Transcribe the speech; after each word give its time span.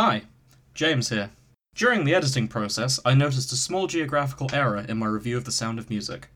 Hi, 0.00 0.22
James 0.74 1.08
here. 1.08 1.30
During 1.74 2.04
the 2.04 2.14
editing 2.14 2.46
process, 2.46 3.00
I 3.04 3.14
noticed 3.14 3.50
a 3.50 3.56
small 3.56 3.88
geographical 3.88 4.48
error 4.52 4.86
in 4.88 4.96
my 4.96 5.08
review 5.08 5.36
of 5.36 5.44
The 5.44 5.50
Sound 5.50 5.80
of 5.80 5.90
Music. 5.90 6.28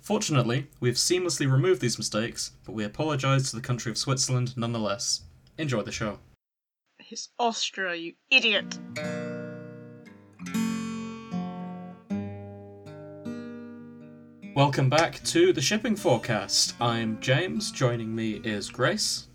Fortunately, 0.00 0.68
we 0.78 0.88
have 0.88 0.98
seamlessly 0.98 1.50
removed 1.50 1.80
these 1.80 1.98
mistakes, 1.98 2.52
but 2.64 2.76
we 2.76 2.84
apologise 2.84 3.50
to 3.50 3.56
the 3.56 3.60
country 3.60 3.90
of 3.90 3.98
Switzerland 3.98 4.56
nonetheless. 4.56 5.22
Enjoy 5.58 5.82
the 5.82 5.90
show. 5.90 6.20
It's 7.10 7.30
Austria, 7.40 7.96
you 7.96 8.12
idiot. 8.30 8.78
Welcome 14.54 14.88
back 14.88 15.24
to 15.24 15.52
the 15.52 15.60
Shipping 15.60 15.96
Forecast. 15.96 16.80
I'm 16.80 17.20
James, 17.20 17.72
joining 17.72 18.14
me 18.14 18.34
is 18.44 18.70
Grace 18.70 19.26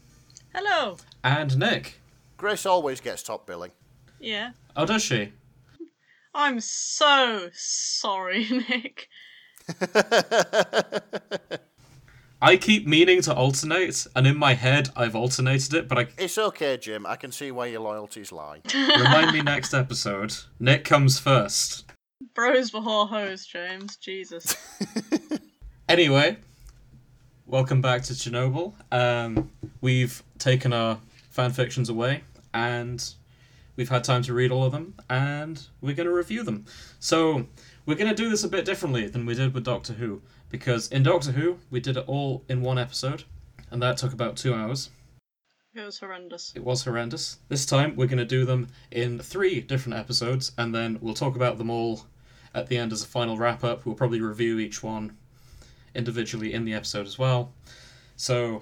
Hello. 0.54 0.95
and 1.25 1.57
Nick. 1.57 2.00
Grace 2.44 2.66
always 2.66 3.00
gets 3.00 3.23
top 3.23 3.48
billing. 3.48 3.71
Yeah. 4.20 4.52
Oh, 4.75 4.86
does 4.86 5.02
she? 5.02 5.32
I'm 6.36 6.60
so 6.60 7.47
sorry, 7.54 8.46
Nick. 8.69 9.07
I 12.42 12.57
keep 12.57 12.86
meaning 12.86 13.21
to 13.21 13.33
alternate, 13.33 14.06
and 14.14 14.28
in 14.28 14.36
my 14.36 14.56
head 14.56 14.89
I've 14.93 15.16
alternated 15.16 15.74
it, 15.74 15.88
but 15.88 15.97
I 15.97 16.07
it's 16.18 16.38
okay, 16.38 16.75
Jim. 16.75 17.06
I 17.06 17.16
can 17.16 17.32
see 17.32 17.50
where 17.52 17.69
your 17.69 17.79
loyalties 17.79 18.33
lie. 18.33 18.60
remind 18.75 19.32
me 19.32 19.41
next 19.41 19.74
episode. 19.74 20.36
Nick 20.60 20.83
comes 20.83 21.18
first. 21.21 21.86
Bros 22.36 22.71
before 22.71 23.07
hoes, 23.07 23.46
James. 23.46 23.96
Jesus. 23.96 24.57
Anyway, 25.88 26.36
welcome 27.46 27.80
back 27.80 28.02
to 28.02 28.11
Chernobyl. 28.11 28.74
Um, 28.91 29.50
we've 29.80 30.21
taken 30.39 30.74
our 30.74 31.00
fan 31.30 31.52
fictions 31.52 31.88
away, 31.89 32.22
and 32.53 33.14
we've 33.75 33.89
had 33.89 34.03
time 34.03 34.22
to 34.23 34.34
read 34.34 34.52
all 34.52 34.64
of 34.64 34.72
them, 34.72 34.94
and 35.09 35.67
we're 35.81 35.95
going 35.95 36.08
to 36.08 36.14
review 36.14 36.44
them. 36.44 36.66
So 37.00 37.47
we're 37.86 37.95
going 37.95 38.09
to 38.09 38.16
do 38.16 38.30
this 38.30 38.44
a 38.44 38.50
bit 38.50 38.66
differently 38.66 39.08
than 39.08 39.25
we 39.25 39.36
did 39.36 39.53
with 39.53 39.64
Doctor 39.64 39.94
Who, 39.94 40.22
because 40.50 40.88
in 40.89 41.03
Doctor 41.03 41.31
Who 41.31 41.59
we 41.69 41.80
did 41.80 41.97
it 41.97 42.05
all 42.08 42.44
in 42.47 42.61
one 42.61 42.77
episode, 42.77 43.23
and 43.72 43.81
that 43.81 43.97
took 43.97 44.14
about 44.14 44.38
two 44.38 44.53
hours. 44.53 44.89
It 45.75 45.83
was 45.83 45.97
horrendous. 45.97 46.53
It 46.55 46.64
was 46.64 46.83
horrendous. 46.83 47.39
This 47.50 47.66
time 47.66 47.95
we're 47.95 48.05
going 48.05 48.19
to 48.19 48.25
do 48.25 48.45
them 48.45 48.67
in 48.92 49.17
three 49.17 49.59
different 49.59 49.97
episodes, 49.97 50.52
and 50.58 50.73
then 50.73 50.99
we'll 51.02 51.16
talk 51.16 51.36
about 51.36 51.58
them 51.58 51.72
all 51.72 52.05
at 52.53 52.67
the 52.67 52.77
end 52.77 52.94
as 52.94 53.03
a 53.03 53.08
final 53.08 53.38
wrap 53.38 53.64
up. 53.64 53.83
We'll 53.83 53.95
probably 53.95 54.22
review 54.22 54.59
each 54.59 54.83
one 54.83 55.17
individually 55.95 56.53
in 56.53 56.66
the 56.66 56.75
episode 56.75 57.08
as 57.08 57.17
well. 57.17 57.53
So 58.16 58.61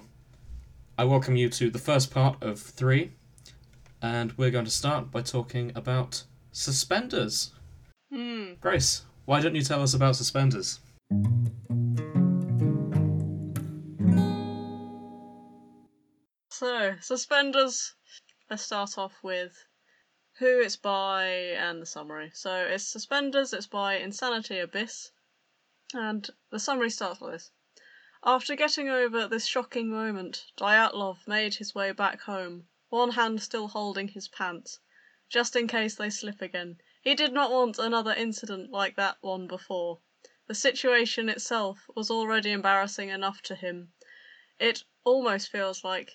I 0.96 1.04
welcome 1.04 1.36
you 1.36 1.50
to 1.50 1.68
the 1.68 1.78
first 1.78 2.10
part 2.10 2.42
of 2.42 2.58
three, 2.58 3.12
and 4.02 4.32
we're 4.32 4.50
going 4.50 4.64
to 4.64 4.70
start 4.70 5.12
by 5.12 5.22
talking 5.22 5.70
about 5.76 6.24
suspenders. 6.50 7.52
Hmm. 8.12 8.54
Grace, 8.60 9.02
why 9.24 9.40
don't 9.40 9.54
you 9.54 9.62
tell 9.62 9.80
us 9.80 9.94
about 9.94 10.16
suspenders? 10.16 10.80
So, 16.50 16.94
suspenders. 17.00 17.94
Let's 18.50 18.64
start 18.64 18.98
off 18.98 19.14
with 19.22 19.52
who 20.38 20.60
it's 20.60 20.76
by 20.76 21.24
and 21.24 21.80
the 21.80 21.86
summary. 21.86 22.32
So, 22.34 22.54
it's 22.54 22.86
Suspenders, 22.86 23.52
it's 23.52 23.66
by 23.66 23.94
Insanity 23.96 24.58
Abyss. 24.58 25.12
And 25.94 26.28
the 26.50 26.58
summary 26.58 26.90
starts 26.90 27.20
like 27.20 27.32
this. 27.32 27.50
After 28.24 28.56
getting 28.56 28.88
over 28.88 29.26
this 29.26 29.46
shocking 29.46 29.90
moment, 29.90 30.44
Dyatlov 30.56 31.26
made 31.26 31.54
his 31.54 31.74
way 31.74 31.92
back 31.92 32.20
home, 32.22 32.66
one 32.92 33.10
hand 33.10 33.40
still 33.40 33.68
holding 33.68 34.08
his 34.08 34.28
pants, 34.28 34.78
just 35.30 35.56
in 35.56 35.66
case 35.66 35.94
they 35.96 36.10
slip 36.10 36.42
again. 36.42 36.76
He 37.00 37.14
did 37.14 37.32
not 37.32 37.50
want 37.50 37.78
another 37.78 38.12
incident 38.12 38.70
like 38.70 38.96
that 38.96 39.16
one 39.22 39.46
before. 39.46 39.98
The 40.46 40.54
situation 40.54 41.28
itself 41.30 41.78
was 41.96 42.10
already 42.10 42.50
embarrassing 42.50 43.08
enough 43.08 43.40
to 43.42 43.54
him. 43.54 43.92
It 44.58 44.84
almost 45.04 45.50
feels 45.50 45.82
like 45.82 46.10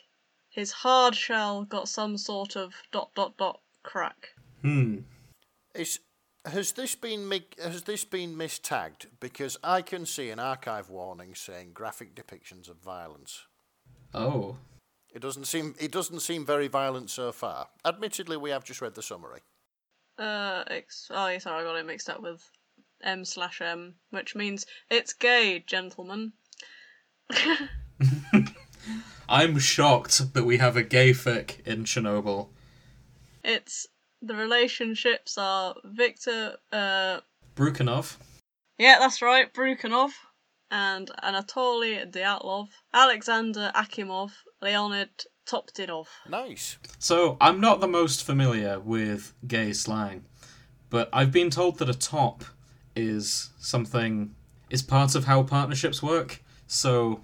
his 0.50 0.72
hard 0.72 1.16
shell 1.16 1.66
got 1.66 1.90
some 1.90 2.18
sort 2.18 2.56
of 2.56 2.74
dot 2.92 3.10
dot 3.16 3.36
dot 3.38 3.60
crack. 3.82 4.30
Hmm. 4.62 5.00
Is 5.74 6.00
has 6.46 6.74
this 6.74 6.96
been 6.96 7.32
has 7.62 7.84
this 7.84 8.06
been 8.06 8.38
mistagged? 8.38 9.08
Because 9.20 9.58
I 9.64 9.82
can 9.82 10.06
see 10.06 10.30
an 10.30 10.40
archive 10.40 10.90
warning 10.90 11.34
saying 11.34 11.72
graphic 11.74 12.14
depictions 12.16 12.70
of 12.70 12.78
violence. 12.78 13.48
Oh. 14.14 14.58
It 15.18 15.22
doesn't 15.22 15.46
seem 15.46 15.74
it 15.80 15.92
doesn't 15.92 16.20
seem 16.20 16.46
very 16.46 16.68
violent 16.68 17.10
so 17.10 17.32
far. 17.32 17.70
Admittedly, 17.84 18.38
we 18.38 18.52
have 18.52 18.64
just 18.64 18.82
read 18.82 18.94
the 18.94 19.02
summary. 19.02 19.40
Uh, 20.20 20.64
ex- 20.68 21.10
oh, 21.10 21.28
yeah, 21.28 21.40
sorry, 21.40 21.62
I 21.62 21.64
got 21.64 21.76
it 21.76 21.88
mixed 21.88 22.08
up 22.08 22.22
with 22.22 22.48
M 23.04 23.26
slash 23.26 23.60
M, 23.60 23.96
which 24.12 24.36
means 24.36 24.68
it's 24.92 25.14
gay, 25.14 25.64
gentlemen. 25.66 26.34
I'm 29.28 29.58
shocked 29.58 30.36
that 30.36 30.46
we 30.46 30.58
have 30.58 30.78
a 30.78 30.84
gay 30.84 31.14
fic 31.14 31.66
in 31.66 31.84
Chernobyl. 31.84 32.50
It's 33.44 33.88
the 34.22 34.36
relationships 34.36 35.36
are 35.36 35.74
Victor, 35.84 36.58
uh, 36.72 37.22
Brukhanov. 37.56 38.18
yeah, 38.78 38.98
that's 39.00 39.24
right, 39.24 39.52
Brukhanov, 39.52 40.12
and 40.70 41.10
Anatoly 41.24 42.06
Dyatlov, 42.12 42.68
Alexander 42.94 43.72
Akimov, 43.74 44.30
Leonid 44.62 45.10
off. 45.90 46.10
Nice. 46.28 46.78
So, 47.00 47.38
I'm 47.40 47.62
not 47.62 47.80
the 47.80 47.88
most 47.88 48.24
familiar 48.24 48.80
with 48.80 49.34
gay 49.48 49.72
slang, 49.72 50.26
but 50.90 51.10
I've 51.14 51.32
been 51.32 51.50
told 51.50 51.78
that 51.80 51.90
a 51.90 51.94
top 51.94 52.44
is 52.96 53.52
something 53.60 54.36
is 54.70 54.82
part 54.82 55.16
of 55.16 55.26
how 55.26 55.44
partnerships 55.44 56.04
work. 56.04 56.44
So, 56.68 57.22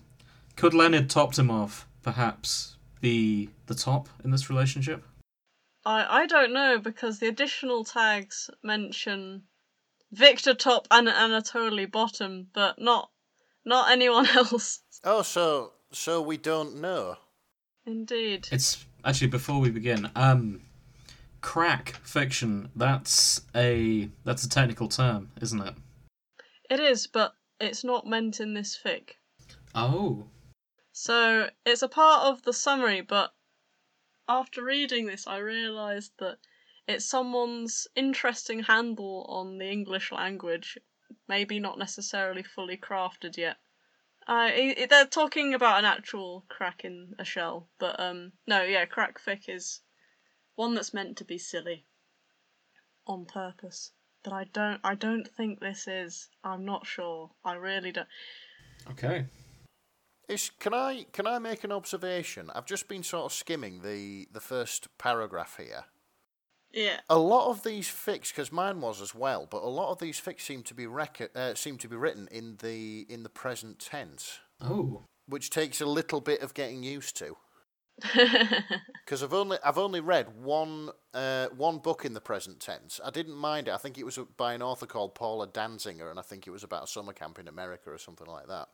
could 0.55 0.73
Leonid 0.73 1.09
Toptimov 1.09 1.83
perhaps 2.01 2.77
be 3.01 3.49
the 3.65 3.75
top 3.75 4.07
in 4.23 4.31
this 4.31 4.49
relationship? 4.49 5.03
I 5.85 6.23
I 6.23 6.25
don't 6.27 6.53
know 6.53 6.79
because 6.79 7.19
the 7.19 7.27
additional 7.27 7.83
tags 7.83 8.49
mention 8.63 9.43
Victor 10.11 10.53
Top 10.53 10.87
and 10.91 11.07
Anatoly 11.07 11.91
Bottom, 11.91 12.47
but 12.53 12.79
not 12.79 13.09
not 13.65 13.91
anyone 13.91 14.27
else. 14.35 14.79
Oh, 15.03 15.21
so 15.23 15.73
so 15.95 16.21
we 16.21 16.37
don't 16.37 16.81
know. 16.81 17.17
Indeed. 17.85 18.47
It's 18.51 18.85
actually 19.03 19.27
before 19.27 19.59
we 19.59 19.69
begin. 19.69 20.09
Um, 20.15 20.61
crack 21.41 21.99
fiction. 22.03 22.69
That's 22.75 23.41
a 23.55 24.09
that's 24.23 24.43
a 24.43 24.49
technical 24.49 24.87
term, 24.87 25.31
isn't 25.41 25.61
it? 25.61 25.75
It 26.69 26.79
is, 26.79 27.07
but 27.07 27.33
it's 27.59 27.83
not 27.83 28.07
meant 28.07 28.39
in 28.39 28.53
this 28.53 28.79
fic. 28.83 29.11
Oh, 29.75 30.25
So 30.91 31.49
it's 31.65 31.81
a 31.81 31.87
part 31.87 32.27
of 32.27 32.43
the 32.43 32.53
summary, 32.53 33.01
but 33.01 33.33
after 34.29 34.63
reading 34.63 35.05
this, 35.05 35.27
I 35.27 35.37
realised 35.37 36.13
that 36.19 36.37
it's 36.87 37.05
someone's 37.05 37.87
interesting 37.95 38.63
handle 38.63 39.25
on 39.27 39.57
the 39.57 39.69
English 39.69 40.11
language, 40.11 40.77
maybe 41.27 41.59
not 41.59 41.77
necessarily 41.77 42.43
fully 42.43 42.77
crafted 42.77 43.37
yet. 43.37 43.57
Uh, 44.27 44.31
i- 44.53 44.75
i- 44.79 44.85
they're 44.85 45.05
talking 45.05 45.53
about 45.53 45.79
an 45.79 45.85
actual 45.85 46.45
crack 46.47 46.85
in 46.85 47.13
a 47.19 47.25
shell, 47.25 47.69
but 47.79 47.99
um, 47.99 48.31
no, 48.47 48.63
yeah, 48.63 48.85
crack 48.85 49.19
fic 49.19 49.49
is 49.49 49.81
one 50.55 50.73
that's 50.75 50.93
meant 50.93 51.17
to 51.17 51.25
be 51.25 51.37
silly 51.37 51.85
on 53.05 53.25
purpose. 53.25 53.91
But 54.23 54.33
I 54.33 54.45
don't, 54.45 54.79
I 54.83 54.95
don't 54.95 55.27
think 55.27 55.59
this 55.59 55.87
is. 55.87 56.29
I'm 56.43 56.63
not 56.63 56.85
sure. 56.87 57.31
I 57.43 57.53
really 57.53 57.91
don't. 57.91 58.07
okay. 58.91 59.25
Is 60.29 60.51
can 60.57 60.73
I 60.73 61.05
can 61.11 61.27
I 61.27 61.37
make 61.39 61.65
an 61.65 61.73
observation? 61.73 62.49
I've 62.55 62.65
just 62.65 62.87
been 62.87 63.03
sort 63.03 63.25
of 63.25 63.33
skimming 63.33 63.81
the 63.81 64.29
the 64.31 64.39
first 64.39 64.87
paragraph 64.97 65.57
here. 65.57 65.83
Yeah. 66.73 66.99
A 67.09 67.17
lot 67.19 67.49
of 67.51 67.63
these 67.63 67.87
fics, 67.87 68.29
because 68.29 68.51
mine 68.51 68.81
was 68.81 68.99
as 69.01 69.13
well, 69.13 69.47
but 69.49 69.61
a 69.61 69.69
lot 69.69 69.91
of 69.91 69.99
these 69.99 70.19
fics 70.19 70.41
seem 70.41 70.63
to 70.63 70.73
be 70.73 70.87
rec- 70.87 71.29
uh, 71.35 71.53
seem 71.53 71.77
to 71.77 71.87
be 71.87 71.95
written 71.95 72.27
in 72.31 72.57
the 72.61 73.05
in 73.09 73.21
the 73.23 73.29
present 73.29 73.77
tense, 73.79 74.39
Oh, 74.59 75.03
which 75.27 75.49
takes 75.51 75.79
a 75.81 75.85
little 75.85 76.19
bit 76.19 76.41
of 76.41 76.53
getting 76.53 76.81
used 76.83 77.15
to. 77.17 77.37
Because 79.05 79.21
I've 79.21 79.33
only 79.33 79.57
I've 79.63 79.77
only 79.77 79.99
read 79.99 80.27
one 80.41 80.89
uh, 81.13 81.47
one 81.55 81.77
book 81.77 82.05
in 82.05 82.13
the 82.13 82.21
present 82.21 82.59
tense. 82.59 82.99
I 83.03 83.09
didn't 83.11 83.35
mind 83.35 83.67
it. 83.67 83.73
I 83.73 83.77
think 83.77 83.97
it 83.97 84.05
was 84.05 84.17
by 84.37 84.53
an 84.53 84.61
author 84.63 84.85
called 84.87 85.13
Paula 85.13 85.47
Danziger, 85.47 86.09
and 86.09 86.17
I 86.17 86.23
think 86.23 86.47
it 86.47 86.51
was 86.51 86.63
about 86.63 86.85
a 86.85 86.87
summer 86.87 87.13
camp 87.13 87.37
in 87.37 87.47
America 87.47 87.91
or 87.91 87.97
something 87.97 88.25
like 88.27 88.47
that. 88.47 88.69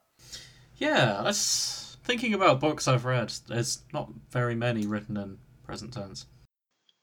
yeah. 0.78 1.22
That's 1.24 1.98
thinking 2.04 2.34
about 2.34 2.60
books 2.62 2.88
I've 2.88 3.06
read. 3.06 3.34
There's 3.48 3.82
not 3.94 4.10
very 4.32 4.56
many 4.56 4.86
written 4.86 5.18
in 5.18 5.38
present 5.64 5.94
tense. 5.94 6.26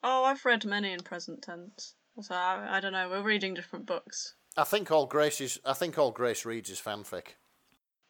Oh, 0.09 0.23
I've 0.23 0.45
read 0.45 0.65
many 0.65 0.93
in 0.93 1.01
present 1.01 1.43
tense. 1.43 1.95
So 2.21 2.33
I, 2.33 2.77
I 2.77 2.81
don't 2.81 2.93
know. 2.93 3.11
We're 3.11 3.23
reading 3.23 3.55
different 3.55 3.87
books, 3.87 4.35
I 4.57 4.65
think 4.65 4.91
all 4.91 5.07
Grace 5.07 5.41
is 5.41 5.61
I 5.65 5.75
think 5.75 5.99
all 5.99 6.11
Grace 6.11 6.47
reads 6.47 6.71
is 6.71 6.81
fanfic. 6.81 7.35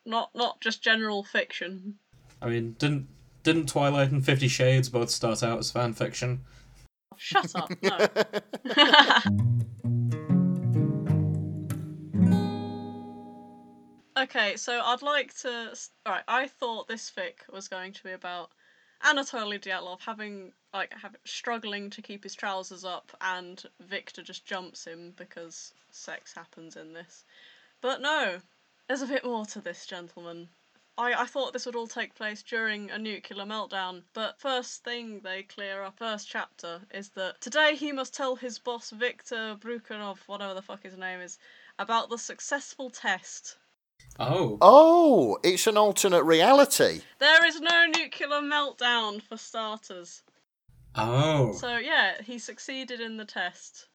not 0.04 0.31
not 0.34 0.60
just 0.60 0.82
general 0.82 1.25
fiction. 1.25 1.96
I 2.40 2.48
mean, 2.48 2.76
didn't 2.78 3.08
didn't 3.43 3.69
Twilight 3.69 4.12
and 4.12 4.25
Fifty 4.25 4.46
Shades 4.46 4.88
both 4.88 5.10
start 5.10 5.43
out 5.43 5.58
as 5.58 5.72
fan 5.72 5.93
fiction? 5.93 6.43
Shut 7.16 7.50
up. 7.56 7.70
No. 7.82 7.98
okay, 14.22 14.56
so 14.56 14.81
I'd 14.84 15.02
like 15.02 15.34
to. 15.38 15.75
Alright, 16.06 16.25
I 16.28 16.46
thought 16.46 16.87
this 16.87 17.10
fic 17.10 17.52
was 17.52 17.66
going 17.66 17.93
to 17.94 18.04
be 18.04 18.12
about 18.12 18.50
Anatoly 19.02 19.60
Dyatlov 19.60 20.00
having 20.00 20.52
like 20.72 20.93
having 20.93 21.20
struggling 21.25 21.90
to 21.90 22.02
keep 22.02 22.22
his 22.22 22.34
trousers 22.34 22.84
up, 22.84 23.16
and 23.20 23.64
Victor 23.81 24.22
just 24.22 24.44
jumps 24.44 24.87
him 24.87 25.12
because 25.16 25.72
sex 25.90 26.32
happens 26.32 26.76
in 26.76 26.93
this. 26.93 27.25
But 27.81 28.00
no, 28.00 28.40
there's 28.87 29.02
a 29.02 29.06
bit 29.06 29.25
more 29.25 29.46
to 29.46 29.60
this, 29.60 29.87
gentleman. 29.87 30.48
I, 30.98 31.12
I 31.12 31.26
thought 31.26 31.52
this 31.52 31.66
would 31.66 31.76
all 31.76 31.87
take 31.87 32.14
place 32.14 32.43
during 32.43 32.90
a 32.90 32.98
nuclear 32.98 33.44
meltdown, 33.44 34.02
but 34.14 34.40
first 34.40 34.82
thing 34.82 35.20
they 35.20 35.43
clear 35.43 35.82
up, 35.82 35.98
first 35.98 36.26
chapter, 36.26 36.81
is 36.90 37.10
that 37.10 37.38
today 37.43 37.76
he 37.76 37.93
must 37.93 38.14
tell 38.14 38.37
his 38.37 38.58
boss 38.58 38.90
Victor 38.90 39.56
Brukhanov, 39.60 40.19
whatever 40.26 40.54
the 40.54 40.62
fuck 40.62 40.82
his 40.82 40.96
name 40.96 41.20
is, 41.20 41.38
about 41.78 42.08
the 42.08 42.16
successful 42.16 42.88
test. 42.88 43.58
Oh. 44.19 44.58
Oh, 44.60 45.38
it's 45.43 45.66
an 45.66 45.76
alternate 45.76 46.25
reality. 46.25 47.02
There 47.19 47.46
is 47.46 47.60
no 47.60 47.87
nuclear 47.87 48.40
meltdown 48.40 49.22
for 49.22 49.37
starters. 49.37 50.22
Oh. 50.94 51.52
So 51.52 51.76
yeah, 51.76 52.22
he 52.22 52.38
succeeded 52.38 53.00
in 53.00 53.16
the 53.16 53.25
test. 53.25 53.88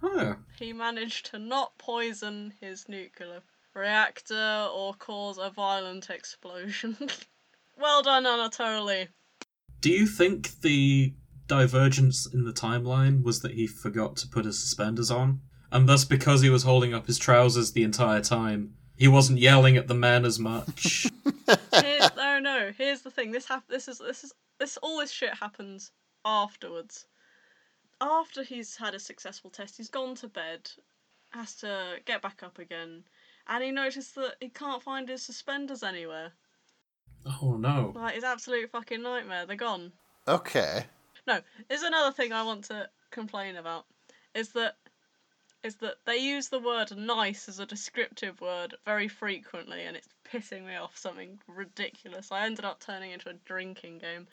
Huh. 0.00 0.36
He 0.58 0.72
managed 0.72 1.26
to 1.30 1.38
not 1.38 1.78
poison 1.78 2.52
his 2.60 2.88
nuclear 2.88 3.42
reactor 3.74 4.68
or 4.72 4.94
cause 4.94 5.38
a 5.38 5.50
violent 5.50 6.10
explosion. 6.10 6.96
well 7.78 8.02
done, 8.02 8.24
Anatoly. 8.24 9.08
Do 9.80 9.90
you 9.90 10.06
think 10.06 10.60
the 10.60 11.14
divergence 11.46 12.26
in 12.26 12.44
the 12.44 12.52
timeline 12.52 13.22
was 13.22 13.40
that 13.40 13.54
he 13.54 13.66
forgot 13.66 14.16
to 14.16 14.28
put 14.28 14.44
his 14.44 14.60
suspenders 14.60 15.10
on? 15.10 15.40
And 15.70 15.88
thus, 15.88 16.04
because 16.04 16.40
he 16.40 16.50
was 16.50 16.62
holding 16.62 16.94
up 16.94 17.06
his 17.06 17.18
trousers 17.18 17.72
the 17.72 17.84
entire 17.84 18.22
time, 18.22 18.74
he 18.98 19.08
wasn't 19.08 19.38
yelling 19.38 19.76
at 19.76 19.88
the 19.88 19.94
men 19.94 20.24
as 20.24 20.38
much. 20.38 21.06
Here's, 21.72 22.16
no, 22.16 22.38
no. 22.40 22.72
Here's 22.76 23.02
the 23.02 23.10
thing. 23.10 23.30
This 23.30 23.46
hap- 23.46 23.68
This 23.68 23.88
is 23.88 23.98
this 23.98 24.24
is 24.24 24.34
this. 24.58 24.76
All 24.78 24.98
this 24.98 25.10
shit 25.10 25.34
happens 25.34 25.92
afterwards. 26.24 27.06
After 28.00 28.42
he's 28.42 28.76
had 28.76 28.94
a 28.94 29.00
successful 29.00 29.50
test, 29.50 29.76
he's 29.76 29.88
gone 29.88 30.14
to 30.16 30.28
bed, 30.28 30.70
has 31.30 31.54
to 31.56 31.96
get 32.04 32.22
back 32.22 32.42
up 32.44 32.58
again, 32.58 33.02
and 33.48 33.64
he 33.64 33.70
noticed 33.72 34.14
that 34.14 34.34
he 34.40 34.48
can't 34.50 34.82
find 34.82 35.08
his 35.08 35.22
suspenders 35.22 35.82
anywhere. 35.82 36.30
oh 37.42 37.56
no. 37.56 37.92
Like, 37.94 38.14
it's 38.14 38.24
absolute 38.24 38.70
fucking 38.70 39.02
nightmare. 39.02 39.46
They're 39.46 39.56
gone. 39.56 39.92
Okay. 40.28 40.84
No, 41.26 41.40
there's 41.68 41.82
another 41.82 42.12
thing 42.12 42.32
I 42.32 42.42
want 42.44 42.64
to 42.64 42.88
complain 43.10 43.56
about. 43.56 43.84
Is 44.34 44.50
that 44.50 44.76
is 45.64 45.74
that 45.76 45.96
they 46.04 46.16
use 46.16 46.48
the 46.48 46.58
word 46.58 46.96
nice 46.96 47.48
as 47.48 47.58
a 47.58 47.66
descriptive 47.66 48.40
word 48.40 48.76
very 48.84 49.08
frequently 49.08 49.84
and 49.84 49.96
it's 49.96 50.08
pissing 50.24 50.64
me 50.64 50.76
off 50.76 50.96
something 50.96 51.40
ridiculous. 51.48 52.30
I 52.30 52.46
ended 52.46 52.64
up 52.64 52.78
turning 52.78 53.10
into 53.10 53.30
a 53.30 53.34
drinking 53.44 53.98
game. 53.98 54.28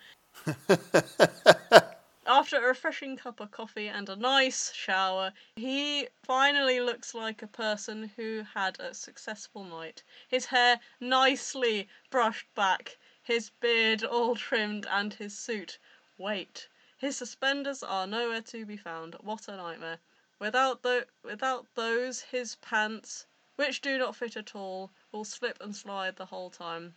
After 2.27 2.57
a 2.57 2.68
refreshing 2.68 3.18
cup 3.18 3.39
of 3.39 3.51
coffee 3.51 3.88
and 3.88 4.10
a 4.10 4.16
nice 4.16 4.72
shower, 4.74 5.33
he 5.56 6.07
finally 6.24 6.80
looks 6.80 7.13
like 7.13 7.42
a 7.42 7.48
person 7.48 8.12
who 8.16 8.44
had 8.54 8.80
a 8.80 8.94
successful 8.94 9.63
night. 9.63 10.04
His 10.27 10.45
hair 10.45 10.80
nicely 11.00 11.88
brushed 12.10 12.54
back, 12.56 12.98
his 13.24 13.50
beard 13.50 14.04
all 14.04 14.36
trimmed, 14.36 14.86
and 14.89 15.13
his 15.13 15.38
suit. 15.38 15.77
Wait, 16.18 16.68
his 16.98 17.18
suspenders 17.18 17.83
are 17.83 18.07
nowhere 18.07 18.42
to 18.42 18.66
be 18.66 18.77
found. 18.77 19.16
What 19.22 19.48
a 19.48 19.57
nightmare. 19.57 20.00
Without 20.40 20.84
tho- 20.84 21.04
without 21.24 21.66
those, 21.76 22.22
his 22.22 22.56
pants, 22.58 23.26
which 23.56 23.82
do 23.82 23.98
not 23.98 24.16
fit 24.16 24.36
at 24.36 24.56
all, 24.56 24.92
will 25.12 25.24
slip 25.24 25.58
and 25.62 25.76
slide 25.76 26.16
the 26.18 26.26
whole 26.26 26.50
time. 26.50 26.94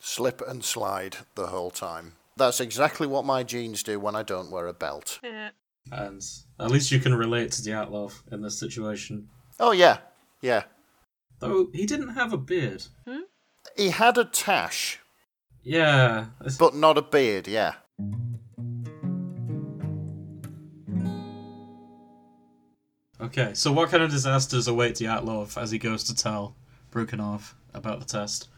Slip 0.00 0.42
and 0.46 0.64
slide 0.64 1.18
the 1.34 1.46
whole 1.46 1.70
time. 1.70 2.14
That's 2.36 2.60
exactly 2.60 3.06
what 3.06 3.24
my 3.24 3.42
jeans 3.44 3.82
do 3.82 4.00
when 4.00 4.16
I 4.16 4.22
don't 4.22 4.50
wear 4.50 4.66
a 4.66 4.74
belt. 4.74 5.20
Yeah. 5.22 5.50
And 5.92 6.20
at 6.58 6.70
least 6.70 6.90
you 6.90 6.98
can 6.98 7.14
relate 7.14 7.52
to 7.52 7.62
the 7.62 7.70
Dyatlov 7.70 8.14
in 8.32 8.42
this 8.42 8.58
situation. 8.58 9.28
Oh, 9.60 9.70
yeah. 9.72 9.98
Yeah. 10.40 10.64
Though 11.38 11.68
he 11.72 11.86
didn't 11.86 12.14
have 12.14 12.32
a 12.32 12.38
beard. 12.38 12.84
Hmm? 13.06 13.20
He 13.76 13.90
had 13.90 14.18
a 14.18 14.24
tash, 14.24 14.98
Yeah. 15.62 16.26
it's- 16.40 16.56
but 16.58 16.74
not 16.74 16.98
a 16.98 17.02
beard, 17.02 17.46
yeah. 17.46 17.74
Okay, 23.24 23.54
so 23.54 23.72
what 23.72 23.88
kind 23.88 24.02
of 24.02 24.10
disasters 24.10 24.68
await 24.68 24.96
Dyatlov 24.96 25.56
as 25.56 25.70
he 25.70 25.78
goes 25.78 26.04
to 26.04 26.14
tell 26.14 26.54
Brukhanov 26.92 27.54
about 27.72 27.98
the 27.98 28.04
test? 28.04 28.50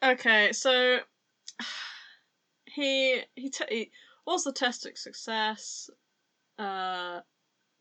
Okay, 0.00 0.52
so 0.52 1.00
he 2.66 3.20
he, 3.34 3.50
t- 3.50 3.64
he 3.68 3.90
was 4.24 4.44
the 4.44 4.52
test 4.52 4.86
a 4.86 4.94
success? 4.94 5.90
Uh, 6.56 7.18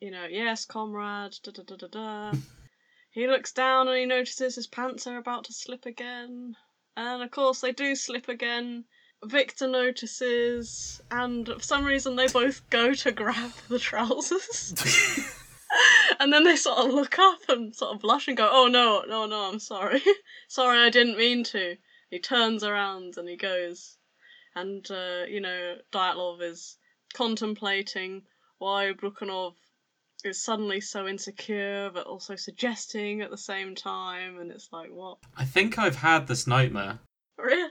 you 0.01 0.09
know, 0.09 0.25
yes, 0.25 0.65
comrade. 0.65 1.35
Da 1.43 1.51
da 1.51 1.61
da 1.61 1.75
da 1.75 1.87
da. 1.87 2.31
he 3.11 3.27
looks 3.27 3.53
down 3.53 3.87
and 3.87 3.97
he 3.97 4.05
notices 4.07 4.55
his 4.55 4.65
pants 4.65 5.05
are 5.05 5.17
about 5.17 5.43
to 5.43 5.53
slip 5.53 5.85
again, 5.85 6.55
and 6.97 7.21
of 7.21 7.29
course 7.29 7.61
they 7.61 7.71
do 7.71 7.93
slip 7.93 8.29
again. 8.29 8.83
Victor 9.23 9.67
notices, 9.67 11.01
and 11.11 11.47
for 11.47 11.59
some 11.59 11.85
reason 11.85 12.15
they 12.15 12.27
both 12.29 12.67
go 12.71 12.95
to 12.95 13.11
grab 13.21 13.51
the 13.69 13.77
trousers. 13.77 14.73
and 16.19 16.31
then 16.31 16.43
they 16.43 16.55
sort 16.55 16.79
of 16.79 16.93
look 16.93 17.17
up 17.19 17.39
and 17.49 17.75
sort 17.75 17.95
of 17.95 18.01
blush 18.01 18.27
and 18.27 18.37
go, 18.37 18.49
"Oh 18.51 18.67
no, 18.67 19.03
no, 19.07 19.25
no, 19.25 19.49
I'm 19.51 19.59
sorry, 19.59 20.01
sorry, 20.47 20.79
I 20.79 20.89
didn't 20.89 21.17
mean 21.17 21.43
to." 21.45 21.77
He 22.09 22.19
turns 22.19 22.63
around 22.63 23.17
and 23.17 23.27
he 23.27 23.35
goes, 23.35 23.97
and 24.55 24.85
uh, 24.89 25.23
you 25.27 25.41
know, 25.41 25.75
Dyatlov 25.91 26.41
is 26.41 26.77
contemplating 27.13 28.23
why 28.57 28.93
Brukhanov 28.93 29.53
is 30.23 30.43
suddenly 30.43 30.81
so 30.81 31.07
insecure, 31.07 31.91
but 31.93 32.07
also 32.07 32.35
suggesting 32.35 33.21
at 33.21 33.29
the 33.29 33.37
same 33.37 33.75
time, 33.75 34.39
and 34.39 34.51
it's 34.51 34.69
like, 34.71 34.89
what? 34.89 35.17
I 35.37 35.45
think 35.45 35.77
I've 35.77 35.97
had 35.97 36.27
this 36.27 36.47
nightmare. 36.47 36.99
Really? 37.37 37.69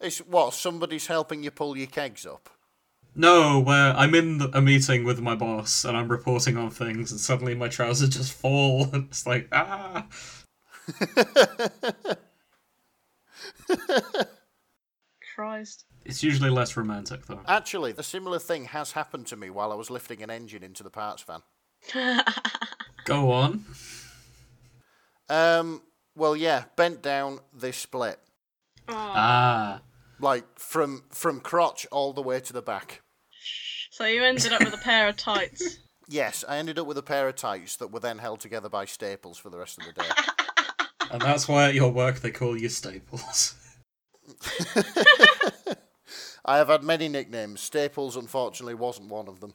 It's 0.00 0.18
what? 0.20 0.54
Somebody's 0.54 1.06
helping 1.06 1.42
you 1.42 1.50
pull 1.50 1.76
your 1.76 1.86
kegs 1.86 2.24
up. 2.24 2.48
No, 3.14 3.58
where 3.60 3.92
I'm 3.96 4.14
in 4.14 4.40
a 4.54 4.60
meeting 4.60 5.04
with 5.04 5.20
my 5.20 5.34
boss 5.34 5.84
and 5.84 5.96
I'm 5.96 6.08
reporting 6.08 6.56
on 6.56 6.70
things, 6.70 7.10
and 7.10 7.20
suddenly 7.20 7.54
my 7.54 7.68
trousers 7.68 8.10
just 8.10 8.32
fall. 8.32 8.88
And 8.92 9.08
it's 9.08 9.26
like, 9.26 9.48
ah. 9.52 10.06
Christ. 15.34 15.84
It's 16.04 16.22
usually 16.22 16.50
less 16.50 16.76
romantic, 16.76 17.26
though. 17.26 17.40
Actually, 17.46 17.94
a 17.96 18.02
similar 18.02 18.38
thing 18.38 18.66
has 18.66 18.92
happened 18.92 19.26
to 19.28 19.36
me 19.36 19.50
while 19.50 19.72
I 19.72 19.74
was 19.74 19.90
lifting 19.90 20.22
an 20.22 20.30
engine 20.30 20.62
into 20.62 20.82
the 20.82 20.90
parts 20.90 21.22
van. 21.22 21.42
Go 23.04 23.32
on. 23.32 23.64
Um, 25.28 25.82
well, 26.16 26.34
yeah, 26.36 26.64
bent 26.76 27.02
down, 27.02 27.40
they 27.56 27.72
split. 27.72 28.18
Oh, 28.88 28.94
Ah. 28.96 29.80
Like, 30.20 30.44
from, 30.58 31.04
from 31.10 31.40
crotch 31.40 31.86
all 31.90 32.12
the 32.12 32.22
way 32.22 32.40
to 32.40 32.52
the 32.52 32.62
back. 32.62 33.02
so 33.90 34.04
you 34.04 34.22
ended 34.22 34.52
up 34.52 34.60
with 34.62 34.74
a 34.74 34.78
pair 34.78 35.08
of 35.08 35.16
tights. 35.16 35.78
Yes, 36.12 36.44
I 36.48 36.56
ended 36.56 36.76
up 36.76 36.88
with 36.88 36.98
a 36.98 37.04
pair 37.04 37.28
of 37.28 37.36
tights 37.36 37.76
that 37.76 37.92
were 37.92 38.00
then 38.00 38.18
held 38.18 38.40
together 38.40 38.68
by 38.68 38.84
staples 38.84 39.38
for 39.38 39.48
the 39.48 39.58
rest 39.58 39.78
of 39.78 39.86
the 39.86 39.92
day. 39.92 40.08
And 41.12 41.20
that's 41.22 41.46
why 41.48 41.68
at 41.68 41.74
your 41.74 41.90
work 41.92 42.20
they 42.20 42.32
call 42.32 42.56
you 42.56 42.68
Staples. 42.68 43.54
I 46.44 46.56
have 46.56 46.68
had 46.68 46.82
many 46.84 47.08
nicknames. 47.08 47.60
Staples, 47.60 48.16
unfortunately, 48.16 48.74
wasn't 48.74 49.08
one 49.08 49.28
of 49.28 49.40
them. 49.40 49.54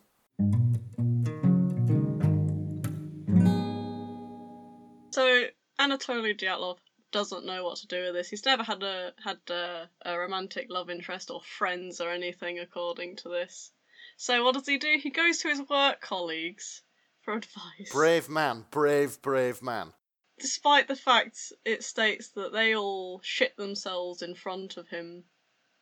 So 5.11 5.45
Anatoly 5.79 6.37
Dyatlov 6.37 6.77
doesn't 7.15 7.45
know 7.45 7.63
what 7.63 7.77
to 7.77 7.87
do 7.87 8.03
with 8.03 8.13
this. 8.13 8.29
He's 8.29 8.45
never 8.45 8.61
had 8.61 8.83
a 8.83 9.13
had 9.23 9.37
a, 9.49 9.89
a 10.01 10.19
romantic 10.19 10.67
love 10.69 10.89
interest 10.89 11.31
or 11.31 11.41
friends 11.41 12.01
or 12.01 12.11
anything, 12.11 12.59
according 12.59 13.15
to 13.17 13.29
this. 13.29 13.71
So 14.17 14.43
what 14.43 14.53
does 14.53 14.67
he 14.67 14.77
do? 14.77 14.97
He 15.01 15.11
goes 15.11 15.37
to 15.37 15.47
his 15.47 15.61
work 15.69 16.01
colleagues 16.01 16.81
for 17.21 17.33
advice. 17.33 17.89
Brave 17.89 18.27
man, 18.27 18.65
brave, 18.69 19.21
brave 19.21 19.61
man. 19.61 19.93
Despite 20.39 20.89
the 20.89 20.95
fact 20.97 21.53
it 21.63 21.85
states 21.85 22.27
that 22.31 22.51
they 22.51 22.75
all 22.75 23.21
shit 23.23 23.55
themselves 23.55 24.21
in 24.21 24.35
front 24.35 24.75
of 24.75 24.89
him 24.89 25.23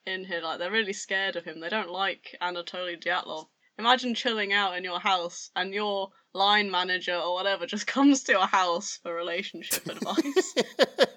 in 0.06 0.26
here, 0.26 0.42
like 0.42 0.60
they're 0.60 0.70
really 0.70 0.94
scared 0.94 1.36
of 1.36 1.46
him. 1.46 1.62
They 1.62 1.70
don't 1.70 1.90
like 1.90 2.36
Anatoly 2.40 3.04
Dyatlov. 3.04 3.48
Imagine 3.78 4.14
chilling 4.14 4.54
out 4.54 4.78
in 4.78 4.84
your 4.84 5.00
house 5.00 5.50
and 5.56 5.74
your 5.74 6.10
line 6.34 6.70
manager 6.70 7.16
or 7.16 7.34
whatever 7.34 7.66
just 7.66 7.88
comes 7.96 8.24
to 8.24 8.34
your 8.34 8.48
house 8.48 9.00
for 9.02 9.14
relationship 9.14 9.88
advice. 9.88 10.56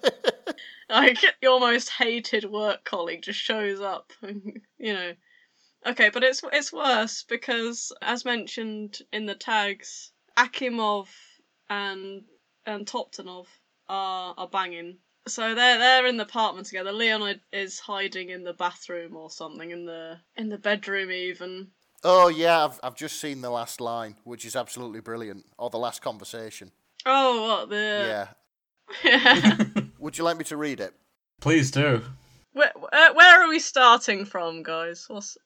like 0.89 1.19
your 1.41 1.59
most 1.59 1.89
hated 1.89 2.45
work 2.45 2.83
colleague 2.83 3.21
just 3.21 3.39
shows 3.39 3.81
up, 3.81 4.11
you 4.77 4.93
know, 4.93 5.13
Okay, 5.87 6.09
but 6.09 6.23
it's 6.23 6.41
it's 6.51 6.73
worse 6.73 7.23
because, 7.23 7.93
as 8.01 8.25
mentioned 8.25 8.99
in 9.13 9.25
the 9.25 9.35
tags, 9.35 10.11
Akimov 10.35 11.07
and 11.69 12.25
and 12.65 12.85
Toptunov 12.85 13.47
are 13.87 14.33
are 14.37 14.49
banging. 14.49 14.99
So 15.27 15.55
they're 15.55 15.77
they're 15.77 16.07
in 16.07 16.17
the 16.17 16.23
apartment 16.23 16.67
together. 16.67 16.91
Leonid 16.91 17.41
is 17.53 17.79
hiding 17.79 18.29
in 18.29 18.43
the 18.43 18.53
bathroom 18.53 19.15
or 19.15 19.29
something 19.29 19.71
in 19.71 19.85
the 19.85 20.19
in 20.35 20.49
the 20.49 20.57
bedroom 20.57 21.11
even. 21.11 21.71
Oh 22.03 22.27
yeah, 22.27 22.65
I've 22.65 22.79
I've 22.83 22.95
just 22.95 23.19
seen 23.19 23.41
the 23.41 23.49
last 23.49 23.81
line, 23.81 24.15
which 24.23 24.45
is 24.45 24.55
absolutely 24.55 25.01
brilliant, 25.01 25.45
or 25.57 25.69
the 25.69 25.79
last 25.79 26.01
conversation. 26.01 26.71
Oh, 27.05 27.47
what 27.47 27.69
the? 27.69 28.27
Yeah. 29.03 29.81
Would 29.99 30.17
you 30.17 30.23
like 30.23 30.37
me 30.37 30.43
to 30.45 30.57
read 30.57 30.79
it? 30.79 30.93
Please 31.41 31.71
do. 31.71 32.03
Where, 32.53 32.71
uh, 32.91 33.13
where 33.13 33.43
are 33.43 33.49
we 33.49 33.59
starting 33.59 34.25
from, 34.25 34.63
guys? 34.63 35.05
What's... 35.07 35.37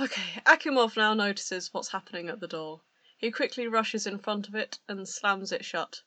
Okay, 0.00 0.42
Akimov 0.46 0.96
now 0.96 1.14
notices 1.14 1.72
what's 1.72 1.92
happening 1.92 2.28
at 2.28 2.40
the 2.40 2.48
door. 2.48 2.80
He 3.18 3.30
quickly 3.30 3.66
rushes 3.68 4.06
in 4.06 4.18
front 4.18 4.48
of 4.48 4.54
it 4.54 4.78
and 4.88 5.08
slams 5.08 5.52
it 5.52 5.64
shut. 5.64 6.02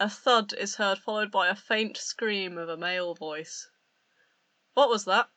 A 0.00 0.10
thud 0.10 0.52
is 0.52 0.76
heard, 0.76 0.98
followed 0.98 1.30
by 1.30 1.48
a 1.48 1.54
faint 1.54 1.96
scream 1.96 2.58
of 2.58 2.68
a 2.68 2.76
male 2.76 3.14
voice. 3.14 3.68
What 4.74 4.88
was 4.88 5.04
that? 5.04 5.28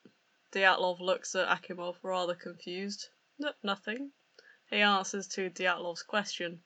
Dyatlov 0.51 0.99
looks 0.99 1.35
at 1.35 1.47
Akimov, 1.47 1.95
rather 2.01 2.35
confused. 2.35 3.09
No, 3.39 3.53
nothing. 3.61 4.11
He 4.69 4.77
answers 4.77 5.27
to 5.29 5.49
Dyatlov's 5.49 6.03
question. 6.03 6.63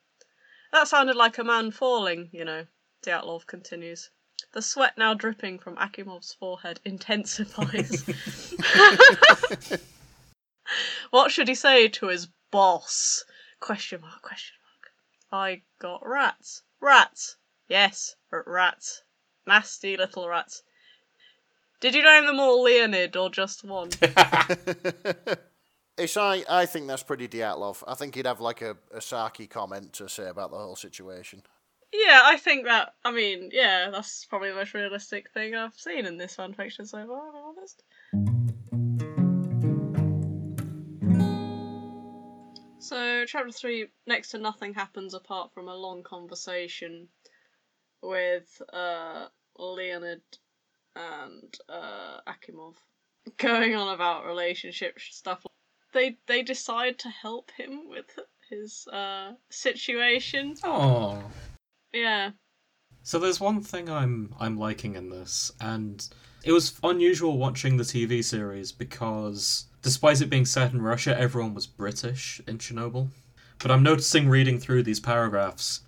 That 0.72 0.88
sounded 0.88 1.16
like 1.16 1.38
a 1.38 1.44
man 1.44 1.70
falling, 1.70 2.30
you 2.32 2.44
know, 2.44 2.66
Dyatlov 3.02 3.46
continues. 3.46 4.10
The 4.52 4.62
sweat 4.62 4.96
now 4.96 5.14
dripping 5.14 5.58
from 5.58 5.76
Akimov's 5.76 6.32
forehead 6.32 6.80
intensifies. 6.84 8.04
what 11.10 11.30
should 11.30 11.48
he 11.48 11.54
say 11.54 11.88
to 11.88 12.08
his 12.08 12.28
boss? 12.50 13.24
Question 13.60 14.00
mark, 14.00 14.22
question 14.22 14.56
mark. 14.62 14.92
I 15.32 15.62
got 15.78 16.06
rats. 16.06 16.62
Rats. 16.80 17.36
Yes, 17.68 18.16
rats. 18.30 19.02
Nasty 19.46 19.96
little 19.96 20.28
rats. 20.28 20.62
Did 21.80 21.94
you 21.94 22.02
name 22.02 22.26
them 22.26 22.40
all 22.40 22.62
Leonid 22.62 23.16
or 23.16 23.30
just 23.30 23.62
one? 23.64 23.90
It's 25.98 26.16
I, 26.16 26.42
I 26.48 26.64
think 26.64 26.86
that's 26.86 27.02
pretty 27.02 27.28
Dyatlov. 27.28 27.82
I 27.86 27.94
think 27.94 28.14
he'd 28.14 28.26
have 28.26 28.40
like 28.40 28.62
a, 28.62 28.76
a 28.92 28.98
sarky 28.98 29.48
comment 29.48 29.92
to 29.94 30.08
say 30.08 30.26
about 30.26 30.50
the 30.50 30.56
whole 30.56 30.76
situation. 30.76 31.42
yeah, 31.92 32.22
I 32.24 32.38
think 32.38 32.64
that. 32.64 32.94
I 33.04 33.12
mean, 33.12 33.50
yeah, 33.52 33.90
that's 33.90 34.24
probably 34.24 34.48
the 34.50 34.56
most 34.56 34.72
realistic 34.72 35.30
thing 35.32 35.54
I've 35.54 35.74
seen 35.74 36.06
in 36.06 36.16
this 36.16 36.36
fanfiction 36.36 36.86
so 36.86 37.06
far, 37.06 37.26
to 37.26 37.32
be 37.32 37.38
honest. 37.44 37.82
So, 42.78 43.24
chapter 43.26 43.52
3, 43.52 43.86
next 44.06 44.30
to 44.30 44.38
nothing 44.38 44.74
happens 44.74 45.14
apart 45.14 45.52
from 45.52 45.68
a 45.68 45.76
long 45.76 46.02
conversation 46.02 47.08
with 48.02 48.60
uh, 48.72 49.26
Leonid 49.58 50.22
and 50.96 51.54
uh, 51.68 52.18
Akimov 52.26 52.74
going 53.36 53.76
on 53.76 53.94
about 53.94 54.26
relationship 54.26 54.98
stuff. 54.98 55.44
They 55.92 56.16
they 56.26 56.42
decide 56.42 56.98
to 57.00 57.08
help 57.08 57.50
him 57.56 57.88
with 57.88 58.18
his 58.48 58.86
uh, 58.88 59.32
situation. 59.50 60.54
Oh. 60.64 61.22
Yeah. 61.92 62.30
So 63.02 63.18
there's 63.18 63.40
one 63.40 63.60
thing 63.60 63.90
I'm 63.90 64.34
I'm 64.38 64.58
liking 64.58 64.94
in 64.94 65.10
this, 65.10 65.52
and 65.60 66.06
it 66.44 66.52
was 66.52 66.78
unusual 66.82 67.38
watching 67.38 67.76
the 67.76 67.84
TV 67.84 68.24
series 68.24 68.72
because 68.72 69.66
despite 69.82 70.20
it 70.20 70.30
being 70.30 70.46
set 70.46 70.72
in 70.72 70.82
Russia, 70.82 71.18
everyone 71.18 71.54
was 71.54 71.66
British 71.66 72.40
in 72.46 72.58
Chernobyl. 72.58 73.08
But 73.58 73.70
I'm 73.70 73.82
noticing 73.82 74.28
reading 74.28 74.58
through 74.58 74.82
these 74.82 75.00
paragraphs, 75.00 75.80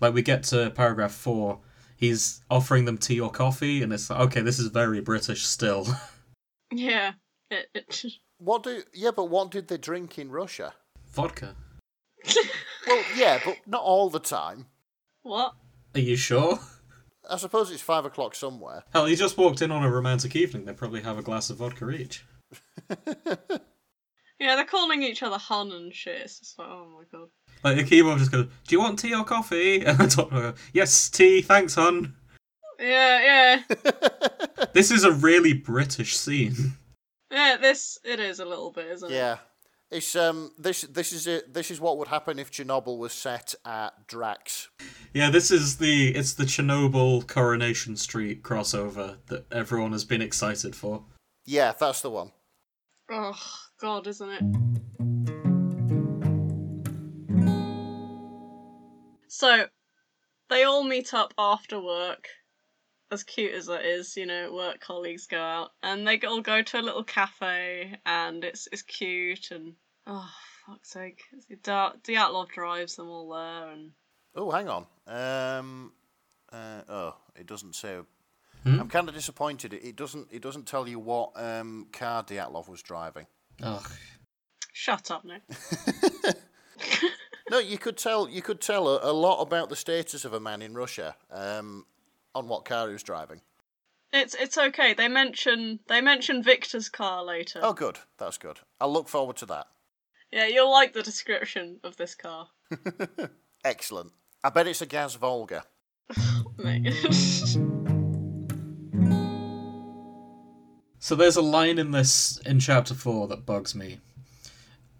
like 0.00 0.14
we 0.14 0.22
get 0.22 0.42
to 0.44 0.70
paragraph 0.70 1.12
four, 1.12 1.60
he's 1.96 2.40
offering 2.50 2.84
them 2.84 2.98
tea 2.98 3.20
or 3.20 3.30
coffee, 3.30 3.82
and 3.82 3.92
it's 3.92 4.10
like, 4.10 4.20
okay, 4.20 4.42
this 4.42 4.58
is 4.58 4.68
very 4.68 5.00
British 5.00 5.44
still. 5.44 5.86
Yeah. 6.72 7.12
It, 7.50 7.68
it, 7.74 8.04
What 8.38 8.62
do 8.62 8.82
yeah, 8.92 9.10
but 9.14 9.30
what 9.30 9.50
did 9.50 9.68
they 9.68 9.78
drink 9.78 10.18
in 10.18 10.30
Russia? 10.30 10.74
Vodka. 11.12 11.54
Well, 12.86 13.02
yeah, 13.16 13.40
but 13.44 13.56
not 13.66 13.82
all 13.82 14.10
the 14.10 14.20
time. 14.20 14.66
what? 15.22 15.54
Are 15.96 16.00
you 16.00 16.14
sure? 16.14 16.60
I 17.28 17.36
suppose 17.36 17.72
it's 17.72 17.82
five 17.82 18.04
o'clock 18.04 18.36
somewhere. 18.36 18.84
Hell, 18.92 19.08
you 19.08 19.16
just 19.16 19.36
walked 19.36 19.60
in 19.60 19.72
on 19.72 19.82
a 19.82 19.90
romantic 19.90 20.36
evening. 20.36 20.66
They 20.66 20.72
probably 20.72 21.02
have 21.02 21.18
a 21.18 21.22
glass 21.22 21.50
of 21.50 21.56
vodka 21.56 21.90
each. 21.90 22.24
Yeah, 24.38 24.56
they're 24.56 24.66
calling 24.66 25.02
each 25.02 25.22
other 25.22 25.38
hon 25.38 25.72
and 25.72 25.94
shit. 25.94 26.20
It's 26.20 26.38
just 26.40 26.58
like, 26.58 26.68
oh 26.68 26.86
my 26.94 27.04
god. 27.10 27.28
Like 27.64 27.76
the 27.78 27.84
keyboard 27.84 28.18
just 28.18 28.30
goes, 28.32 28.46
"Do 28.66 28.74
you 28.74 28.80
want 28.80 28.98
tea 28.98 29.14
or 29.14 29.24
coffee?" 29.24 29.82
And 29.86 29.98
the 29.98 30.08
top 30.08 30.30
goes, 30.30 30.54
"Yes, 30.74 31.08
tea, 31.08 31.40
thanks, 31.40 31.74
hon." 31.74 32.14
Yeah, 32.78 33.62
yeah. 33.70 33.76
This 34.74 34.90
is 34.90 35.04
a 35.04 35.12
really 35.12 35.54
British 35.54 36.16
scene. 36.16 36.74
Yeah, 37.30 37.56
this, 37.60 37.98
it 38.04 38.20
is 38.20 38.40
a 38.40 38.44
little 38.44 38.70
bit, 38.70 38.86
isn't 38.86 39.10
it? 39.10 39.14
Yeah. 39.14 39.38
It's 39.88 40.16
um 40.16 40.50
this 40.58 40.80
this 40.82 41.12
is 41.12 41.28
it 41.28 41.54
this 41.54 41.70
is 41.70 41.80
what 41.80 41.96
would 41.98 42.08
happen 42.08 42.40
if 42.40 42.50
Chernobyl 42.50 42.98
was 42.98 43.12
set 43.12 43.54
at 43.64 44.08
Drax. 44.08 44.68
Yeah, 45.14 45.30
this 45.30 45.52
is 45.52 45.76
the 45.76 46.08
it's 46.08 46.34
the 46.34 46.42
Chernobyl 46.42 47.24
Coronation 47.28 47.96
Street 47.96 48.42
crossover 48.42 49.18
that 49.28 49.46
everyone 49.52 49.92
has 49.92 50.04
been 50.04 50.22
excited 50.22 50.74
for. 50.74 51.04
Yeah, 51.44 51.72
that's 51.78 52.00
the 52.00 52.10
one. 52.10 52.32
Oh, 53.08 53.38
god, 53.80 54.08
isn't 54.08 54.28
it? 54.28 54.42
So, 59.28 59.66
they 60.48 60.64
all 60.64 60.82
meet 60.82 61.14
up 61.14 61.32
after 61.38 61.80
work. 61.80 62.26
As 63.10 63.22
cute 63.22 63.54
as 63.54 63.66
that 63.66 63.84
is, 63.84 64.16
you 64.16 64.26
know, 64.26 64.52
work 64.52 64.80
colleagues 64.80 65.26
go 65.26 65.40
out 65.40 65.70
and 65.82 66.06
they 66.06 66.18
all 66.20 66.40
go 66.40 66.62
to 66.62 66.80
a 66.80 66.82
little 66.82 67.04
cafe 67.04 67.98
and 68.04 68.44
it's 68.44 68.68
it's 68.72 68.82
cute 68.82 69.50
and 69.52 69.74
oh 70.06 70.28
fuck's 70.66 70.90
sake, 70.90 71.22
Di- 71.62 71.92
Dyatlov 72.02 72.48
drives 72.48 72.96
them 72.96 73.08
all 73.08 73.30
there 73.30 73.70
and 73.70 73.92
Oh, 74.34 74.50
hang 74.50 74.68
on. 74.68 74.86
Um 75.06 75.92
uh, 76.52 76.82
oh, 76.88 77.16
it 77.36 77.46
doesn't 77.46 77.74
say 77.74 77.98
Hmm? 78.66 78.80
I'm 78.80 78.88
kind 78.88 79.08
of 79.08 79.14
disappointed. 79.14 79.72
It, 79.74 79.84
it 79.84 79.96
doesn't. 79.96 80.26
It 80.32 80.42
doesn't 80.42 80.66
tell 80.66 80.88
you 80.88 80.98
what 80.98 81.30
um, 81.36 81.86
car 81.92 82.24
Dyatlov 82.24 82.68
was 82.68 82.82
driving. 82.82 83.26
Ugh. 83.62 83.88
shut 84.72 85.10
up 85.10 85.24
now. 85.24 85.38
No, 87.48 87.60
you 87.60 87.78
could 87.78 87.96
tell. 87.96 88.28
You 88.28 88.42
could 88.42 88.60
tell 88.60 88.88
a, 88.88 89.10
a 89.10 89.12
lot 89.12 89.40
about 89.40 89.68
the 89.68 89.76
status 89.76 90.24
of 90.24 90.32
a 90.32 90.40
man 90.40 90.62
in 90.62 90.74
Russia 90.74 91.14
um, 91.30 91.86
on 92.36 92.48
what 92.48 92.66
car 92.66 92.86
he 92.86 92.92
was 92.92 93.02
driving. 93.02 93.40
It's 94.12 94.34
it's 94.34 94.56
okay. 94.56 94.94
They 94.94 95.08
mention 95.08 95.80
they 95.88 96.00
mention 96.00 96.42
Victor's 96.42 96.88
car 96.88 97.24
later. 97.24 97.60
Oh, 97.62 97.72
good. 97.72 97.98
That's 98.18 98.38
good. 98.38 98.60
I'll 98.80 98.92
look 98.92 99.08
forward 99.08 99.36
to 99.38 99.46
that. 99.46 99.66
Yeah, 100.30 100.46
you'll 100.46 100.70
like 100.70 100.92
the 100.92 101.02
description 101.02 101.80
of 101.82 101.96
this 101.96 102.14
car. 102.14 102.48
Excellent. 103.64 104.12
I 104.44 104.50
bet 104.50 104.66
it's 104.66 104.82
a 104.82 104.86
Gaz 104.86 105.14
Volga. 105.14 105.64
So 110.98 111.14
there's 111.14 111.36
a 111.36 111.42
line 111.42 111.78
in 111.78 111.92
this 111.92 112.38
in 112.44 112.58
chapter 112.58 112.92
four 112.92 113.28
that 113.28 113.46
bugs 113.46 113.76
me. 113.76 114.00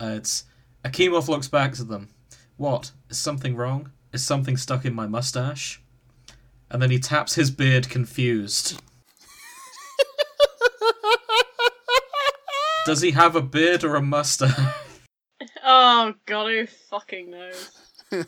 Uh, 0.01 0.15
it's 0.19 0.45
Akimov 0.85 1.27
looks 1.27 1.49
back 1.49 1.73
to 1.73 1.83
them. 1.83 2.11
What? 2.57 2.93
Is 3.11 3.19
something 3.19 3.57
wrong? 3.57 3.91
Is 4.13 4.25
something 4.25 4.57
stuck 4.57 4.85
in 4.85 4.95
my 4.95 5.09
mustache? 5.09 5.83
And 6.71 6.83
then 6.83 6.91
he 6.91 6.99
taps 6.99 7.35
his 7.35 7.51
beard, 7.51 7.89
confused. 7.89 8.81
Does 12.87 13.01
he 13.01 13.11
have 13.13 13.35
a 13.35 13.43
beard 13.43 13.83
or 13.83 13.97
a 13.97 14.03
mustache? 14.03 14.75
oh 15.65 16.15
god, 16.27 16.51
who 16.51 16.67
fucking 16.67 17.31
knows? 17.31 17.71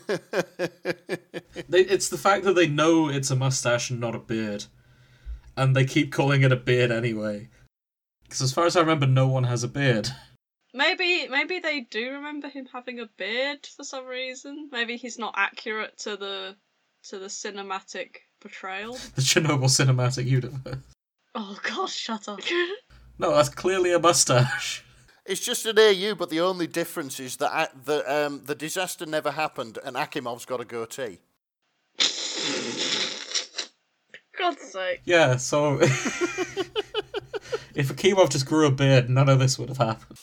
They, 1.68 1.80
it's 1.80 2.08
the 2.08 2.18
fact 2.18 2.44
that 2.44 2.54
they 2.54 2.66
know 2.66 3.08
it's 3.08 3.30
a 3.30 3.36
mustache 3.36 3.90
and 3.90 4.00
not 4.00 4.14
a 4.14 4.18
beard, 4.18 4.64
and 5.56 5.76
they 5.76 5.84
keep 5.84 6.12
calling 6.12 6.42
it 6.42 6.52
a 6.52 6.56
beard 6.56 6.90
anyway. 6.90 7.50
Because 8.22 8.42
as 8.42 8.52
far 8.52 8.66
as 8.66 8.76
I 8.76 8.80
remember, 8.80 9.06
no 9.06 9.28
one 9.28 9.44
has 9.44 9.64
a 9.64 9.68
beard. 9.68 10.08
Maybe 10.72 11.28
maybe 11.28 11.58
they 11.58 11.80
do 11.80 12.12
remember 12.12 12.48
him 12.48 12.66
having 12.72 13.00
a 13.00 13.06
beard 13.18 13.66
for 13.66 13.84
some 13.84 14.06
reason. 14.06 14.68
Maybe 14.72 14.96
he's 14.96 15.18
not 15.18 15.34
accurate 15.36 15.98
to 15.98 16.16
the 16.16 16.56
to 17.04 17.18
the 17.18 17.26
cinematic 17.26 18.16
portrayal. 18.40 18.94
The 19.14 19.22
Chernobyl 19.22 19.68
cinematic 19.68 20.26
universe. 20.26 20.76
Oh 21.34 21.58
god, 21.62 21.90
shut 21.90 22.28
up. 22.28 22.40
No, 23.20 23.34
that's 23.34 23.48
clearly 23.48 23.92
a 23.92 23.98
mustache. 23.98 24.84
It's 25.26 25.40
just 25.44 25.66
an 25.66 25.76
AU, 25.76 26.14
but 26.14 26.30
the 26.30 26.40
only 26.40 26.68
difference 26.68 27.18
is 27.18 27.36
that 27.38 27.50
uh, 27.52 27.66
the 27.84 28.26
um, 28.26 28.42
the 28.44 28.54
disaster 28.54 29.04
never 29.06 29.32
happened, 29.32 29.76
and 29.84 29.96
Akimov's 29.96 30.44
got 30.44 30.60
a 30.60 30.64
goatee. 30.64 31.18
God's 34.38 34.62
sake. 34.62 35.00
Yeah, 35.04 35.36
so 35.36 35.80
if 35.82 36.68
Akimov 37.74 38.30
just 38.30 38.46
grew 38.46 38.66
a 38.66 38.70
beard, 38.70 39.10
none 39.10 39.28
of 39.28 39.40
this 39.40 39.58
would 39.58 39.68
have 39.70 39.78
happened. 39.78 40.18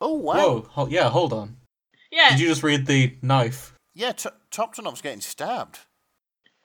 oh 0.00 0.14
wow! 0.14 0.34
Whoa, 0.34 0.66
ho- 0.70 0.88
yeah, 0.90 1.08
hold 1.08 1.32
on. 1.32 1.56
Yeah, 2.18 2.30
Did 2.30 2.40
you 2.40 2.48
just 2.48 2.64
read 2.64 2.86
the 2.86 3.16
knife? 3.22 3.74
Yeah, 3.94 4.10
T- 4.10 4.28
Toptunov's 4.50 5.00
getting 5.00 5.20
stabbed. 5.20 5.78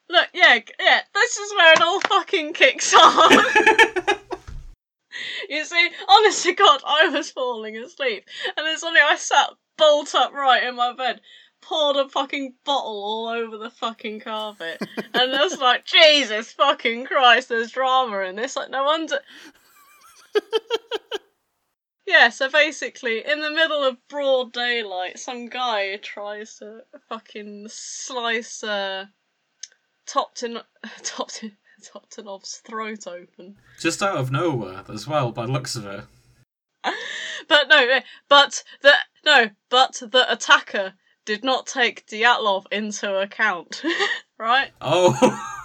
look, 0.09 0.27
yeah, 0.33 0.57
yeah. 0.79 1.01
This 1.13 1.37
is 1.37 1.53
where 1.53 1.73
it 1.73 1.81
all 1.81 1.99
fucking 2.01 2.53
kicks 2.53 2.91
off. 2.97 3.31
you 5.47 5.63
see, 5.63 5.89
honest 6.09 6.43
to 6.43 6.53
God, 6.53 6.81
I 6.83 7.09
was 7.09 7.29
falling 7.29 7.77
asleep, 7.77 8.25
and 8.57 8.65
then 8.65 8.77
suddenly 8.79 9.01
I 9.01 9.15
sat 9.15 9.51
bolt 9.77 10.15
upright 10.15 10.63
in 10.63 10.75
my 10.75 10.93
bed, 10.93 11.21
poured 11.61 11.97
a 11.97 12.09
fucking 12.09 12.55
bottle 12.65 13.03
all 13.03 13.27
over 13.27 13.57
the 13.59 13.69
fucking 13.69 14.21
carpet, 14.21 14.79
and 14.97 15.31
it's 15.33 15.59
like, 15.59 15.85
Jesus 15.85 16.51
fucking 16.53 17.05
Christ, 17.05 17.49
there's 17.49 17.71
drama 17.71 18.21
in 18.21 18.35
this. 18.37 18.55
Like, 18.55 18.71
no 18.71 18.85
wonder. 18.85 19.19
Yeah, 22.05 22.29
so 22.29 22.49
basically, 22.49 23.25
in 23.25 23.39
the 23.39 23.51
middle 23.51 23.83
of 23.83 23.97
broad 24.09 24.51
daylight, 24.51 25.19
some 25.19 25.47
guy 25.47 25.95
tries 25.97 26.55
to 26.55 26.81
fucking 27.07 27.67
slice 27.69 28.63
uh, 28.63 29.05
Topton, 30.05 30.61
Topton, 31.01 31.53
Toptunov's 31.81 32.57
throat 32.57 33.07
open. 33.07 33.55
Just 33.79 34.03
out 34.03 34.17
of 34.17 34.31
nowhere 34.31 34.83
as 34.89 35.07
well, 35.07 35.31
by 35.31 35.45
the 35.45 35.51
looks 35.51 35.75
of 35.75 35.85
it. 35.85 36.03
But 37.49 37.67
no, 37.67 37.77
eh, 37.77 38.01
but 38.29 38.63
the 38.81 38.93
no, 39.25 39.49
but 39.69 40.01
the 40.01 40.31
attacker 40.31 40.93
did 41.25 41.43
not 41.43 41.67
take 41.67 42.07
Dyatlov 42.07 42.63
into 42.71 43.19
account, 43.19 43.83
right? 44.39 44.71
Oh, 44.79 45.59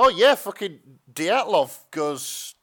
Oh 0.00 0.10
yeah, 0.10 0.36
fucking 0.36 0.78
Dyatlov 1.12 1.76
goes. 1.90 2.54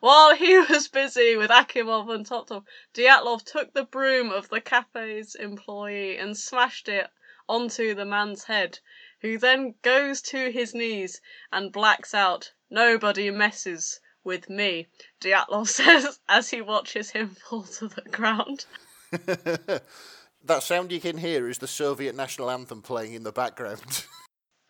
While 0.00 0.34
he 0.34 0.58
was 0.70 0.88
busy 0.88 1.36
with 1.36 1.50
Akimov 1.50 2.12
and 2.14 2.26
Toptop, 2.26 2.64
Dyatlov 2.94 3.44
took 3.44 3.72
the 3.72 3.84
broom 3.84 4.30
of 4.30 4.48
the 4.48 4.60
cafe's 4.60 5.34
employee 5.34 6.16
and 6.16 6.36
smashed 6.36 6.88
it 6.88 7.10
onto 7.48 7.94
the 7.94 8.06
man's 8.06 8.44
head, 8.44 8.78
who 9.20 9.36
then 9.36 9.74
goes 9.82 10.22
to 10.22 10.50
his 10.50 10.74
knees 10.74 11.20
and 11.52 11.72
blacks 11.72 12.14
out. 12.14 12.52
Nobody 12.70 13.30
messes 13.30 14.00
with 14.24 14.48
me, 14.48 14.86
Dyatlov 15.20 15.68
says 15.68 16.20
as 16.28 16.48
he 16.48 16.62
watches 16.62 17.10
him 17.10 17.36
fall 17.50 17.64
to 17.64 17.88
the 17.88 18.02
ground. 18.02 18.64
that 19.10 20.62
sound 20.62 20.90
you 20.90 21.00
can 21.00 21.18
hear 21.18 21.48
is 21.48 21.58
the 21.58 21.68
Soviet 21.68 22.14
national 22.14 22.50
anthem 22.50 22.80
playing 22.80 23.14
in 23.14 23.24
the 23.24 23.32
background. 23.32 24.06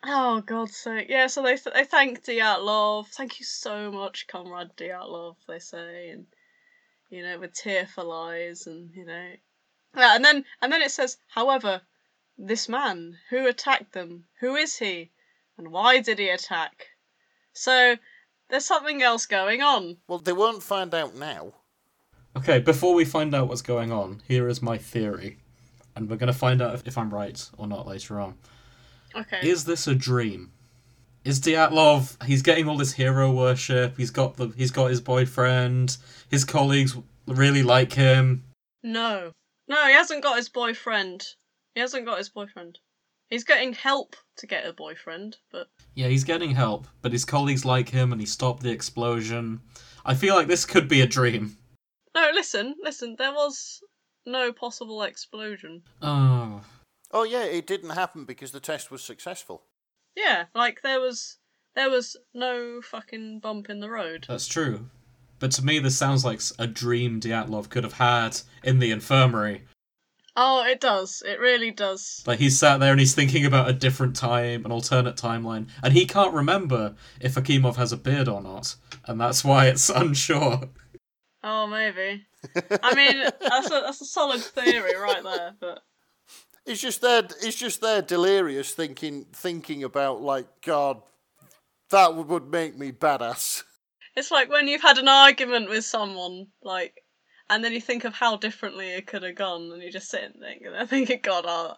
Oh, 0.04 0.40
God's 0.40 0.76
sake. 0.76 1.06
Yeah, 1.08 1.28
so 1.28 1.42
they, 1.42 1.56
they 1.72 1.84
thank 1.84 2.24
Dyatlov. 2.24 3.06
Thank 3.08 3.38
you 3.38 3.46
so 3.46 3.92
much, 3.92 4.26
Comrade 4.26 4.70
Dyatlov, 4.76 5.36
they 5.46 5.60
say, 5.60 6.10
and, 6.10 6.26
you 7.10 7.22
know, 7.22 7.38
with 7.38 7.54
tearful 7.54 8.10
eyes, 8.10 8.66
and, 8.66 8.90
you 8.94 9.04
know. 9.04 9.30
Yeah, 9.96 10.16
and 10.16 10.24
then, 10.24 10.44
and 10.60 10.72
then 10.72 10.82
it 10.82 10.90
says, 10.90 11.18
however, 11.28 11.82
this 12.36 12.68
man, 12.68 13.16
who 13.30 13.46
attacked 13.46 13.92
them, 13.92 14.24
who 14.40 14.56
is 14.56 14.76
he? 14.76 15.10
And 15.56 15.70
why 15.70 16.00
did 16.00 16.18
he 16.18 16.30
attack? 16.30 16.86
So, 17.52 17.96
there's 18.48 18.64
something 18.64 19.02
else 19.02 19.26
going 19.26 19.62
on. 19.62 19.98
well, 20.08 20.18
they 20.18 20.32
won't 20.32 20.62
find 20.62 20.92
out 20.94 21.14
now. 21.14 21.54
okay. 22.36 22.58
Before 22.58 22.94
we 22.94 23.04
find 23.04 23.34
out 23.34 23.48
what's 23.48 23.62
going 23.62 23.92
on, 23.92 24.22
here 24.26 24.48
is 24.48 24.60
my 24.60 24.78
theory, 24.78 25.38
and 25.94 26.10
we're 26.10 26.16
gonna 26.16 26.32
find 26.32 26.60
out 26.60 26.74
if, 26.74 26.86
if 26.86 26.98
I'm 26.98 27.10
right 27.10 27.48
or 27.56 27.66
not 27.66 27.86
later 27.86 28.20
on. 28.20 28.34
Okay. 29.14 29.48
Is 29.48 29.64
this 29.64 29.86
a 29.86 29.94
dream? 29.94 30.52
Is 31.24 31.40
Dyatlov? 31.40 32.22
He's 32.24 32.42
getting 32.42 32.68
all 32.68 32.76
this 32.76 32.92
hero 32.92 33.30
worship. 33.30 33.96
He's 33.96 34.10
got 34.10 34.36
the. 34.36 34.48
He's 34.56 34.70
got 34.70 34.90
his 34.90 35.00
boyfriend. 35.00 35.96
His 36.30 36.44
colleagues 36.44 36.96
really 37.26 37.62
like 37.62 37.92
him. 37.92 38.44
No. 38.82 39.32
No, 39.68 39.86
he 39.86 39.92
hasn't 39.92 40.22
got 40.22 40.36
his 40.36 40.48
boyfriend. 40.48 41.24
He 41.74 41.80
hasn't 41.80 42.06
got 42.06 42.18
his 42.18 42.28
boyfriend. 42.28 42.78
He's 43.30 43.44
getting 43.44 43.72
help 43.72 44.16
to 44.36 44.46
get 44.46 44.66
a 44.66 44.72
boyfriend, 44.74 45.38
but 45.50 45.68
Yeah, 45.94 46.08
he's 46.08 46.24
getting 46.24 46.50
help, 46.50 46.86
but 47.00 47.12
his 47.12 47.24
colleagues 47.24 47.64
like 47.64 47.88
him, 47.88 48.12
and 48.12 48.20
he 48.20 48.26
stopped 48.26 48.62
the 48.62 48.70
explosion. 48.70 49.60
I 50.04 50.14
feel 50.14 50.34
like 50.34 50.48
this 50.48 50.66
could 50.66 50.88
be 50.88 51.00
a 51.00 51.06
dream. 51.06 51.56
No, 52.14 52.30
listen, 52.34 52.74
listen. 52.82 53.16
There 53.16 53.32
was 53.32 53.80
no 54.26 54.52
possible 54.52 55.02
explosion. 55.02 55.82
Oh, 56.02 56.41
Oh 57.12 57.24
yeah, 57.24 57.44
it 57.44 57.66
didn't 57.66 57.90
happen 57.90 58.24
because 58.24 58.52
the 58.52 58.60
test 58.60 58.90
was 58.90 59.02
successful. 59.02 59.64
Yeah, 60.16 60.46
like 60.54 60.80
there 60.82 61.00
was 61.00 61.38
there 61.74 61.90
was 61.90 62.16
no 62.34 62.80
fucking 62.82 63.40
bump 63.40 63.70
in 63.70 63.80
the 63.80 63.90
road. 63.90 64.26
that's 64.28 64.48
true. 64.48 64.88
But 65.38 65.50
to 65.52 65.64
me, 65.64 65.78
this 65.80 65.98
sounds 65.98 66.24
like 66.24 66.40
a 66.58 66.66
dream 66.68 67.20
Dyatlov 67.20 67.68
could 67.68 67.82
have 67.84 67.94
had 67.94 68.40
in 68.62 68.78
the 68.78 68.90
infirmary. 68.92 69.62
Oh, 70.36 70.64
it 70.64 70.80
does. 70.80 71.22
It 71.26 71.40
really 71.40 71.70
does. 71.72 72.22
Like 72.26 72.38
he's 72.38 72.58
sat 72.58 72.78
there 72.80 72.92
and 72.92 73.00
he's 73.00 73.14
thinking 73.14 73.44
about 73.44 73.68
a 73.68 73.72
different 73.74 74.16
time, 74.16 74.64
an 74.64 74.72
alternate 74.72 75.16
timeline, 75.16 75.68
and 75.82 75.92
he 75.92 76.06
can't 76.06 76.32
remember 76.32 76.94
if 77.20 77.34
Akimov 77.34 77.76
has 77.76 77.92
a 77.92 77.96
beard 77.98 78.28
or 78.28 78.40
not, 78.40 78.76
and 79.06 79.20
that's 79.20 79.44
why 79.44 79.66
it's 79.66 79.88
unsure. 79.94 80.60
Oh, 81.44 81.66
maybe. 81.66 82.24
I 82.82 82.94
mean, 82.94 83.18
that's 83.40 83.66
a 83.66 83.80
that's 83.84 84.00
a 84.00 84.06
solid 84.06 84.40
theory 84.40 84.96
right 84.96 85.22
there. 85.22 85.54
But 85.60 85.82
It's 86.66 86.80
just 86.80 87.00
there. 87.00 87.22
It's 87.42 87.56
just 87.56 87.80
there, 87.80 88.02
delirious, 88.02 88.72
thinking, 88.72 89.26
thinking 89.32 89.82
about 89.84 90.20
like 90.22 90.46
God, 90.64 91.02
that 91.90 92.14
would- 92.14 92.28
would 92.28 92.50
make 92.50 92.76
me 92.78 92.92
badass. 92.92 93.64
it's 94.16 94.30
like 94.30 94.48
when 94.50 94.68
you've 94.68 94.82
had 94.82 94.98
an 94.98 95.08
argument 95.08 95.68
with 95.68 95.84
someone, 95.84 96.46
like, 96.62 97.02
and 97.50 97.64
then 97.64 97.72
you 97.72 97.80
think 97.80 98.04
of 98.04 98.14
how 98.14 98.36
differently 98.36 98.90
it 98.92 99.06
could 99.06 99.22
have 99.24 99.34
gone, 99.34 99.72
and 99.72 99.82
you 99.82 99.90
just 99.90 100.08
sit 100.10 100.22
and 100.22 100.34
think, 100.40 100.62
and 100.64 100.76
I 100.76 100.86
think, 100.86 101.10
God, 101.22 101.44
I, 101.48 101.74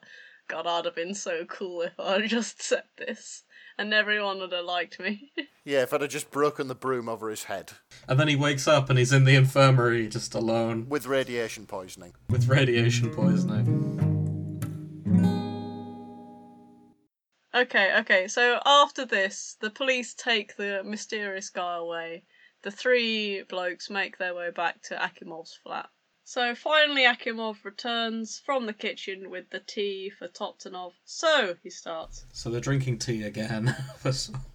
God, 0.48 0.66
I'd 0.66 0.84
have 0.84 0.94
been 0.94 1.14
so 1.14 1.44
cool 1.46 1.80
if 1.82 1.98
I'd 1.98 2.28
just 2.28 2.62
said 2.62 2.84
this, 2.98 3.42
and 3.78 3.92
everyone 3.94 4.38
would 4.40 4.52
have 4.52 4.64
liked 4.66 5.00
me. 5.00 5.32
Yeah, 5.66 5.80
if 5.82 5.94
I'd 5.94 6.02
have 6.02 6.10
just 6.10 6.30
broken 6.30 6.68
the 6.68 6.74
broom 6.74 7.08
over 7.08 7.30
his 7.30 7.44
head 7.44 7.72
And 8.06 8.20
then 8.20 8.28
he 8.28 8.36
wakes 8.36 8.68
up 8.68 8.90
and 8.90 8.98
he's 8.98 9.14
in 9.14 9.24
the 9.24 9.34
infirmary 9.34 10.08
just 10.08 10.34
alone 10.34 10.90
with 10.90 11.06
radiation 11.06 11.64
poisoning. 11.66 12.12
with 12.28 12.48
radiation 12.48 13.08
poisoning. 13.08 14.13
Okay, 17.54 17.94
okay. 18.00 18.26
So 18.26 18.60
after 18.66 19.04
this, 19.04 19.56
the 19.60 19.70
police 19.70 20.14
take 20.14 20.56
the 20.56 20.82
mysterious 20.84 21.50
guy 21.50 21.76
away. 21.76 22.24
The 22.62 22.70
three 22.70 23.42
blokes 23.42 23.88
make 23.90 24.18
their 24.18 24.34
way 24.34 24.50
back 24.50 24.82
to 24.84 24.96
Akimov's 24.96 25.58
flat. 25.62 25.88
So 26.24 26.54
finally, 26.54 27.02
Akimov 27.02 27.64
returns 27.64 28.40
from 28.44 28.66
the 28.66 28.72
kitchen 28.72 29.30
with 29.30 29.50
the 29.50 29.60
tea 29.60 30.10
for 30.18 30.26
Toptunov. 30.26 30.92
So 31.04 31.56
he 31.62 31.70
starts. 31.70 32.24
So 32.32 32.50
they're 32.50 32.60
drinking 32.60 32.98
tea 32.98 33.22
again. 33.22 33.76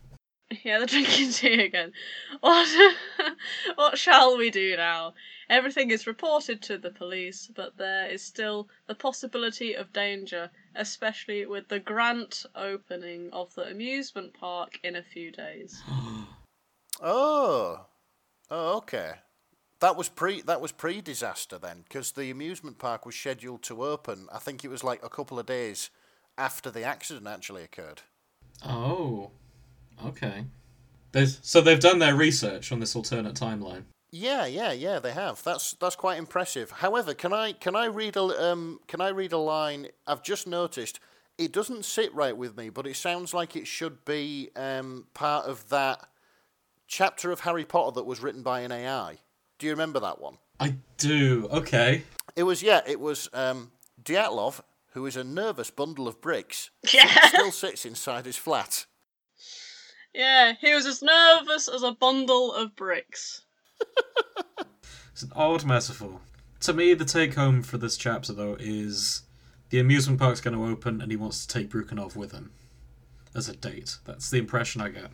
Yeah, 0.63 0.79
they're 0.79 0.87
drinking 0.87 1.31
tea 1.33 1.63
again. 1.63 1.93
What? 2.39 2.67
what 3.75 3.97
shall 3.97 4.37
we 4.37 4.49
do 4.49 4.75
now? 4.77 5.13
Everything 5.49 5.91
is 5.91 6.07
reported 6.07 6.61
to 6.63 6.77
the 6.77 6.91
police, 6.91 7.49
but 7.55 7.77
there 7.77 8.07
is 8.07 8.23
still 8.23 8.67
the 8.87 8.95
possibility 8.95 9.73
of 9.75 9.93
danger, 9.93 10.49
especially 10.75 11.45
with 11.45 11.67
the 11.67 11.79
grant 11.79 12.45
opening 12.55 13.29
of 13.31 13.53
the 13.55 13.63
amusement 13.63 14.33
park 14.33 14.79
in 14.83 14.95
a 14.95 15.03
few 15.03 15.31
days. 15.31 15.81
Oh, 17.01 17.85
oh, 18.51 18.77
okay. 18.79 19.13
That 19.79 19.95
was 19.95 20.09
pre. 20.09 20.41
That 20.41 20.59
was 20.59 20.73
pre-disaster 20.73 21.57
then, 21.57 21.85
because 21.87 22.11
the 22.11 22.29
amusement 22.29 22.77
park 22.77 23.05
was 23.05 23.15
scheduled 23.15 23.63
to 23.63 23.85
open. 23.85 24.27
I 24.33 24.39
think 24.39 24.65
it 24.65 24.67
was 24.67 24.83
like 24.83 25.01
a 25.01 25.07
couple 25.07 25.39
of 25.39 25.45
days 25.45 25.91
after 26.37 26.69
the 26.69 26.83
accident 26.83 27.25
actually 27.25 27.63
occurred. 27.63 28.01
oh, 28.65 29.31
okay. 30.07 30.45
There's, 31.11 31.39
so 31.41 31.61
they've 31.61 31.79
done 31.79 31.99
their 31.99 32.15
research 32.15 32.71
on 32.71 32.79
this 32.79 32.95
alternate 32.95 33.35
timeline. 33.35 33.83
Yeah, 34.11 34.45
yeah, 34.45 34.71
yeah. 34.71 34.99
They 34.99 35.11
have. 35.11 35.43
That's 35.43 35.73
that's 35.73 35.95
quite 35.95 36.17
impressive. 36.17 36.71
However, 36.71 37.13
can 37.13 37.31
I 37.31 37.51
can 37.53 37.75
I 37.75 37.85
read 37.85 38.15
a 38.15 38.23
um 38.43 38.79
can 38.87 39.01
I 39.01 39.09
read 39.09 39.33
a 39.33 39.37
line? 39.37 39.87
I've 40.07 40.23
just 40.23 40.47
noticed 40.47 40.99
it 41.37 41.51
doesn't 41.51 41.85
sit 41.85 42.13
right 42.15 42.35
with 42.35 42.57
me, 42.57 42.69
but 42.69 42.87
it 42.87 42.95
sounds 42.95 43.33
like 43.35 43.55
it 43.55 43.67
should 43.67 44.03
be 44.05 44.49
um 44.55 45.05
part 45.13 45.45
of 45.45 45.69
that 45.69 46.07
chapter 46.87 47.31
of 47.31 47.41
Harry 47.41 47.65
Potter 47.65 47.91
that 47.95 48.05
was 48.05 48.19
written 48.19 48.41
by 48.41 48.61
an 48.61 48.71
AI. 48.71 49.17
Do 49.59 49.67
you 49.67 49.73
remember 49.73 49.99
that 49.99 50.19
one? 50.19 50.37
I 50.59 50.75
do. 50.97 51.47
Okay. 51.51 52.03
It 52.35 52.43
was 52.43 52.63
yeah. 52.63 52.81
It 52.87 52.99
was 52.99 53.29
um 53.33 53.71
Dyatlov, 54.03 54.61
who 54.93 55.05
is 55.05 55.17
a 55.17 55.23
nervous 55.23 55.69
bundle 55.69 56.07
of 56.07 56.19
bricks, 56.19 56.71
Yeah. 56.93 57.27
still 57.27 57.51
sits 57.51 57.85
inside 57.85 58.25
his 58.25 58.37
flat. 58.37 58.87
Yeah, 60.13 60.53
he 60.59 60.73
was 60.73 60.85
as 60.85 61.01
nervous 61.01 61.67
as 61.67 61.83
a 61.83 61.91
bundle 61.91 62.53
of 62.53 62.75
bricks. 62.75 63.41
It's 65.19 65.25
an 65.25 65.33
odd 65.35 65.65
metaphor. 65.65 66.21
To 66.61 66.71
me, 66.71 66.93
the 66.93 67.03
take 67.03 67.33
home 67.33 67.61
for 67.61 67.77
this 67.77 67.97
chapter, 67.97 68.31
though, 68.31 68.55
is 68.57 69.23
the 69.69 69.77
amusement 69.77 70.17
park's 70.17 70.39
going 70.39 70.55
to 70.55 70.63
open 70.63 71.01
and 71.01 71.11
he 71.11 71.17
wants 71.17 71.45
to 71.45 71.53
take 71.53 71.69
Brukhanov 71.69 72.15
with 72.15 72.31
him 72.31 72.53
as 73.35 73.49
a 73.49 73.55
date. 73.57 73.97
That's 74.05 74.29
the 74.29 74.37
impression 74.37 74.79
I 74.79 74.87
get. 74.87 75.11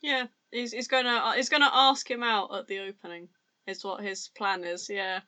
Yeah, 0.00 0.26
he's 0.52 0.70
he's 0.70 0.86
gonna 0.86 1.34
he's 1.34 1.48
gonna 1.48 1.70
ask 1.72 2.08
him 2.08 2.22
out 2.22 2.54
at 2.54 2.68
the 2.68 2.78
opening. 2.78 3.30
Is 3.66 3.82
what 3.82 4.04
his 4.04 4.28
plan 4.36 4.62
is. 4.62 4.88
Yeah. 4.88 5.22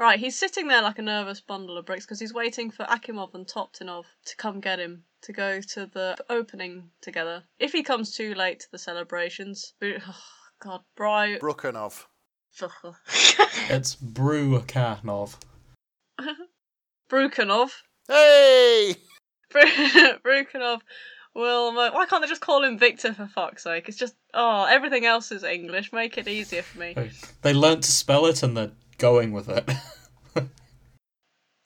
Right, 0.00 0.18
he's 0.18 0.38
sitting 0.38 0.66
there 0.66 0.80
like 0.80 0.98
a 0.98 1.02
nervous 1.02 1.42
bundle 1.42 1.76
of 1.76 1.84
bricks 1.84 2.06
because 2.06 2.18
he's 2.18 2.32
waiting 2.32 2.70
for 2.70 2.86
Akimov 2.86 3.34
and 3.34 3.46
Toptunov 3.46 4.06
to 4.24 4.36
come 4.36 4.58
get 4.58 4.80
him 4.80 5.04
to 5.20 5.32
go 5.34 5.60
to 5.60 5.84
the 5.92 6.16
opening 6.30 6.88
together. 7.02 7.42
If 7.58 7.72
he 7.72 7.82
comes 7.82 8.16
too 8.16 8.32
late 8.32 8.60
to 8.60 8.70
the 8.72 8.78
celebrations, 8.78 9.74
oh, 9.82 9.98
God, 10.62 10.80
Bry. 10.96 11.36
Brukhanov. 11.38 12.06
It's 13.68 13.94
Brukhanov. 13.96 15.34
Brukhanov. 17.10 17.70
Hey! 18.08 18.94
Brukhanov 19.52 20.80
will. 21.34 21.74
Why 21.74 22.06
can't 22.08 22.22
they 22.22 22.28
just 22.28 22.40
call 22.40 22.64
him 22.64 22.78
Victor 22.78 23.12
for 23.12 23.26
fuck's 23.26 23.64
sake? 23.64 23.86
It's 23.86 23.98
just. 23.98 24.14
Oh, 24.32 24.64
everything 24.64 25.04
else 25.04 25.30
is 25.30 25.44
English. 25.44 25.92
Make 25.92 26.16
it 26.16 26.26
easier 26.26 26.62
for 26.62 26.78
me. 26.78 26.96
They 27.42 27.52
learnt 27.52 27.84
to 27.84 27.92
spell 27.92 28.24
it 28.26 28.42
and 28.42 28.56
they're 28.56 28.72
going 29.00 29.32
with 29.32 29.48
it. 29.48 29.68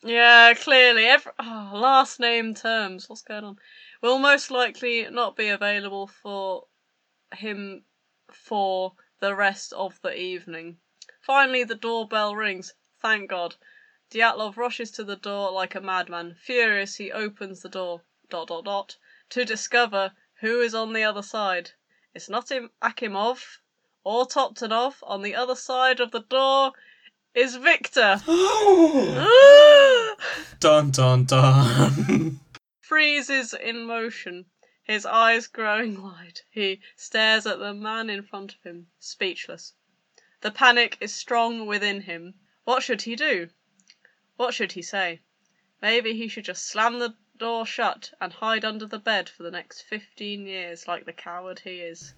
Yeah, 0.06 0.52
clearly. 0.52 1.06
Every, 1.06 1.32
oh, 1.38 1.70
last 1.72 2.20
name 2.20 2.54
terms. 2.54 3.08
What's 3.08 3.22
going 3.22 3.42
on? 3.42 3.58
Will 4.02 4.18
most 4.18 4.50
likely 4.50 5.08
not 5.08 5.34
be 5.34 5.48
available 5.48 6.08
for 6.08 6.66
him 7.34 7.84
for 8.30 8.92
the 9.20 9.34
rest 9.34 9.72
of 9.72 9.98
the 10.02 10.14
evening. 10.14 10.76
Finally, 11.22 11.64
the 11.64 11.74
doorbell 11.74 12.36
rings. 12.36 12.74
Thank 13.00 13.30
God. 13.30 13.56
Dyatlov 14.10 14.58
rushes 14.58 14.90
to 14.90 15.04
the 15.04 15.16
door 15.16 15.50
like 15.50 15.74
a 15.74 15.80
madman. 15.80 16.34
Furious, 16.34 16.96
he 16.96 17.10
opens 17.10 17.62
the 17.62 17.70
door. 17.70 18.02
Dot 18.28 18.48
dot 18.48 18.66
dot. 18.66 18.98
To 19.30 19.46
discover 19.46 20.12
who 20.40 20.60
is 20.60 20.74
on 20.74 20.92
the 20.92 21.04
other 21.04 21.22
side. 21.22 21.70
It's 22.14 22.28
not 22.28 22.50
him, 22.50 22.72
Akimov 22.82 23.42
or 24.04 24.26
Toptunov. 24.26 24.96
On 25.02 25.22
the 25.22 25.34
other 25.34 25.56
side 25.56 26.00
of 26.00 26.10
the 26.10 26.20
door 26.20 26.74
is 27.34 27.56
Victor. 27.56 28.20
dun 30.64 30.90
dun 30.90 31.24
dun. 31.24 32.40
Freezes 32.80 33.52
in 33.52 33.84
motion, 33.84 34.46
his 34.82 35.04
eyes 35.04 35.46
growing 35.46 36.02
wide. 36.02 36.40
He 36.50 36.80
stares 36.96 37.46
at 37.46 37.58
the 37.58 37.74
man 37.74 38.08
in 38.08 38.22
front 38.22 38.54
of 38.54 38.62
him, 38.62 38.86
speechless. 38.98 39.74
The 40.40 40.50
panic 40.50 40.96
is 41.00 41.14
strong 41.14 41.66
within 41.66 42.00
him. 42.00 42.34
What 42.64 42.82
should 42.82 43.02
he 43.02 43.16
do? 43.16 43.50
What 44.36 44.54
should 44.54 44.72
he 44.72 44.82
say? 44.82 45.20
Maybe 45.82 46.16
he 46.16 46.28
should 46.28 46.44
just 46.44 46.66
slam 46.66 46.98
the 46.98 47.14
door 47.36 47.66
shut 47.66 48.12
and 48.20 48.32
hide 48.32 48.64
under 48.64 48.86
the 48.86 48.98
bed 48.98 49.28
for 49.28 49.42
the 49.42 49.50
next 49.50 49.82
fifteen 49.82 50.46
years 50.46 50.88
like 50.88 51.04
the 51.04 51.12
coward 51.12 51.58
he 51.58 51.80
is. 51.80 52.14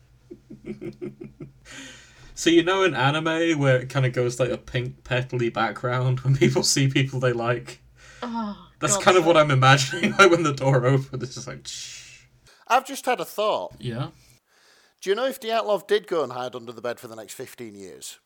So 2.36 2.50
you 2.50 2.62
know 2.62 2.84
in 2.84 2.94
anime 2.94 3.58
where 3.58 3.78
it 3.80 3.88
kind 3.88 4.04
of 4.06 4.12
goes 4.12 4.38
like 4.38 4.50
a 4.50 4.58
pink 4.58 5.02
petally 5.04 5.52
background 5.52 6.20
when 6.20 6.36
people 6.36 6.62
see 6.62 6.86
people 6.86 7.18
they 7.18 7.32
like. 7.32 7.80
Oh, 8.22 8.68
That's 8.78 8.96
God, 8.96 9.02
kind 9.04 9.16
of 9.16 9.22
so- 9.22 9.26
what 9.26 9.36
I'm 9.36 9.50
imagining. 9.50 10.12
Like 10.18 10.30
when 10.30 10.42
the 10.42 10.52
door 10.52 10.84
opens, 10.86 11.22
it's 11.22 11.34
just 11.34 11.48
like. 11.48 11.66
Shh. 11.66 12.24
I've 12.68 12.86
just 12.86 13.06
had 13.06 13.20
a 13.20 13.24
thought. 13.24 13.74
Yeah. 13.80 14.08
Do 15.00 15.10
you 15.10 15.16
know 15.16 15.26
if 15.26 15.40
Dyatlov 15.40 15.86
did 15.86 16.06
go 16.06 16.22
and 16.22 16.32
hide 16.32 16.54
under 16.54 16.72
the 16.72 16.82
bed 16.82 16.98
for 17.00 17.08
the 17.08 17.16
next 17.16 17.34
15 17.34 17.74
years? 17.74 18.18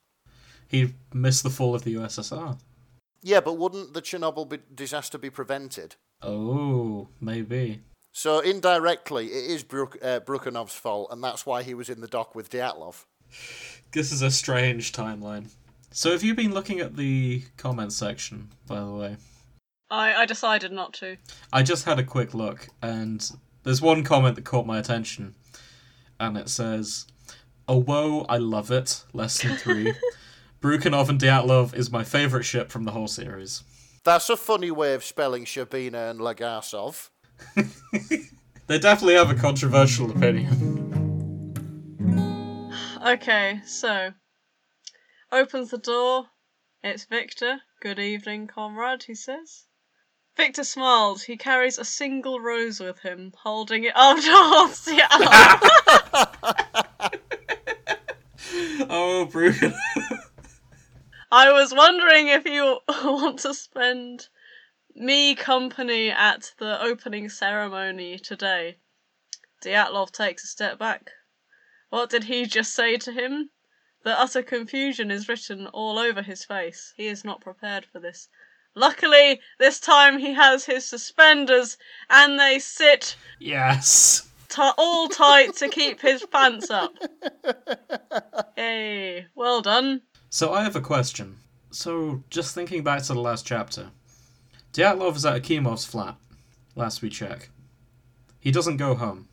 He 0.66 0.94
missed 1.12 1.42
the 1.42 1.50
fall 1.50 1.74
of 1.74 1.84
the 1.84 1.94
USSR. 1.94 2.58
Yeah, 3.22 3.40
but 3.40 3.58
wouldn't 3.58 3.92
the 3.94 4.00
Chernobyl 4.02 4.48
be- 4.48 4.58
disaster 4.74 5.18
be 5.18 5.30
prevented? 5.30 5.96
Oh, 6.22 7.08
maybe. 7.20 7.82
So 8.12 8.40
indirectly, 8.40 9.26
it 9.26 9.50
is 9.50 9.62
Bruk- 9.62 9.98
uh, 10.02 10.20
Brukhanov's 10.20 10.74
fault, 10.74 11.08
and 11.12 11.22
that's 11.22 11.44
why 11.46 11.62
he 11.62 11.74
was 11.74 11.88
in 11.90 12.00
the 12.00 12.08
dock 12.08 12.34
with 12.34 12.50
Dyatlov. 12.50 13.04
This 13.92 14.12
is 14.12 14.22
a 14.22 14.30
strange 14.30 14.92
timeline. 14.92 15.50
So 15.90 16.12
have 16.12 16.22
you 16.22 16.34
been 16.34 16.54
looking 16.54 16.80
at 16.80 16.96
the 16.96 17.42
comment 17.56 17.92
section, 17.92 18.50
by 18.66 18.80
the 18.80 18.90
way? 18.90 19.16
I, 19.90 20.14
I 20.14 20.26
decided 20.26 20.70
not 20.70 20.92
to. 20.94 21.16
I 21.52 21.62
just 21.62 21.84
had 21.84 21.98
a 21.98 22.04
quick 22.04 22.32
look, 22.32 22.68
and 22.80 23.28
there's 23.64 23.82
one 23.82 24.04
comment 24.04 24.36
that 24.36 24.44
caught 24.44 24.66
my 24.66 24.78
attention, 24.78 25.34
and 26.20 26.36
it 26.36 26.48
says, 26.48 27.06
"Oh 27.66 27.80
whoa, 27.80 28.26
I 28.28 28.36
love 28.36 28.70
it." 28.70 29.04
Lesson 29.12 29.56
three. 29.56 29.94
Brukhanov 30.60 31.08
and 31.08 31.18
Dyatlov 31.18 31.74
is 31.74 31.90
my 31.90 32.04
favourite 32.04 32.44
ship 32.44 32.70
from 32.70 32.84
the 32.84 32.92
whole 32.92 33.08
series. 33.08 33.64
That's 34.04 34.30
a 34.30 34.36
funny 34.36 34.70
way 34.70 34.94
of 34.94 35.02
spelling 35.02 35.44
Shcherbina 35.44 36.10
and 36.10 36.20
Legasov. 36.20 37.08
They 38.70 38.78
definitely 38.78 39.14
have 39.14 39.30
a 39.30 39.34
controversial 39.34 40.12
opinion. 40.12 40.76
Okay, 43.02 43.62
so 43.64 44.12
opens 45.32 45.70
the 45.70 45.78
door. 45.78 46.26
It's 46.82 47.06
Victor. 47.06 47.62
Good 47.80 47.98
evening, 47.98 48.46
comrade, 48.46 49.04
he 49.04 49.14
says. 49.14 49.64
Victor 50.36 50.64
smiles. 50.64 51.22
He 51.22 51.38
carries 51.38 51.78
a 51.78 51.84
single 51.84 52.40
rose 52.40 52.78
with 52.78 52.98
him, 53.00 53.32
holding 53.42 53.84
it 53.84 53.94
up 53.96 54.18
towards 54.22 54.84
the 54.84 55.00
Oh, 58.90 59.26
Brukhanov. 59.30 59.78
I 61.32 61.52
was 61.52 61.72
wondering 61.72 62.28
if 62.28 62.44
you 62.44 62.80
want 62.88 63.38
to 63.40 63.54
spend 63.54 64.28
me 64.94 65.34
company 65.34 66.10
at 66.10 66.52
the 66.58 66.82
opening 66.82 67.30
ceremony 67.30 68.18
today. 68.18 68.76
Dyatlov 69.64 70.10
takes 70.10 70.44
a 70.44 70.48
step 70.48 70.78
back. 70.78 71.12
What 71.90 72.08
did 72.08 72.24
he 72.24 72.46
just 72.46 72.74
say 72.74 72.96
to 72.98 73.12
him? 73.12 73.50
The 74.04 74.18
utter 74.18 74.42
confusion 74.42 75.10
is 75.10 75.28
written 75.28 75.66
all 75.66 75.98
over 75.98 76.22
his 76.22 76.44
face. 76.44 76.94
He 76.96 77.06
is 77.08 77.24
not 77.24 77.40
prepared 77.42 77.84
for 77.84 78.00
this. 78.00 78.28
Luckily, 78.74 79.40
this 79.58 79.80
time 79.80 80.18
he 80.18 80.32
has 80.32 80.64
his 80.64 80.86
suspenders, 80.86 81.76
and 82.08 82.38
they 82.38 82.60
sit 82.60 83.16
yes. 83.40 84.28
ti 84.48 84.62
all 84.78 85.08
tight 85.08 85.56
to 85.56 85.68
keep 85.68 86.00
his 86.00 86.24
pants 86.24 86.70
up. 86.70 86.94
Hey, 88.56 89.26
well 89.34 89.60
done. 89.60 90.02
So 90.30 90.52
I 90.52 90.62
have 90.62 90.76
a 90.76 90.80
question. 90.80 91.38
So 91.72 92.22
just 92.30 92.54
thinking 92.54 92.84
back 92.84 93.02
to 93.02 93.14
the 93.14 93.20
last 93.20 93.44
chapter, 93.44 93.90
Dyatlov 94.72 95.16
is 95.16 95.26
at 95.26 95.42
Akimov's 95.42 95.84
flat. 95.84 96.16
Last 96.76 97.02
we 97.02 97.10
check, 97.10 97.50
he 98.38 98.52
doesn't 98.52 98.76
go 98.76 98.94
home. 98.94 99.28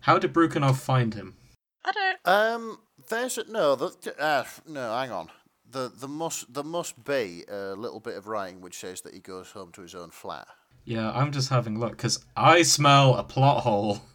How 0.00 0.18
did 0.18 0.34
Brukhanov 0.34 0.76
find 0.76 1.14
him? 1.14 1.36
I 1.84 1.92
don't. 1.92 2.18
Um, 2.24 2.78
there's 3.08 3.38
a, 3.38 3.50
no, 3.50 3.74
the, 3.74 4.14
uh, 4.18 4.44
no, 4.68 4.92
hang 4.94 5.10
on. 5.10 5.28
The, 5.70 5.90
the 5.94 6.08
must, 6.08 6.52
there 6.52 6.64
must 6.64 7.04
be 7.04 7.44
a 7.48 7.74
little 7.76 8.00
bit 8.00 8.16
of 8.16 8.26
writing 8.26 8.60
which 8.60 8.78
says 8.78 9.00
that 9.02 9.14
he 9.14 9.20
goes 9.20 9.50
home 9.52 9.70
to 9.72 9.82
his 9.82 9.94
own 9.94 10.10
flat. 10.10 10.46
Yeah, 10.84 11.10
I'm 11.12 11.30
just 11.30 11.48
having 11.50 11.76
a 11.76 11.78
look 11.78 11.92
because 11.92 12.24
I 12.36 12.62
smell 12.62 13.14
a 13.16 13.24
plot 13.24 13.62
hole. 13.62 14.02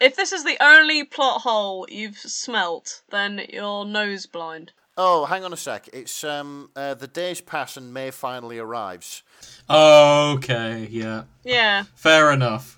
If 0.00 0.16
this 0.16 0.32
is 0.32 0.42
the 0.42 0.56
only 0.60 1.04
plot 1.04 1.42
hole 1.42 1.86
you've 1.88 2.18
smelt, 2.18 3.02
then 3.10 3.40
you're 3.48 3.84
nose 3.84 4.26
blind. 4.26 4.72
Oh, 4.96 5.24
hang 5.24 5.44
on 5.44 5.52
a 5.52 5.56
sec. 5.56 5.88
It's 5.92 6.24
um, 6.24 6.70
uh, 6.74 6.94
the 6.94 7.06
days 7.06 7.40
pass 7.40 7.76
and 7.76 7.94
May 7.94 8.10
finally 8.10 8.58
arrives. 8.58 9.22
Okay, 9.70 10.88
yeah, 10.90 11.22
Yeah. 11.44 11.84
fair 11.94 12.32
enough. 12.32 12.76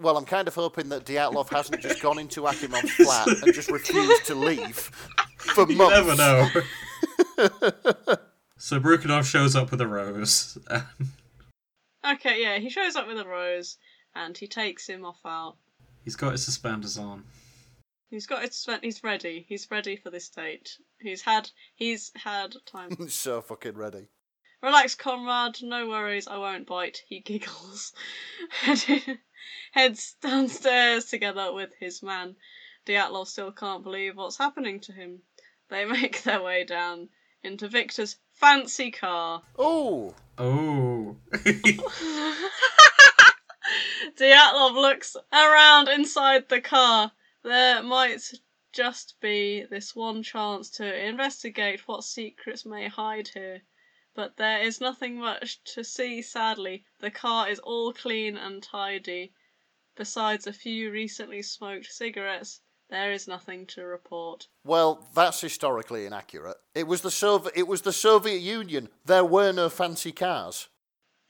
Well, 0.00 0.16
I'm 0.16 0.24
kind 0.24 0.48
of 0.48 0.54
hoping 0.54 0.88
that 0.90 1.04
Dyatlov 1.04 1.50
hasn't 1.50 1.82
just 1.82 2.02
gone 2.02 2.18
into 2.18 2.42
Akimov's 2.42 2.90
flat 3.04 3.28
and 3.28 3.54
just 3.54 3.70
refused 3.70 4.26
to 4.26 4.34
leave 4.34 4.76
for 5.38 5.68
You 5.70 5.76
months. 5.76 5.94
never 5.96 6.16
know. 6.16 6.48
so 8.58 8.80
Brukhanov 8.80 9.24
shows 9.24 9.56
up 9.56 9.70
with 9.70 9.80
a 9.80 9.86
rose. 9.86 10.58
Okay, 12.08 12.42
yeah, 12.42 12.58
he 12.58 12.70
shows 12.70 12.96
up 12.96 13.08
with 13.08 13.18
a 13.18 13.26
rose 13.26 13.78
and 14.14 14.36
he 14.36 14.46
takes 14.46 14.88
him 14.88 15.04
off 15.04 15.20
out. 15.24 15.56
He's 16.04 16.16
got 16.16 16.32
his 16.32 16.44
suspenders 16.44 16.98
on. 16.98 17.24
He's 18.10 18.26
got 18.26 18.42
his 18.42 18.66
he's 18.82 19.02
ready. 19.02 19.44
He's 19.48 19.68
ready 19.70 19.96
for 19.96 20.10
this 20.10 20.28
date. 20.28 20.70
He's 21.00 21.22
had 21.22 21.50
he's 21.74 22.12
had 22.14 22.54
time. 22.64 22.90
so 23.08 23.40
fucking 23.42 23.74
ready. 23.76 24.08
Relax, 24.62 24.94
comrade, 24.94 25.58
no 25.62 25.88
worries, 25.88 26.26
I 26.26 26.38
won't 26.38 26.66
bite. 26.66 27.02
He 27.08 27.20
giggles. 27.20 27.92
Heads 29.72 30.14
downstairs 30.20 31.04
together 31.06 31.52
with 31.52 31.74
his 31.78 32.02
man. 32.02 32.36
Dyatlov 32.86 33.28
still 33.28 33.52
can't 33.52 33.82
believe 33.82 34.16
what's 34.16 34.38
happening 34.38 34.80
to 34.80 34.92
him. 34.92 35.22
They 35.68 35.84
make 35.86 36.22
their 36.22 36.42
way 36.42 36.64
down 36.64 37.10
into 37.42 37.68
Victor's 37.68 38.16
fancy 38.32 38.90
car. 38.90 39.42
Oh, 39.58 40.14
Oh. 40.38 41.16
Dyatlov 44.16 44.74
looks 44.74 45.16
around 45.32 45.88
inside 45.88 46.48
the 46.48 46.60
car. 46.60 47.12
There 47.42 47.82
might 47.82 48.20
just 48.72 49.20
be 49.20 49.64
this 49.70 49.96
one 49.96 50.22
chance 50.22 50.70
to 50.70 51.06
investigate 51.06 51.86
what 51.88 52.04
secrets 52.04 52.66
may 52.66 52.88
hide 52.88 53.28
here. 53.28 53.62
But 54.16 54.38
there 54.38 54.62
is 54.62 54.80
nothing 54.80 55.18
much 55.18 55.62
to 55.74 55.84
see, 55.84 56.22
sadly. 56.22 56.84
The 57.00 57.10
car 57.10 57.50
is 57.50 57.58
all 57.58 57.92
clean 57.92 58.36
and 58.36 58.62
tidy, 58.62 59.34
besides 59.94 60.46
a 60.46 60.54
few 60.54 60.90
recently 60.90 61.42
smoked 61.42 61.92
cigarettes 61.92 62.62
There 62.88 63.12
is 63.12 63.26
nothing 63.26 63.66
to 63.68 63.84
report. 63.84 64.46
Well, 64.64 65.08
that's 65.14 65.40
historically 65.40 66.06
inaccurate. 66.06 66.56
It 66.74 66.86
was 66.86 67.00
the 67.00 67.10
Soviet. 67.10 67.52
It 67.56 67.66
was 67.66 67.82
the 67.82 67.92
Soviet 67.92 68.38
Union. 68.38 68.88
There 69.04 69.24
were 69.24 69.52
no 69.52 69.68
fancy 69.68 70.12
cars. 70.12 70.68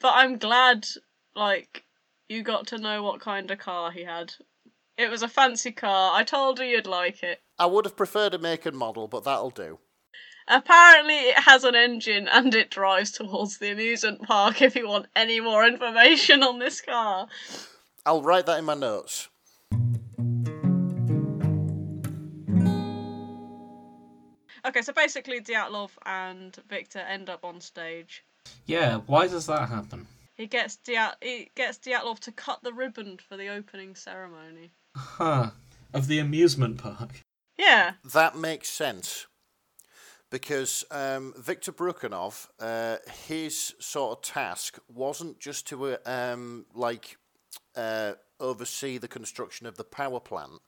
But 0.01 0.13
I'm 0.15 0.37
glad, 0.37 0.87
like, 1.35 1.85
you 2.29 2.43
got 2.43 2.67
to 2.69 2.79
know 2.79 3.03
what 3.03 3.21
kind 3.21 3.51
of 3.51 3.59
car 3.59 3.91
he 3.91 4.05
had. 4.05 4.35
It 4.99 5.11
was 5.11 5.23
a 5.23 5.29
fancy 5.29 5.73
car. 5.73 6.15
I 6.15 6.25
told 6.25 6.59
you 6.59 6.67
you'd 6.67 6.87
like 6.87 7.23
it. 7.23 7.41
I 7.59 7.67
would 7.67 7.87
have 7.87 7.97
preferred 7.97 8.35
a 8.35 8.39
make 8.39 8.67
and 8.67 8.77
model, 8.77 9.09
but 9.09 9.25
that'll 9.25 9.51
do. 9.51 9.79
Apparently, 10.49 11.15
it 11.15 11.39
has 11.41 11.65
an 11.65 11.75
engine 11.75 12.29
and 12.29 12.55
it 12.55 12.71
drives 12.71 13.11
towards 13.11 13.59
the 13.59 13.71
amusement 13.73 14.23
park 14.23 14.63
if 14.63 14.77
you 14.77 14.87
want 14.89 15.07
any 15.17 15.41
more 15.41 15.67
information 15.67 16.43
on 16.43 16.59
this 16.61 16.81
car. 16.81 17.27
I'll 18.05 18.23
write 18.23 18.47
that 18.47 18.59
in 18.61 18.65
my 18.65 18.75
notes. 18.75 19.29
Okay, 24.65 24.83
so 24.83 24.93
basically, 24.93 25.41
Dyatlov 25.41 25.91
and 26.05 26.57
Victor 26.69 26.99
end 26.99 27.29
up 27.31 27.45
on 27.45 27.61
stage. 27.61 28.25
Yeah, 28.67 28.99
why 29.07 29.29
does 29.29 29.47
that 29.47 29.69
happen? 29.69 30.07
He 30.37 30.47
gets 30.47 30.79
Dyat- 30.85 31.23
he 31.23 31.51
gets 31.55 31.79
Dyatlov 31.79 32.19
to 32.21 32.33
cut 32.33 32.63
the 32.63 32.73
ribbon 32.73 33.19
for 33.29 33.37
the 33.37 33.49
opening 33.49 33.95
ceremony. 33.95 34.71
Huh. 34.97 35.51
Of 35.95 36.09
the 36.09 36.19
amusement 36.19 36.79
park. 36.79 37.21
Yeah, 37.59 37.93
That 38.13 38.37
makes 38.37 38.69
sense. 38.69 39.27
Because 40.31 40.85
um, 40.91 41.35
Viktor 41.37 41.73
Brukhanov, 41.73 42.49
uh, 42.59 42.97
his 43.27 43.75
sort 43.79 44.19
of 44.19 44.25
task 44.25 44.79
wasn't 44.93 45.39
just 45.39 45.69
to 45.69 45.87
uh, 45.87 45.97
um, 46.05 46.67
like 46.75 47.17
uh, 47.77 48.15
oversee 48.41 48.99
the 48.99 49.09
construction 49.09 49.67
of 49.67 49.77
the 49.77 49.85
power 49.85 50.21
plant, 50.21 50.61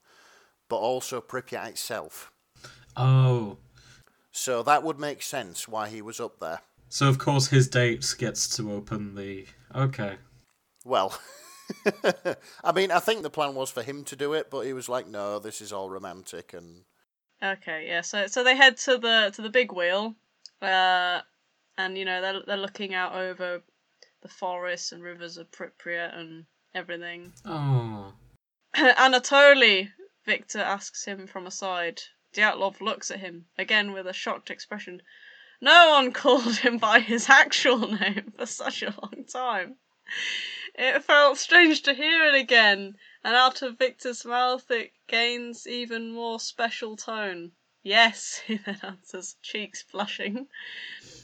but 0.69 0.77
also 0.77 1.19
Pripyat 1.19 1.69
itself. 1.69 2.31
Oh. 2.95 3.57
So 4.31 4.63
that 4.63 4.83
would 4.83 4.99
make 4.99 5.21
sense 5.21 5.67
why 5.67 5.89
he 5.89 6.01
was 6.01 6.19
up 6.19 6.39
there. 6.39 6.61
So 6.89 7.07
of 7.07 7.17
course 7.17 7.47
his 7.47 7.67
date 7.67 8.15
gets 8.17 8.55
to 8.57 8.71
open 8.71 9.15
the. 9.15 9.45
Okay. 9.75 10.15
Well, 10.85 11.19
I 12.63 12.71
mean, 12.73 12.91
I 12.91 12.99
think 12.99 13.21
the 13.21 13.29
plan 13.29 13.55
was 13.55 13.69
for 13.69 13.83
him 13.83 14.03
to 14.05 14.15
do 14.15 14.33
it, 14.33 14.49
but 14.49 14.61
he 14.61 14.73
was 14.73 14.89
like, 14.89 15.07
"No, 15.07 15.39
this 15.39 15.61
is 15.61 15.71
all 15.71 15.89
romantic," 15.89 16.53
and 16.53 16.83
Okay, 17.43 17.85
yeah. 17.87 18.01
So 18.01 18.27
so 18.27 18.43
they 18.43 18.55
head 18.55 18.77
to 18.77 18.97
the 18.97 19.31
to 19.33 19.41
the 19.41 19.49
big 19.49 19.71
wheel, 19.71 20.15
uh, 20.61 21.21
and 21.77 21.97
you 21.97 22.05
know 22.05 22.21
they're 22.21 22.41
they're 22.45 22.57
looking 22.57 22.93
out 22.93 23.15
over 23.15 23.61
the 24.21 24.27
forests 24.27 24.91
and 24.91 25.01
rivers 25.01 25.37
of 25.37 25.51
Pripyat 25.51 26.17
and 26.17 26.45
everything. 26.75 27.31
Oh. 27.45 28.13
Anatoly, 28.75 29.89
Victor 30.25 30.59
asks 30.59 31.05
him 31.05 31.27
from 31.27 31.47
aside. 31.47 32.01
Dyatlov 32.33 32.81
looks 32.81 33.09
at 33.09 33.19
him 33.19 33.45
again 33.57 33.93
with 33.93 34.05
a 34.05 34.13
shocked 34.13 34.51
expression. 34.51 35.01
No 35.61 35.91
one 35.91 36.11
called 36.23 36.57
him 36.57 36.77
by 36.77 36.99
his 36.99 37.29
actual 37.29 37.87
name 37.87 38.33
for 38.37 38.45
such 38.45 38.83
a 38.83 38.93
long 39.01 39.25
time. 39.25 39.77
It 40.75 41.03
felt 41.03 41.37
strange 41.37 41.81
to 41.83 41.93
hear 41.93 42.25
it 42.25 42.35
again, 42.35 42.95
and 43.23 43.35
out 43.35 43.61
of 43.61 43.77
Victor's 43.77 44.25
mouth 44.25 44.69
it 44.71 44.91
gains 45.07 45.67
even 45.67 46.11
more 46.11 46.39
special 46.39 46.95
tone. 46.95 47.51
Yes, 47.83 48.41
he 48.47 48.57
then 48.57 48.77
answers, 48.83 49.35
cheeks 49.41 49.81
flushing. 49.81 50.47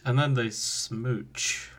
And 0.05 0.17
then 0.17 0.33
they 0.33 0.49
smooch. 0.49 1.71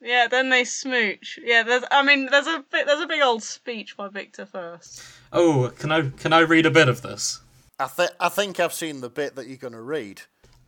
Yeah, 0.00 0.28
then 0.30 0.50
they 0.50 0.64
smooch. 0.64 1.38
Yeah, 1.42 1.62
there's. 1.62 1.84
I 1.90 2.02
mean, 2.02 2.28
there's 2.30 2.46
a 2.46 2.62
bit. 2.70 2.86
There's 2.86 3.00
a 3.00 3.06
big 3.06 3.22
old 3.22 3.42
speech 3.42 3.96
by 3.96 4.08
Victor 4.08 4.44
first. 4.44 5.02
Oh, 5.32 5.72
can 5.78 5.90
I 5.90 6.10
can 6.10 6.32
I 6.32 6.40
read 6.40 6.66
a 6.66 6.70
bit 6.70 6.88
of 6.88 7.00
this? 7.00 7.40
I 7.78 7.86
th- 7.86 8.10
I 8.20 8.28
think 8.28 8.60
I've 8.60 8.74
seen 8.74 9.00
the 9.00 9.08
bit 9.08 9.34
that 9.34 9.46
you're 9.46 9.56
going 9.56 9.72
to 9.72 9.80
read. 9.80 10.22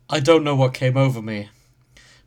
I 0.09 0.21
don't 0.21 0.43
know 0.43 0.57
what 0.57 0.73
came 0.73 0.97
over 0.97 1.21
me, 1.21 1.51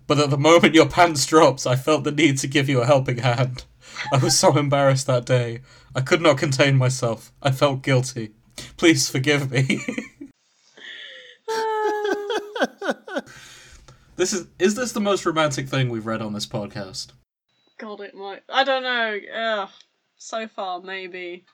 but 0.06 0.20
at 0.20 0.30
the 0.30 0.38
moment 0.38 0.76
your 0.76 0.88
pants 0.88 1.26
dropped, 1.26 1.66
I 1.66 1.76
felt 1.76 2.04
the 2.04 2.12
need 2.12 2.38
to 2.40 2.48
give 2.48 2.70
you 2.70 2.82
a 2.82 2.86
helping 2.86 3.18
hand. 3.18 3.66
I 4.12 4.18
was 4.18 4.38
so 4.38 4.58
embarrassed 4.58 5.08
that 5.08 5.26
day. 5.26 5.62
I 5.96 6.02
could 6.02 6.22
not 6.22 6.38
contain 6.38 6.78
myself. 6.78 7.32
I 7.42 7.52
felt 7.52 7.82
guilty. 7.82 8.32
Please 8.78 9.10
forgive 9.10 9.52
me. 9.52 9.82
this 14.16 14.34
is 14.34 14.48
is 14.60 14.76
this 14.76 14.92
the 14.92 15.00
most 15.00 15.26
romantic 15.26 15.68
thing 15.68 15.90
we've 15.90 16.06
read 16.06 16.22
on 16.22 16.34
this 16.34 16.46
podcast? 16.46 17.14
God, 17.78 18.02
it 18.02 18.14
might. 18.14 18.44
I 18.50 18.64
don't 18.64 18.84
know. 18.84 19.20
Ugh. 19.34 19.70
So 20.18 20.48
far, 20.48 20.82
maybe. 20.82 21.46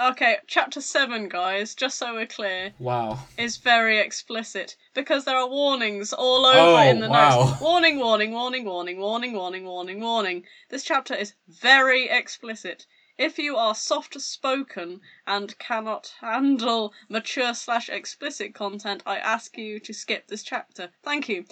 Okay, 0.00 0.38
chapter 0.46 0.80
7, 0.80 1.28
guys, 1.28 1.74
just 1.74 1.98
so 1.98 2.14
we're 2.14 2.24
clear, 2.24 2.72
Wow. 2.78 3.18
is 3.36 3.58
very 3.58 3.98
explicit 3.98 4.74
because 4.94 5.26
there 5.26 5.36
are 5.36 5.46
warnings 5.46 6.14
all 6.14 6.46
over 6.46 6.78
Oh, 6.78 6.88
in 6.90 7.00
the 7.00 7.08
wow. 7.08 7.44
notes. 7.44 7.60
Warning, 7.60 7.98
warning, 7.98 8.32
warning, 8.32 8.64
warning, 8.64 8.98
warning, 8.98 9.34
warning, 9.34 9.66
warning, 9.66 10.00
warning. 10.00 10.46
This 10.70 10.84
chapter 10.84 11.12
is 11.14 11.34
very 11.46 12.08
explicit. 12.08 12.86
If 13.18 13.38
you 13.38 13.58
are 13.58 13.74
soft 13.74 14.18
spoken 14.18 15.02
and 15.26 15.58
cannot 15.58 16.14
handle 16.22 16.94
mature 17.10 17.52
slash 17.52 17.90
explicit 17.90 18.54
content, 18.54 19.02
I 19.04 19.18
ask 19.18 19.58
you 19.58 19.80
to 19.80 19.92
skip 19.92 20.28
this 20.28 20.42
chapter. 20.42 20.92
Thank 21.02 21.28
you. 21.28 21.44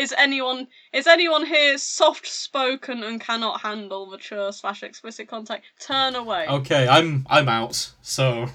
Is 0.00 0.14
anyone 0.16 0.68
is 0.94 1.06
anyone 1.06 1.44
here 1.44 1.76
soft 1.76 2.26
spoken 2.26 3.02
and 3.02 3.20
cannot 3.20 3.60
handle 3.60 4.06
mature 4.06 4.50
slash 4.50 4.82
explicit 4.82 5.28
content? 5.28 5.60
Turn 5.78 6.14
away. 6.14 6.46
Okay, 6.48 6.88
I'm 6.88 7.26
I'm 7.28 7.50
out. 7.50 7.92
So, 8.00 8.46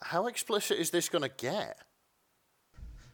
How 0.00 0.26
explicit 0.26 0.78
is 0.78 0.90
this 0.90 1.10
going 1.10 1.22
to 1.22 1.28
get? 1.36 1.76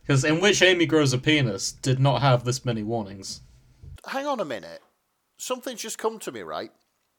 because 0.03 0.25
in 0.25 0.41
which 0.41 0.63
Amy 0.63 0.87
grows 0.87 1.13
a 1.13 1.19
penis 1.19 1.73
did 1.73 1.99
not 1.99 2.23
have 2.23 2.45
this 2.45 2.65
many 2.65 2.85
warnings. 2.85 3.41
Hang 4.07 4.27
on 4.27 4.39
a 4.39 4.45
minute. 4.45 4.81
Something's 5.37 5.83
just 5.83 5.99
come 5.99 6.21
to 6.21 6.31
me, 6.31 6.43
right? 6.43 6.71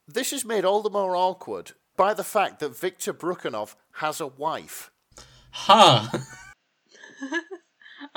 This 0.08 0.32
is 0.32 0.46
made 0.46 0.64
all 0.64 0.82
the 0.82 0.90
more 0.90 1.18
awkward 1.18 1.74
by 1.98 2.14
the 2.14 2.24
fact 2.24 2.62
that 2.62 2.78
Victor 2.78 3.14
Brukhanov 3.14 3.76
has 3.96 4.22
a 4.22 4.28
wife. 4.28 4.92
Ha! 5.52 6.10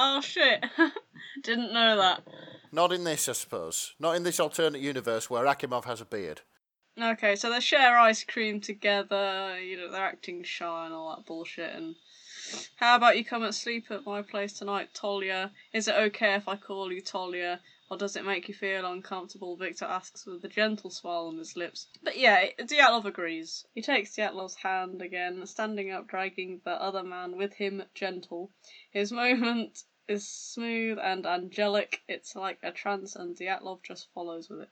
Oh 0.02 0.22
shit. 0.22 0.64
Didn't 1.42 1.74
know 1.74 1.94
that. 1.98 2.22
Not 2.72 2.90
in 2.90 3.04
this, 3.04 3.28
I 3.28 3.32
suppose. 3.32 3.94
Not 3.98 4.16
in 4.16 4.22
this 4.22 4.40
alternate 4.40 4.80
universe 4.80 5.28
where 5.28 5.44
Akimov 5.44 5.84
has 5.84 6.00
a 6.00 6.06
beard. 6.06 6.40
Okay, 6.98 7.36
so 7.36 7.50
they 7.50 7.60
share 7.60 7.98
ice 7.98 8.24
cream 8.24 8.62
together, 8.62 9.60
you 9.60 9.76
know, 9.76 9.90
they're 9.90 10.00
acting 10.00 10.42
shy 10.42 10.86
and 10.86 10.94
all 10.94 11.14
that 11.14 11.26
bullshit 11.26 11.74
and 11.74 11.96
how 12.76 12.96
about 12.96 13.18
you 13.18 13.24
come 13.24 13.42
and 13.42 13.54
sleep 13.54 13.90
at 13.90 14.06
my 14.06 14.22
place 14.22 14.54
tonight, 14.54 14.94
Tolia? 14.94 15.52
Is 15.72 15.86
it 15.86 15.94
okay 15.94 16.34
if 16.34 16.48
I 16.48 16.56
call 16.56 16.90
you 16.90 17.02
Tolia? 17.02 17.60
Or 17.90 17.96
does 17.96 18.16
it 18.16 18.24
make 18.24 18.48
you 18.48 18.54
feel 18.54 18.86
uncomfortable? 18.86 19.56
Victor 19.56 19.84
asks 19.84 20.24
with 20.24 20.44
a 20.44 20.48
gentle 20.48 20.90
smile 20.90 21.26
on 21.26 21.38
his 21.38 21.56
lips. 21.56 21.88
But 22.02 22.16
yeah, 22.16 22.46
Dyatlov 22.58 23.04
agrees. 23.04 23.66
He 23.74 23.82
takes 23.82 24.16
Dyatlov's 24.16 24.54
hand 24.54 25.02
again, 25.02 25.46
standing 25.46 25.90
up, 25.90 26.08
dragging 26.08 26.60
the 26.64 26.70
other 26.70 27.02
man 27.02 27.36
with 27.36 27.52
him, 27.52 27.82
gentle. 27.94 28.50
His 28.90 29.12
movement 29.22 29.82
is 30.10 30.26
smooth 30.26 30.98
and 31.02 31.24
angelic. 31.24 32.02
It's 32.08 32.34
like 32.34 32.58
a 32.62 32.72
trance, 32.72 33.16
and 33.16 33.36
Dyatlov 33.36 33.82
just 33.82 34.08
follows 34.12 34.50
with 34.50 34.62
it. 34.62 34.68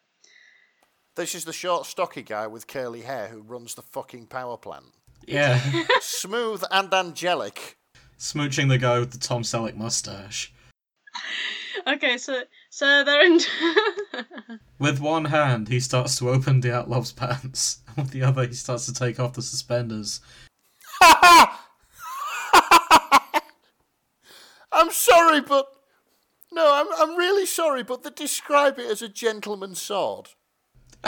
This 1.14 1.34
is 1.34 1.44
the 1.44 1.52
short, 1.52 1.86
stocky 1.86 2.22
guy 2.22 2.46
with 2.46 2.66
curly 2.66 3.02
hair 3.02 3.28
who 3.28 3.40
runs 3.40 3.74
the 3.74 3.82
fucking 3.82 4.26
power 4.26 4.56
plant. 4.56 4.86
Yeah. 5.26 5.60
Smooth 6.00 6.64
and 6.70 6.92
angelic. 6.92 7.76
Smooching 8.18 8.68
the 8.68 8.78
guy 8.78 8.98
with 8.98 9.12
the 9.12 9.18
Tom 9.18 9.42
Selleck 9.42 9.76
mustache. 9.76 10.52
Okay, 11.86 12.18
so 12.18 12.42
so 12.70 13.04
they're 13.04 13.24
in. 13.24 13.40
With 14.78 15.00
one 15.00 15.24
hand, 15.26 15.68
he 15.68 15.80
starts 15.80 16.18
to 16.18 16.28
open 16.28 16.60
Dyatlov's 16.60 17.12
pants, 17.12 17.80
and 17.86 17.96
with 18.04 18.10
the 18.10 18.22
other, 18.22 18.46
he 18.46 18.52
starts 18.52 18.86
to 18.86 18.92
take 18.92 19.18
off 19.18 19.32
the 19.32 19.42
suspenders. 19.42 20.20
I'm 24.78 24.90
sorry, 24.90 25.40
but. 25.40 25.66
No, 26.50 26.72
I'm, 26.72 26.86
I'm 27.10 27.16
really 27.16 27.44
sorry, 27.44 27.82
but 27.82 28.02
they 28.02 28.10
describe 28.10 28.78
it 28.78 28.90
as 28.90 29.02
a 29.02 29.08
gentleman's 29.08 29.80
sword. 29.80 30.30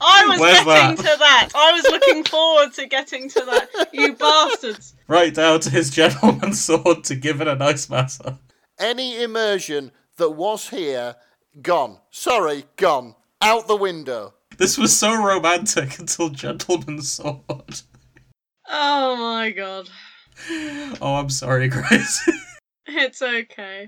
I 0.00 0.26
was 0.28 0.40
Where's 0.40 0.64
getting 0.64 0.96
that? 0.96 0.96
to 0.96 1.18
that. 1.18 1.48
I 1.54 1.72
was 1.72 1.84
looking 1.84 2.24
forward 2.24 2.72
to 2.74 2.86
getting 2.86 3.28
to 3.28 3.40
that. 3.40 3.88
You 3.92 4.14
bastards. 4.16 4.94
Right 5.08 5.34
down 5.34 5.60
to 5.60 5.70
his 5.70 5.90
gentleman's 5.90 6.60
sword 6.60 7.04
to 7.04 7.14
give 7.14 7.40
it 7.40 7.48
a 7.48 7.54
nice 7.54 7.90
massage. 7.90 8.34
Any 8.78 9.22
immersion 9.22 9.92
that 10.16 10.30
was 10.30 10.70
here, 10.70 11.16
gone. 11.60 11.98
Sorry, 12.10 12.64
gone. 12.76 13.14
Out 13.40 13.68
the 13.68 13.76
window. 13.76 14.34
This 14.56 14.76
was 14.78 14.96
so 14.96 15.14
romantic 15.22 15.98
until 15.98 16.30
Gentleman's 16.30 17.10
Sword. 17.10 17.82
Oh 18.68 19.16
my 19.16 19.50
god. 19.50 19.88
Oh, 21.00 21.16
I'm 21.16 21.30
sorry, 21.30 21.68
Grace. 21.68 22.28
It's 22.90 23.20
okay. 23.20 23.86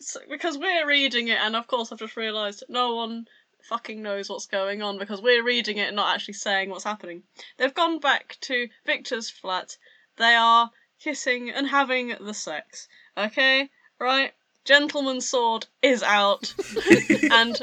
So- 0.00 0.20
because 0.28 0.58
we're 0.58 0.86
reading 0.86 1.28
it, 1.28 1.38
and 1.38 1.54
of 1.56 1.66
course 1.66 1.92
I've 1.92 1.98
just 1.98 2.16
realised 2.16 2.64
no 2.68 2.94
one 2.96 3.26
fucking 3.62 4.02
knows 4.02 4.28
what's 4.28 4.46
going 4.46 4.82
on 4.82 4.98
because 4.98 5.22
we're 5.22 5.44
reading 5.44 5.76
it 5.78 5.88
and 5.88 5.96
not 5.96 6.14
actually 6.14 6.34
saying 6.34 6.70
what's 6.70 6.84
happening. 6.84 7.22
They've 7.58 7.72
gone 7.74 8.00
back 8.00 8.36
to 8.42 8.68
Victor's 8.84 9.30
flat. 9.30 9.76
They 10.16 10.34
are 10.34 10.70
kissing 10.98 11.50
and 11.50 11.66
having 11.68 12.14
the 12.20 12.34
sex. 12.34 12.88
Okay, 13.16 13.70
right? 14.00 14.32
Gentleman's 14.64 15.28
sword 15.28 15.66
is 15.82 16.02
out, 16.02 16.54
and 17.32 17.60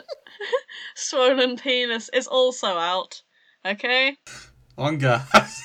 swollen 0.96 1.58
penis 1.58 2.10
is 2.14 2.28
also 2.28 2.68
out. 2.68 3.22
Okay. 3.66 4.18
On 4.78 4.98
gas. 4.98 5.62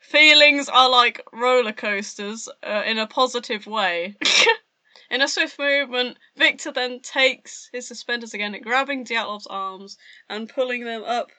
Feelings 0.00 0.68
are 0.68 0.90
like 0.90 1.24
roller 1.32 1.72
coasters 1.72 2.48
uh, 2.62 2.82
in 2.84 2.98
a 2.98 3.06
positive 3.06 3.66
way. 3.66 4.16
in 5.10 5.22
a 5.22 5.28
swift 5.28 5.58
movement, 5.58 6.18
Victor 6.36 6.72
then 6.72 7.00
takes 7.00 7.68
his 7.72 7.86
suspenders 7.86 8.34
again, 8.34 8.60
grabbing 8.62 9.04
Dyatlov's 9.04 9.46
arms 9.46 9.96
and 10.28 10.48
pulling 10.48 10.84
them 10.84 11.04
up 11.04 11.30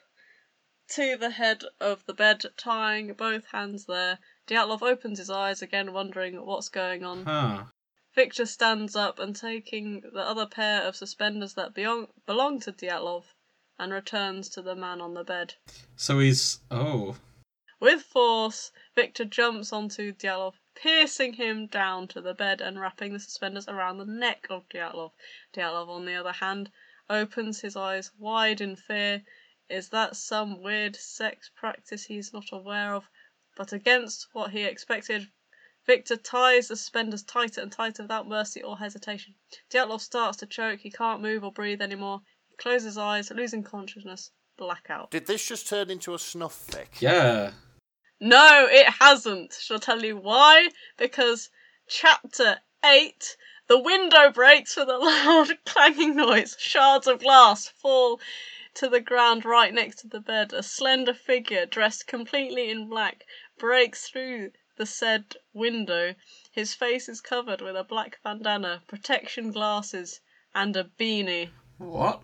to 0.88 1.16
the 1.16 1.30
head 1.30 1.62
of 1.80 2.04
the 2.06 2.14
bed, 2.14 2.42
tying 2.56 3.12
both 3.12 3.44
hands 3.46 3.84
there. 3.84 4.18
Dyatlov 4.46 4.82
opens 4.82 5.18
his 5.18 5.30
eyes 5.30 5.60
again, 5.60 5.92
wondering 5.92 6.44
what's 6.44 6.68
going 6.68 7.04
on. 7.04 7.24
huh. 7.24 7.64
Victor 8.14 8.46
stands 8.46 8.96
up 8.96 9.18
and 9.18 9.36
taking 9.36 10.00
the 10.12 10.20
other 10.20 10.46
pair 10.46 10.82
of 10.82 10.96
suspenders 10.96 11.54
that 11.54 11.74
belong, 11.74 12.06
belong 12.26 12.60
to 12.60 12.72
Dyatlov 12.72 13.24
and 13.78 13.92
returns 13.92 14.48
to 14.48 14.62
the 14.62 14.74
man 14.74 15.00
on 15.00 15.14
the 15.14 15.24
bed. 15.24 15.54
So 15.96 16.18
he's 16.18 16.60
oh. 16.70 17.16
With 17.80 18.02
force, 18.02 18.72
Victor 18.94 19.24
jumps 19.24 19.72
onto 19.72 20.12
Dyatlov, 20.12 20.54
piercing 20.74 21.34
him 21.34 21.66
down 21.66 22.08
to 22.08 22.20
the 22.20 22.34
bed 22.34 22.60
and 22.60 22.80
wrapping 22.80 23.12
the 23.12 23.18
suspenders 23.18 23.68
around 23.68 23.98
the 23.98 24.06
neck 24.06 24.46
of 24.48 24.68
Dyatlov. 24.68 25.12
Dyatlov, 25.52 25.88
on 25.88 26.04
the 26.04 26.14
other 26.14 26.32
hand, 26.32 26.70
opens 27.10 27.60
his 27.60 27.76
eyes 27.76 28.10
wide 28.16 28.60
in 28.60 28.76
fear. 28.76 29.22
Is 29.68 29.88
that 29.90 30.16
some 30.16 30.62
weird 30.62 30.96
sex 30.96 31.50
practice 31.54 32.04
he's 32.04 32.32
not 32.32 32.52
aware 32.52 32.94
of? 32.94 33.08
But 33.56 33.72
against 33.72 34.28
what 34.32 34.52
he 34.52 34.62
expected, 34.62 35.30
Victor 35.86 36.16
ties 36.16 36.68
the 36.68 36.76
suspenders 36.76 37.22
tighter 37.22 37.60
and 37.60 37.70
tighter 37.70 38.04
without 38.04 38.26
mercy 38.26 38.62
or 38.62 38.78
hesitation. 38.78 39.34
Dyatlov 39.68 40.00
starts 40.00 40.38
to 40.38 40.46
choke. 40.46 40.80
He 40.80 40.90
can't 40.90 41.20
move 41.20 41.44
or 41.44 41.52
breathe 41.52 41.82
anymore. 41.82 42.22
He 42.24 42.33
closes 42.58 42.86
his 42.86 42.98
eyes, 42.98 43.30
losing 43.30 43.62
consciousness. 43.62 44.30
Blackout. 44.56 45.10
Did 45.10 45.26
this 45.26 45.44
just 45.44 45.68
turn 45.68 45.90
into 45.90 46.14
a 46.14 46.18
snuff 46.18 46.68
fic? 46.70 47.00
Yeah. 47.00 47.50
No, 48.20 48.68
it 48.70 48.86
hasn't. 48.86 49.52
Shall 49.52 49.78
I 49.78 49.80
tell 49.80 50.04
you 50.04 50.16
why? 50.16 50.68
Because 50.96 51.50
chapter 51.88 52.58
8 52.84 53.36
the 53.66 53.78
window 53.78 54.30
breaks 54.30 54.76
with 54.76 54.90
a 54.90 54.98
loud 54.98 55.64
clanging 55.64 56.16
noise. 56.16 56.54
Shards 56.58 57.06
of 57.06 57.20
glass 57.20 57.66
fall 57.66 58.20
to 58.74 58.90
the 58.90 59.00
ground 59.00 59.46
right 59.46 59.72
next 59.72 60.00
to 60.00 60.06
the 60.06 60.20
bed. 60.20 60.52
A 60.52 60.62
slender 60.62 61.14
figure, 61.14 61.64
dressed 61.64 62.06
completely 62.06 62.68
in 62.68 62.90
black, 62.90 63.24
breaks 63.56 64.10
through 64.10 64.52
the 64.76 64.84
said 64.84 65.36
window. 65.54 66.14
His 66.52 66.74
face 66.74 67.08
is 67.08 67.22
covered 67.22 67.62
with 67.62 67.74
a 67.74 67.84
black 67.84 68.22
bandana, 68.22 68.82
protection 68.86 69.50
glasses, 69.50 70.20
and 70.54 70.76
a 70.76 70.84
beanie. 70.84 71.48
What? 71.84 72.22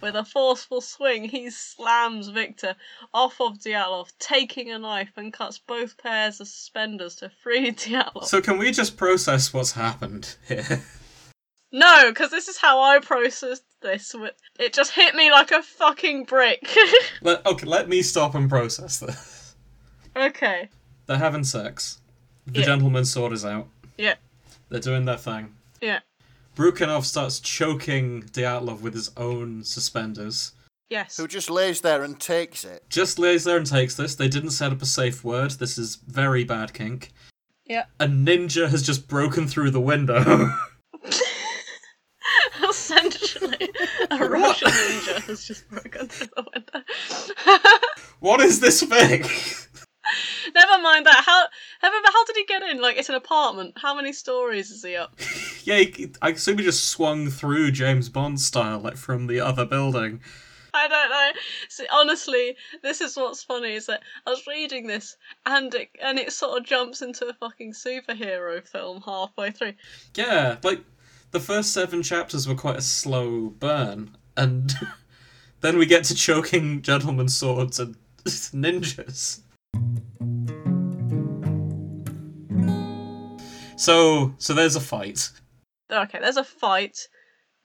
With 0.00 0.16
a 0.16 0.24
forceful 0.24 0.80
swing, 0.80 1.24
he 1.28 1.48
slams 1.50 2.26
Victor 2.28 2.74
off 3.14 3.40
of 3.40 3.58
Dyatlov, 3.58 4.10
taking 4.18 4.72
a 4.72 4.78
knife 4.78 5.12
and 5.16 5.32
cuts 5.32 5.58
both 5.58 5.96
pairs 5.96 6.40
of 6.40 6.48
suspenders 6.48 7.14
to 7.16 7.30
free 7.42 7.70
Dyatlov. 7.72 8.24
so 8.24 8.40
can 8.40 8.58
we 8.58 8.72
just 8.72 8.96
process 8.96 9.52
what's 9.54 9.72
happened 9.72 10.34
here? 10.48 10.82
no, 11.72 12.06
because 12.10 12.30
this 12.32 12.48
is 12.48 12.56
how 12.58 12.80
I 12.80 12.98
processed 12.98 13.62
this. 13.80 14.14
It 14.58 14.72
just 14.72 14.90
hit 14.92 15.14
me 15.14 15.30
like 15.30 15.52
a 15.52 15.62
fucking 15.62 16.24
brick. 16.24 16.66
Let 17.22 17.46
okay, 17.46 17.66
let 17.66 17.88
me 17.88 18.02
stop 18.02 18.34
and 18.34 18.48
process 18.48 18.98
this. 18.98 19.54
okay. 20.16 20.68
They're 21.06 21.16
having 21.18 21.44
sex. 21.44 21.98
The 22.46 22.60
Yeah. 22.60 22.66
gentleman's 22.66 23.12
sword 23.12 23.32
is 23.32 23.44
out. 23.44 23.68
Yeah. 23.96 24.14
They're 24.68 24.80
doing 24.80 25.04
their 25.04 25.16
thing. 25.16 25.54
Yeah. 25.80 26.00
Brukhanov 26.56 27.04
starts 27.04 27.40
choking 27.40 28.22
Dyatlov 28.24 28.80
with 28.80 28.94
his 28.94 29.10
own 29.16 29.64
suspenders. 29.64 30.52
Yes. 30.90 31.16
Who 31.16 31.26
just 31.26 31.48
lays 31.48 31.80
there 31.80 32.02
and 32.02 32.20
takes 32.20 32.64
it? 32.64 32.84
Just 32.90 33.18
lays 33.18 33.44
there 33.44 33.56
and 33.56 33.66
takes 33.66 33.94
this. 33.94 34.14
They 34.14 34.28
didn't 34.28 34.50
set 34.50 34.72
up 34.72 34.82
a 34.82 34.86
safe 34.86 35.24
word. 35.24 35.52
This 35.52 35.78
is 35.78 35.96
very 35.96 36.44
bad 36.44 36.74
kink. 36.74 37.12
Yeah. 37.64 37.84
A 37.98 38.06
ninja 38.06 38.68
has 38.68 38.82
just 38.82 39.08
broken 39.08 39.48
through 39.48 39.70
the 39.70 39.80
window. 39.80 40.50
Essentially, 42.68 43.70
a 44.10 44.18
Russian 44.28 44.68
ninja 44.68 45.22
has 45.22 45.46
just 45.46 45.68
broken 45.70 46.08
through 46.08 46.28
the 46.36 46.44
window. 46.54 47.58
what 48.20 48.40
is 48.40 48.60
this 48.60 48.82
thing? 48.84 49.24
Never 50.54 50.82
mind 50.82 51.06
that. 51.06 51.22
How, 51.24 51.44
however, 51.80 52.06
how 52.12 52.24
did 52.24 52.36
he 52.36 52.44
get 52.44 52.62
in? 52.62 52.80
Like, 52.80 52.96
it's 52.96 53.08
an 53.08 53.14
apartment. 53.14 53.74
How 53.76 53.94
many 53.94 54.12
stories 54.12 54.70
is 54.70 54.82
he 54.82 54.96
up? 54.96 55.14
yeah, 55.64 55.78
he, 55.78 56.12
I 56.20 56.30
assume 56.30 56.58
he 56.58 56.64
just 56.64 56.88
swung 56.88 57.28
through 57.28 57.72
James 57.72 58.08
Bond 58.08 58.40
style, 58.40 58.80
like 58.80 58.96
from 58.96 59.26
the 59.26 59.40
other 59.40 59.64
building. 59.64 60.20
I 60.74 60.88
don't 60.88 61.10
know. 61.10 61.30
See, 61.68 61.86
honestly, 61.92 62.56
this 62.82 63.00
is 63.00 63.16
what's 63.16 63.44
funny 63.44 63.74
is 63.74 63.86
that 63.86 64.02
I 64.26 64.30
was 64.30 64.46
reading 64.46 64.86
this 64.86 65.16
and 65.44 65.74
it 65.74 65.90
and 66.02 66.18
it 66.18 66.32
sort 66.32 66.58
of 66.58 66.64
jumps 66.64 67.02
into 67.02 67.26
a 67.28 67.34
fucking 67.34 67.72
superhero 67.74 68.66
film 68.66 69.02
halfway 69.04 69.50
through. 69.50 69.74
Yeah, 70.14 70.56
like 70.62 70.80
the 71.30 71.40
first 71.40 71.72
seven 71.72 72.02
chapters 72.02 72.48
were 72.48 72.54
quite 72.54 72.76
a 72.76 72.82
slow 72.82 73.50
burn, 73.50 74.16
and 74.36 74.74
then 75.60 75.76
we 75.76 75.84
get 75.84 76.04
to 76.04 76.14
choking 76.14 76.80
gentlemen's 76.80 77.36
swords 77.36 77.78
and 77.78 77.96
ninjas. 78.24 79.40
So, 83.82 84.32
so 84.38 84.54
there's 84.54 84.76
a 84.76 84.80
fight. 84.80 85.28
Okay, 85.90 86.20
there's 86.20 86.36
a 86.36 86.44
fight. 86.44 86.96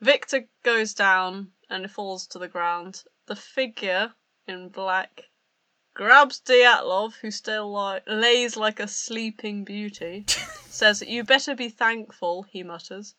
Victor 0.01 0.47
goes 0.63 0.95
down 0.95 1.49
and 1.69 1.91
falls 1.91 2.25
to 2.29 2.39
the 2.39 2.47
ground. 2.47 3.03
The 3.27 3.35
figure 3.35 4.13
in 4.47 4.69
black 4.69 5.25
grabs 5.93 6.41
Dyatlov, 6.41 7.13
who 7.21 7.29
still 7.29 7.71
li- 7.71 7.99
lays 8.07 8.57
like 8.57 8.79
a 8.79 8.87
sleeping 8.87 9.63
beauty, 9.63 10.25
says, 10.69 11.03
You 11.05 11.23
better 11.23 11.53
be 11.53 11.69
thankful, 11.69 12.47
he 12.49 12.63
mutters. 12.63 13.13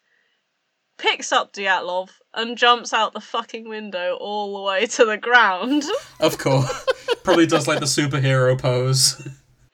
Picks 0.96 1.30
up 1.30 1.52
Dyatlov 1.52 2.10
and 2.34 2.58
jumps 2.58 2.92
out 2.92 3.12
the 3.12 3.20
fucking 3.20 3.68
window 3.68 4.18
all 4.20 4.56
the 4.56 4.62
way 4.64 4.86
to 4.86 5.04
the 5.04 5.18
ground. 5.18 5.84
Of 6.18 6.38
course, 6.38 6.84
probably 7.22 7.46
does 7.46 7.68
like 7.68 7.78
the 7.78 7.86
superhero 7.86 8.60
pose. 8.60 9.22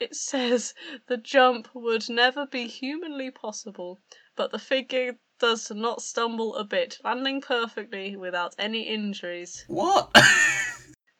It 0.00 0.14
says 0.16 0.74
the 1.06 1.16
jump 1.16 1.68
would 1.74 2.08
never 2.08 2.46
be 2.46 2.66
humanly 2.66 3.30
possible, 3.30 4.00
but 4.36 4.50
the 4.50 4.58
figure 4.58 5.18
does 5.38 5.70
not 5.70 6.02
stumble 6.02 6.56
a 6.56 6.64
bit, 6.64 6.98
landing 7.04 7.40
perfectly 7.40 8.16
without 8.16 8.54
any 8.58 8.82
injuries. 8.82 9.64
What? 9.68 10.10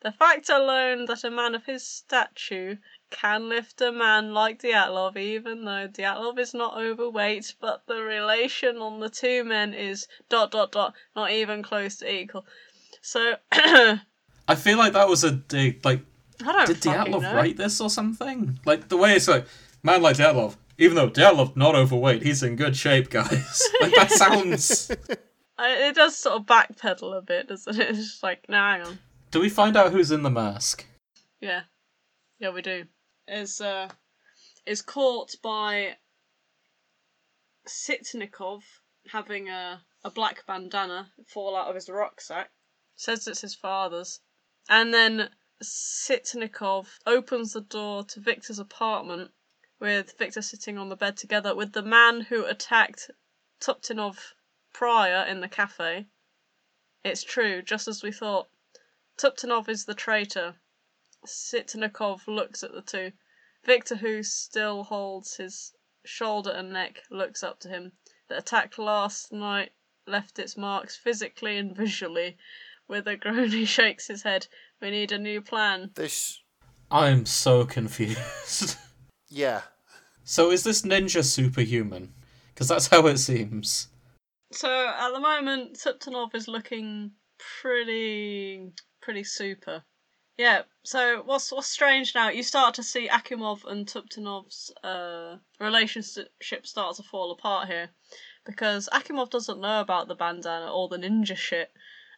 The 0.05 0.11
fact 0.11 0.49
alone 0.49 1.05
that 1.05 1.23
a 1.23 1.31
man 1.31 1.55
of 1.55 1.65
his 1.65 1.83
stature 1.83 2.77
can 3.09 3.49
lift 3.49 3.81
a 3.81 3.91
man 3.91 4.35
like 4.35 4.61
Dyatlov, 4.61 5.17
even 5.17 5.65
though 5.65 5.87
Dyatlov 5.87 6.37
is 6.37 6.53
not 6.53 6.77
overweight, 6.77 7.55
but 7.59 7.87
the 7.87 8.03
relation 8.03 8.77
on 8.77 8.99
the 8.99 9.09
two 9.09 9.43
men 9.43 9.73
is 9.73 10.07
dot 10.29 10.51
dot 10.51 10.71
dot 10.73 10.93
not 11.15 11.31
even 11.31 11.63
close 11.63 11.95
to 11.95 12.13
equal. 12.13 12.45
So 13.01 13.37
I 13.51 14.55
feel 14.55 14.77
like 14.77 14.93
that 14.93 15.09
was 15.09 15.23
a 15.23 15.31
dig. 15.31 15.83
Like, 15.83 16.01
don't 16.39 16.67
did 16.67 16.77
Dyatlov 16.77 17.21
know. 17.21 17.35
write 17.35 17.57
this 17.57 17.79
or 17.81 17.89
something? 17.89 18.59
Like 18.65 18.89
the 18.89 18.97
way 18.97 19.15
it's 19.15 19.27
like, 19.27 19.45
man 19.83 20.01
like 20.01 20.17
Dyatlov. 20.17 20.55
Even 20.77 20.95
though 20.95 21.09
Dyatlov 21.09 21.55
not 21.55 21.75
overweight, 21.75 22.23
he's 22.23 22.43
in 22.43 22.55
good 22.55 22.75
shape, 22.75 23.09
guys. 23.09 23.63
Like 23.81 23.95
that 23.95 24.11
sounds. 24.11 24.91
It 25.57 25.95
does 25.95 26.17
sort 26.17 26.35
of 26.35 26.45
backpedal 26.45 27.17
a 27.17 27.21
bit, 27.21 27.47
doesn't 27.47 27.79
it? 27.79 27.89
It's 27.91 27.99
just 27.99 28.23
like, 28.23 28.49
nah, 28.49 28.73
hang 28.73 28.81
on. 28.81 28.99
Do 29.31 29.39
we 29.39 29.47
find 29.49 29.77
out 29.77 29.93
who's 29.93 30.11
in 30.11 30.21
the 30.21 30.29
mask? 30.29 30.85
Yeah, 31.39 31.61
yeah, 32.39 32.49
we 32.49 32.61
do. 32.61 32.85
Is 33.27 33.61
uh, 33.61 33.89
is 34.65 34.81
caught 34.81 35.35
by 35.41 35.95
Sitnikov 37.67 38.63
having 39.11 39.47
a 39.49 39.81
a 40.03 40.11
black 40.11 40.45
bandana 40.45 41.11
fall 41.25 41.55
out 41.55 41.67
of 41.67 41.75
his 41.75 41.89
rucksack. 41.89 42.51
Says 42.95 43.27
it's 43.27 43.41
his 43.41 43.55
father's, 43.55 44.19
and 44.69 44.93
then 44.93 45.29
Sitnikov 45.65 46.99
opens 47.05 47.53
the 47.53 47.61
door 47.61 48.03
to 48.05 48.19
Victor's 48.19 48.59
apartment 48.59 49.31
with 49.79 50.17
Victor 50.17 50.41
sitting 50.41 50.77
on 50.77 50.89
the 50.89 50.95
bed 50.95 51.17
together 51.17 51.55
with 51.55 51.73
the 51.73 51.81
man 51.81 52.21
who 52.21 52.45
attacked 52.45 53.09
Toptunov 53.59 54.33
prior 54.71 55.25
in 55.25 55.41
the 55.41 55.49
cafe. 55.49 56.07
It's 57.03 57.23
true, 57.23 57.61
just 57.61 57.87
as 57.87 58.03
we 58.03 58.11
thought. 58.11 58.49
Toptunov 59.17 59.69
is 59.69 59.85
the 59.85 59.95
traitor. 59.95 60.55
Sitnikov 61.25 62.27
looks 62.27 62.63
at 62.63 62.71
the 62.71 62.81
two. 62.81 63.13
Victor, 63.63 63.95
who 63.95 64.21
still 64.23 64.83
holds 64.83 65.37
his 65.37 65.73
shoulder 66.03 66.51
and 66.51 66.71
neck, 66.71 67.03
looks 67.09 67.43
up 67.43 67.59
to 67.61 67.69
him. 67.69 67.93
The 68.27 68.37
attack 68.37 68.77
last 68.77 69.31
night 69.31 69.71
left 70.05 70.37
its 70.39 70.55
marks 70.55 70.95
physically 70.95 71.57
and 71.57 71.75
visually. 71.75 72.37
With 72.87 73.07
a 73.07 73.15
groan, 73.17 73.49
he 73.51 73.65
shakes 73.65 74.07
his 74.07 74.23
head. 74.23 74.47
We 74.81 74.91
need 74.91 75.11
a 75.11 75.17
new 75.17 75.41
plan. 75.41 75.91
This, 75.95 76.41
I'm 76.91 77.25
so 77.25 77.65
confused. 77.65 78.77
yeah. 79.29 79.61
so 80.23 80.51
is 80.51 80.63
this 80.63 80.81
ninja 80.81 81.23
superhuman? 81.23 82.13
Because 82.53 82.67
that's 82.67 82.87
how 82.87 83.07
it 83.07 83.17
seems. 83.17 83.87
So 84.51 84.69
at 84.69 85.11
the 85.11 85.19
moment, 85.19 85.77
Toptunov 85.77 86.35
is 86.35 86.47
looking 86.47 87.11
pretty, 87.61 88.71
pretty 89.01 89.23
super. 89.23 89.83
Yeah. 90.37 90.63
So 90.83 91.23
what's 91.25 91.51
what's 91.51 91.67
strange 91.67 92.13
now? 92.13 92.29
You 92.29 92.43
start 92.43 92.75
to 92.75 92.83
see 92.83 93.07
Akimov 93.07 93.65
and 93.65 93.87
Toptunov's 93.87 94.71
uh, 94.83 95.37
relationship 95.59 96.67
start 96.67 96.95
to 96.97 97.03
fall 97.03 97.31
apart 97.31 97.69
here, 97.69 97.89
because 98.45 98.89
Akimov 98.91 99.29
doesn't 99.29 99.61
know 99.61 99.79
about 99.79 100.07
the 100.07 100.15
bandana 100.15 100.71
or 100.71 100.89
the 100.89 100.97
ninja 100.97 101.37
shit, 101.37 101.71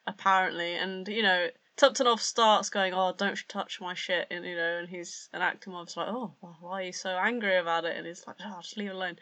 apparently, 0.05 0.75
and 0.75 1.07
you 1.07 1.21
know 1.21 1.47
Toptunov 1.77 2.19
starts 2.19 2.71
going, 2.71 2.95
"Oh, 2.95 3.13
don't 3.13 3.47
touch 3.47 3.79
my 3.79 3.93
shit," 3.93 4.25
and 4.31 4.43
you 4.43 4.55
know, 4.55 4.79
and 4.79 4.89
he's 4.89 5.29
and 5.31 5.43
Akimov's 5.43 5.95
like, 5.95 6.07
"Oh, 6.07 6.35
why 6.59 6.81
are 6.81 6.85
you 6.85 6.91
so 6.91 7.15
angry 7.15 7.55
about 7.55 7.85
it?" 7.85 7.95
And 7.95 8.07
he's 8.07 8.25
like, 8.25 8.37
"Oh, 8.43 8.59
just 8.61 8.77
leave 8.77 8.89
it 8.89 8.95
alone." 8.95 9.19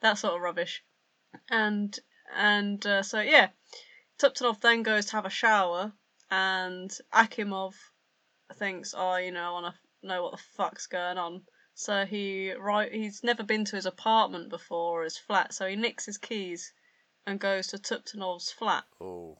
That 0.00 0.18
sort 0.18 0.34
of 0.34 0.42
rubbish, 0.42 0.84
and 1.48 1.98
and 2.30 2.84
uh, 2.86 3.02
so 3.02 3.22
yeah, 3.22 3.48
Toptunov 4.18 4.60
then 4.60 4.82
goes 4.82 5.06
to 5.06 5.12
have 5.12 5.24
a 5.24 5.30
shower, 5.30 5.94
and 6.30 6.90
Akimov 7.10 7.74
thinks, 8.52 8.92
"Oh, 8.94 9.16
you 9.16 9.32
know, 9.32 9.48
I 9.48 9.60
want 9.62 9.74
to 9.74 10.06
know 10.06 10.22
what 10.22 10.32
the 10.32 10.42
fuck's 10.56 10.86
going 10.86 11.16
on." 11.16 11.46
So 11.72 12.04
he 12.04 12.52
right, 12.52 12.92
he's 12.92 13.24
never 13.24 13.42
been 13.42 13.64
to 13.64 13.76
his 13.76 13.86
apartment 13.86 14.50
before 14.50 15.00
or 15.00 15.04
his 15.04 15.16
flat, 15.16 15.54
so 15.54 15.66
he 15.66 15.74
nicks 15.74 16.04
his 16.04 16.18
keys 16.18 16.74
and 17.26 17.40
goes 17.40 17.68
to 17.68 17.78
Toptunov's 17.78 18.52
flat. 18.52 18.84
Oh. 19.00 19.38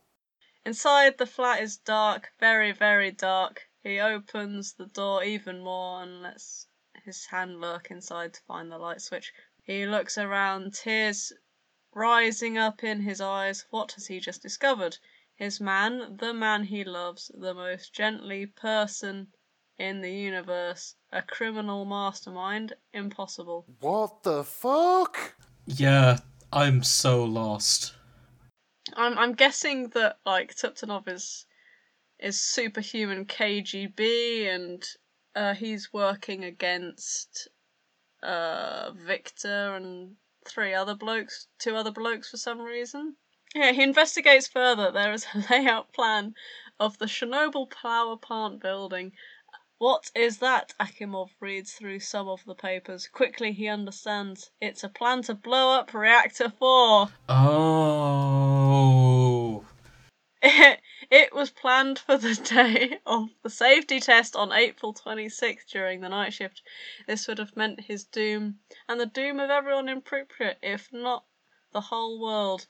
Inside 0.66 1.18
the 1.18 1.26
flat 1.26 1.62
is 1.62 1.76
dark, 1.76 2.32
very, 2.40 2.72
very 2.72 3.10
dark. 3.10 3.68
He 3.82 4.00
opens 4.00 4.72
the 4.72 4.86
door 4.86 5.22
even 5.22 5.62
more 5.62 6.02
and 6.02 6.22
lets 6.22 6.68
his 7.04 7.26
hand 7.26 7.60
lurk 7.60 7.90
inside 7.90 8.32
to 8.32 8.40
find 8.48 8.72
the 8.72 8.78
light 8.78 9.02
switch. 9.02 9.34
He 9.62 9.84
looks 9.84 10.16
around, 10.16 10.72
tears 10.72 11.34
rising 11.92 12.56
up 12.56 12.82
in 12.82 13.02
his 13.02 13.20
eyes. 13.20 13.66
What 13.68 13.92
has 13.92 14.06
he 14.06 14.20
just 14.20 14.40
discovered? 14.40 14.96
His 15.34 15.60
man, 15.60 16.16
the 16.16 16.32
man 16.32 16.64
he 16.64 16.82
loves, 16.82 17.30
the 17.34 17.52
most 17.52 17.92
gently 17.92 18.46
person 18.46 19.28
in 19.78 20.00
the 20.00 20.12
universe, 20.12 20.94
a 21.12 21.20
criminal 21.20 21.84
mastermind? 21.84 22.72
Impossible. 22.92 23.66
What 23.80 24.22
the 24.22 24.44
fuck? 24.44 25.34
Yeah, 25.66 26.20
I'm 26.52 26.82
so 26.82 27.24
lost. 27.24 27.94
I'm 28.92 29.18
I'm 29.18 29.32
guessing 29.32 29.88
that 29.90 30.18
like 30.26 30.54
Toptunov 30.54 31.08
is 31.08 31.46
is 32.18 32.40
superhuman 32.40 33.24
KGB 33.24 34.54
and 34.54 34.84
uh, 35.34 35.54
he's 35.54 35.92
working 35.92 36.44
against 36.44 37.48
uh, 38.22 38.92
Victor 38.92 39.74
and 39.74 40.16
three 40.46 40.74
other 40.74 40.94
blokes, 40.94 41.48
two 41.58 41.76
other 41.76 41.90
blokes 41.90 42.30
for 42.30 42.36
some 42.36 42.60
reason. 42.60 43.16
Yeah, 43.54 43.72
he 43.72 43.82
investigates 43.82 44.48
further. 44.48 44.90
There 44.90 45.12
is 45.12 45.26
a 45.34 45.44
layout 45.50 45.92
plan 45.92 46.34
of 46.78 46.98
the 46.98 47.06
Chernobyl 47.06 47.70
power 47.70 48.16
plant 48.16 48.60
building. 48.60 49.12
What 49.78 50.12
is 50.14 50.38
that? 50.38 50.72
Akimov 50.78 51.30
reads 51.40 51.72
through 51.72 51.98
some 51.98 52.28
of 52.28 52.44
the 52.44 52.54
papers. 52.54 53.08
Quickly 53.08 53.50
he 53.52 53.66
understands. 53.66 54.52
It's 54.60 54.84
a 54.84 54.88
plan 54.88 55.22
to 55.22 55.34
blow 55.34 55.72
up 55.72 55.92
Reactor 55.92 56.50
4. 56.50 57.08
Oh. 57.28 58.54
It, 60.40 60.80
it 61.10 61.34
was 61.34 61.50
planned 61.50 61.98
for 61.98 62.16
the 62.16 62.36
day 62.36 63.00
of 63.04 63.30
the 63.42 63.50
safety 63.50 63.98
test 63.98 64.36
on 64.36 64.52
April 64.52 64.94
26th 64.94 65.66
during 65.68 66.02
the 66.02 66.08
night 66.08 66.32
shift. 66.32 66.62
This 67.08 67.26
would 67.26 67.38
have 67.38 67.56
meant 67.56 67.80
his 67.80 68.04
doom 68.04 68.60
and 68.88 69.00
the 69.00 69.06
doom 69.06 69.40
of 69.40 69.50
everyone 69.50 69.88
in 69.88 70.02
Pripyat, 70.02 70.58
if 70.62 70.92
not 70.92 71.24
the 71.72 71.80
whole 71.80 72.20
world. 72.20 72.68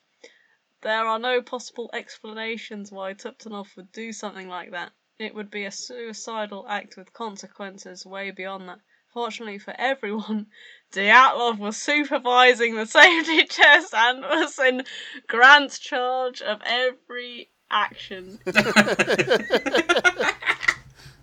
There 0.81 1.05
are 1.05 1.19
no 1.19 1.43
possible 1.43 1.91
explanations 1.93 2.91
why 2.91 3.13
Toptunov 3.13 3.77
would 3.77 3.93
do 3.93 4.11
something 4.13 4.49
like 4.49 4.71
that. 4.71 4.93
It 5.19 5.35
would 5.35 5.51
be 5.51 5.65
a 5.65 5.71
suicidal 5.71 6.67
act 6.69 6.97
with 6.97 7.13
consequences 7.13 8.05
way 8.05 8.33
beyond 8.33 8.69
that. 8.69 8.81
Fortunately 9.13 9.59
for 9.59 9.73
everyone, 9.79 10.49
Dyatlov 10.93 11.59
was 11.59 11.77
supervising 11.77 12.75
the 12.75 12.87
safety 12.99 13.45
test 13.45 13.95
and 13.95 14.23
was 14.23 14.59
in 14.59 14.83
grand 15.29 15.79
charge 15.79 16.43
of 16.43 16.61
every 16.65 17.53
action. 17.71 18.41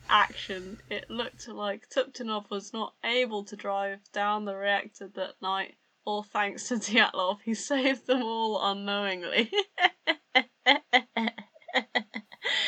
action. 0.09 0.79
It 0.89 1.09
looked 1.09 1.49
like 1.49 1.89
Toptunov 1.89 2.49
was 2.49 2.71
not 2.71 2.93
able 3.03 3.43
to 3.43 3.57
drive 3.57 3.99
down 4.13 4.45
the 4.45 4.55
reactor 4.55 5.09
that 5.15 5.41
night, 5.41 5.75
all 6.05 6.23
thanks 6.23 6.69
to 6.69 6.75
Dyatlov. 6.75 7.41
He 7.43 7.53
saved 7.53 8.07
them 8.07 8.23
all 8.23 8.57
unknowingly. 8.63 9.51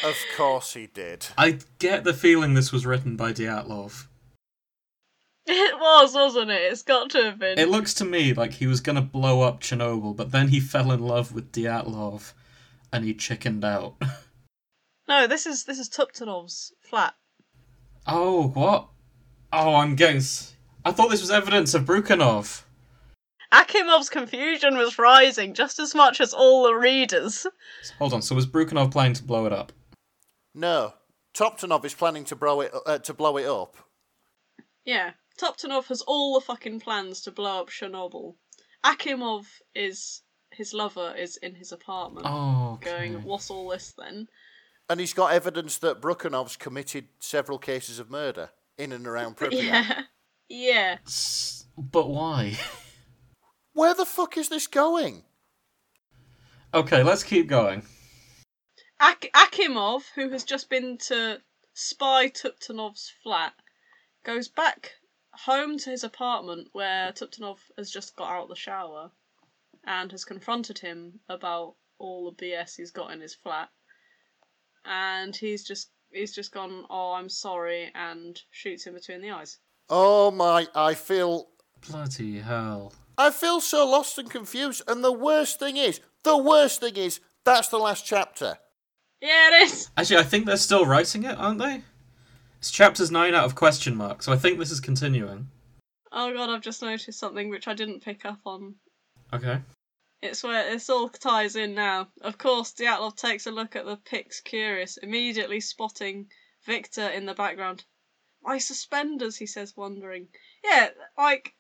Of 0.04 0.16
course 0.36 0.74
he 0.74 0.88
did. 0.88 1.28
I 1.38 1.60
get 1.80 2.04
the 2.04 2.14
feeling 2.14 2.54
this 2.54 2.72
was 2.72 2.86
written 2.86 3.16
by 3.16 3.32
Dyatlov. 3.34 4.08
it 5.46 5.80
was, 5.80 6.14
wasn't 6.14 6.52
it? 6.52 6.62
It's 6.72 6.84
got 6.84 7.10
to 7.12 7.24
have 7.24 7.40
been. 7.40 7.58
It 7.60 7.70
looks 7.70 7.94
to 7.96 8.06
me 8.06 8.34
like 8.34 8.54
he 8.54 8.68
was 8.68 8.80
gonna 8.82 9.02
blow 9.02 9.42
up 9.42 9.62
Chernobyl, 9.62 10.16
but 10.16 10.32
then 10.32 10.50
he 10.50 10.60
fell 10.60 10.92
in 10.92 11.00
love 11.02 11.34
with 11.34 11.52
Dyatlov 11.52 12.34
and 12.92 13.04
he 13.06 13.14
chickened 13.14 13.64
out. 13.66 13.96
No, 15.06 15.28
this 15.28 15.46
is 15.46 15.66
this 15.66 15.80
is 15.80 15.90
Toptunov's 15.90 16.72
flat. 16.80 17.14
oh, 18.08 18.48
what? 18.54 18.88
Oh, 19.52 19.76
I'm 19.76 19.98
getting. 19.98 20.18
s- 20.18 20.54
I 20.86 20.92
thought 20.94 21.10
this 21.12 21.20
was 21.20 21.30
evidence 21.30 21.74
of 21.74 21.84
Brukhanov. 21.84 22.64
Akimov's 23.54 24.10
confusion 24.10 24.78
was 24.78 24.98
rising 24.98 25.54
just 25.54 25.80
as 25.80 25.94
much 25.94 26.20
as 26.20 26.34
all 26.34 26.64
the 26.64 26.74
readers. 26.74 27.46
Hold 28.00 28.14
on, 28.14 28.22
so 28.22 28.34
was 28.36 28.48
Brukhanov 28.48 28.92
planning 28.92 29.14
to 29.14 29.24
blow 29.24 29.46
it 29.46 29.54
up? 29.54 29.72
No. 30.56 30.94
Toptunov 31.36 31.86
is 31.86 31.94
planning 31.94 32.26
to 32.26 32.36
blow 32.36 32.62
it 32.62 32.74
uh, 32.86 32.98
to 33.00 33.14
blow 33.14 33.38
it 33.38 33.46
up. 33.46 33.76
Yeah, 34.86 35.12
Toptunov 35.40 35.88
has 35.88 36.02
all 36.02 36.34
the 36.36 36.46
fucking 36.46 36.80
plans 36.80 37.22
to 37.22 37.32
blow 37.32 37.62
up 37.62 37.70
Chernobyl. 37.70 38.36
Akimov 38.86 39.46
is 39.74 40.22
his 40.52 40.74
lover 40.74 41.16
is 41.18 41.38
in 41.38 41.56
his 41.56 41.72
apartment, 41.72 42.28
Oh, 42.30 42.74
okay. 42.76 42.92
going, 42.92 43.24
"What's 43.24 43.50
all 43.50 43.70
this 43.70 43.94
then?" 43.98 44.28
And 44.90 45.00
he's 45.00 45.14
got 45.14 45.32
evidence 45.34 45.78
that 45.80 46.02
Brukhanov's 46.02 46.56
committed 46.56 47.08
several 47.20 47.58
cases 47.58 47.98
of 47.98 48.12
murder 48.12 48.52
in 48.78 48.92
and 48.92 49.08
around 49.08 49.38
Pripyat. 49.38 49.54
Yeah, 49.54 50.02
yeah. 50.50 50.98
But 51.78 52.10
why? 52.10 52.58
Where 53.74 53.94
the 53.94 54.06
fuck 54.06 54.38
is 54.38 54.50
this 54.50 54.68
going? 54.68 55.24
okay, 56.74 57.04
let's 57.04 57.24
keep 57.24 57.48
going. 57.48 57.84
Ak- 59.00 59.30
Akimov, 59.36 60.04
who 60.16 60.30
has 60.30 60.44
just 60.44 60.70
been 60.70 60.98
to 61.10 61.40
spy 61.74 62.30
Toptunov's 62.30 63.12
flat, 63.24 63.54
goes 64.24 64.48
back 64.48 64.92
home 65.34 65.78
to 65.80 65.90
his 65.90 66.04
apartment 66.04 66.70
where 66.74 67.12
Toptunov 67.12 67.58
has 67.78 67.92
just 67.92 68.16
got 68.16 68.30
out 68.32 68.44
of 68.44 68.50
the 68.50 68.56
shower 68.56 69.12
and 69.86 70.12
has 70.12 70.26
confronted 70.26 70.80
him 70.80 71.20
about 71.28 71.76
all 72.00 72.32
the 72.32 72.46
BS 72.46 72.78
he's 72.78 72.92
got 72.92 73.12
in 73.12 73.20
his 73.22 73.36
flat. 73.36 73.70
And 74.86 75.36
he's 75.36 75.64
just 75.64 75.90
he's 76.12 76.34
just 76.34 76.52
gone, 76.52 76.86
"Oh, 76.90 77.14
I'm 77.14 77.30
sorry," 77.30 77.92
and 77.96 78.40
shoots 78.52 78.86
him 78.86 78.94
between 78.94 79.22
the 79.22 79.32
eyes. 79.32 79.58
Oh 79.90 80.32
my, 80.32 80.68
I 80.76 80.94
feel 80.94 81.50
Bloody 81.90 82.40
hell. 82.40 82.94
I 83.18 83.30
feel 83.30 83.62
so 83.62 83.88
lost 83.88 84.18
and 84.18 84.30
confused. 84.30 84.82
And 84.88 85.04
the 85.04 85.12
worst 85.12 85.60
thing 85.60 85.78
is, 85.78 86.00
the 86.24 86.38
worst 86.38 86.80
thing 86.80 86.96
is, 86.96 87.20
that's 87.46 87.68
the 87.68 87.78
last 87.78 88.06
chapter. 88.06 88.58
Yeah, 89.22 89.50
it 89.50 89.64
is. 89.64 89.90
Actually, 89.96 90.18
I 90.18 90.24
think 90.24 90.46
they're 90.46 90.58
still 90.58 90.86
writing 90.86 91.24
it, 91.24 91.38
aren't 91.38 91.60
they? 91.60 91.82
It's 92.60 92.72
chapters 92.72 93.12
9 93.12 93.34
out 93.34 93.46
of 93.46 93.56
question 93.56 93.96
mark, 93.96 94.24
so 94.24 94.32
I 94.32 94.38
think 94.38 94.58
this 94.58 94.72
is 94.72 94.80
continuing. 94.80 95.48
Oh 96.12 96.34
god, 96.34 96.50
I've 96.50 96.62
just 96.62 96.82
noticed 96.82 97.20
something 97.20 97.50
which 97.50 97.68
I 97.68 97.74
didn't 97.74 98.04
pick 98.04 98.24
up 98.24 98.40
on 98.46 98.76
Okay. 99.34 99.60
It's 100.22 100.44
where 100.44 100.72
this 100.72 100.90
all 100.90 101.10
ties 101.10 101.56
in 101.56 101.74
now. 101.74 102.08
Of 102.22 102.38
course, 102.38 102.74
Dyatlov 102.74 103.18
takes 103.18 103.48
a 103.48 103.52
look 103.52 103.76
at 103.76 103.86
the 103.86 103.98
pics, 103.98 104.40
curious, 104.40 104.98
immediately 104.98 105.60
spotting 105.60 106.28
Victor 106.66 107.10
in 107.10 107.26
the 107.26 107.34
background. 107.34 107.84
My 108.44 108.60
suspenders, 108.60 109.36
he 109.36 109.48
says, 109.48 109.76
wondering. 109.76 110.28
Yeah, 110.64 110.90
like, 111.18 111.54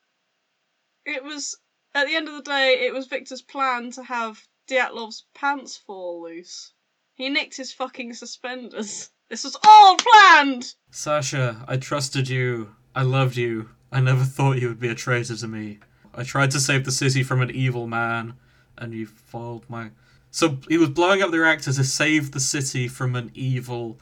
it 1.05 1.23
was, 1.23 1.55
at 1.93 2.07
the 2.07 2.15
end 2.15 2.27
of 2.27 2.35
the 2.35 2.41
day, 2.41 2.85
it 2.85 2.93
was 2.93 3.07
Victor's 3.07 3.41
plan 3.41 3.91
to 3.91 4.03
have 4.03 4.41
Dyatlov's 4.67 5.25
pants 5.33 5.77
fall 5.77 6.23
loose. 6.23 6.73
He 7.15 7.29
nicked 7.29 7.57
his 7.57 7.73
fucking 7.73 8.13
suspenders. 8.13 9.09
This 9.29 9.45
was 9.45 9.57
all 9.65 9.97
planned! 9.97 10.75
Sasha, 10.91 11.65
I 11.67 11.77
trusted 11.77 12.29
you. 12.29 12.75
I 12.93 13.01
loved 13.01 13.35
you. 13.35 13.69
I 13.91 13.99
never 13.99 14.23
thought 14.23 14.59
you 14.59 14.67
would 14.67 14.79
be 14.79 14.89
a 14.89 14.95
traitor 14.95 15.35
to 15.35 15.47
me. 15.47 15.79
I 16.13 16.23
tried 16.23 16.51
to 16.51 16.59
save 16.59 16.85
the 16.85 16.91
city 16.91 17.23
from 17.23 17.41
an 17.41 17.49
evil 17.49 17.87
man, 17.87 18.35
and 18.77 18.93
you 18.93 19.07
foiled 19.07 19.67
my. 19.67 19.89
So 20.29 20.59
he 20.67 20.77
was 20.77 20.89
blowing 20.89 21.23
up 21.23 21.31
the 21.31 21.39
reactor 21.39 21.73
to 21.73 21.83
save 21.83 22.31
the 22.31 22.39
city 22.39 22.87
from 22.87 23.15
an 23.15 23.31
evil 23.33 23.99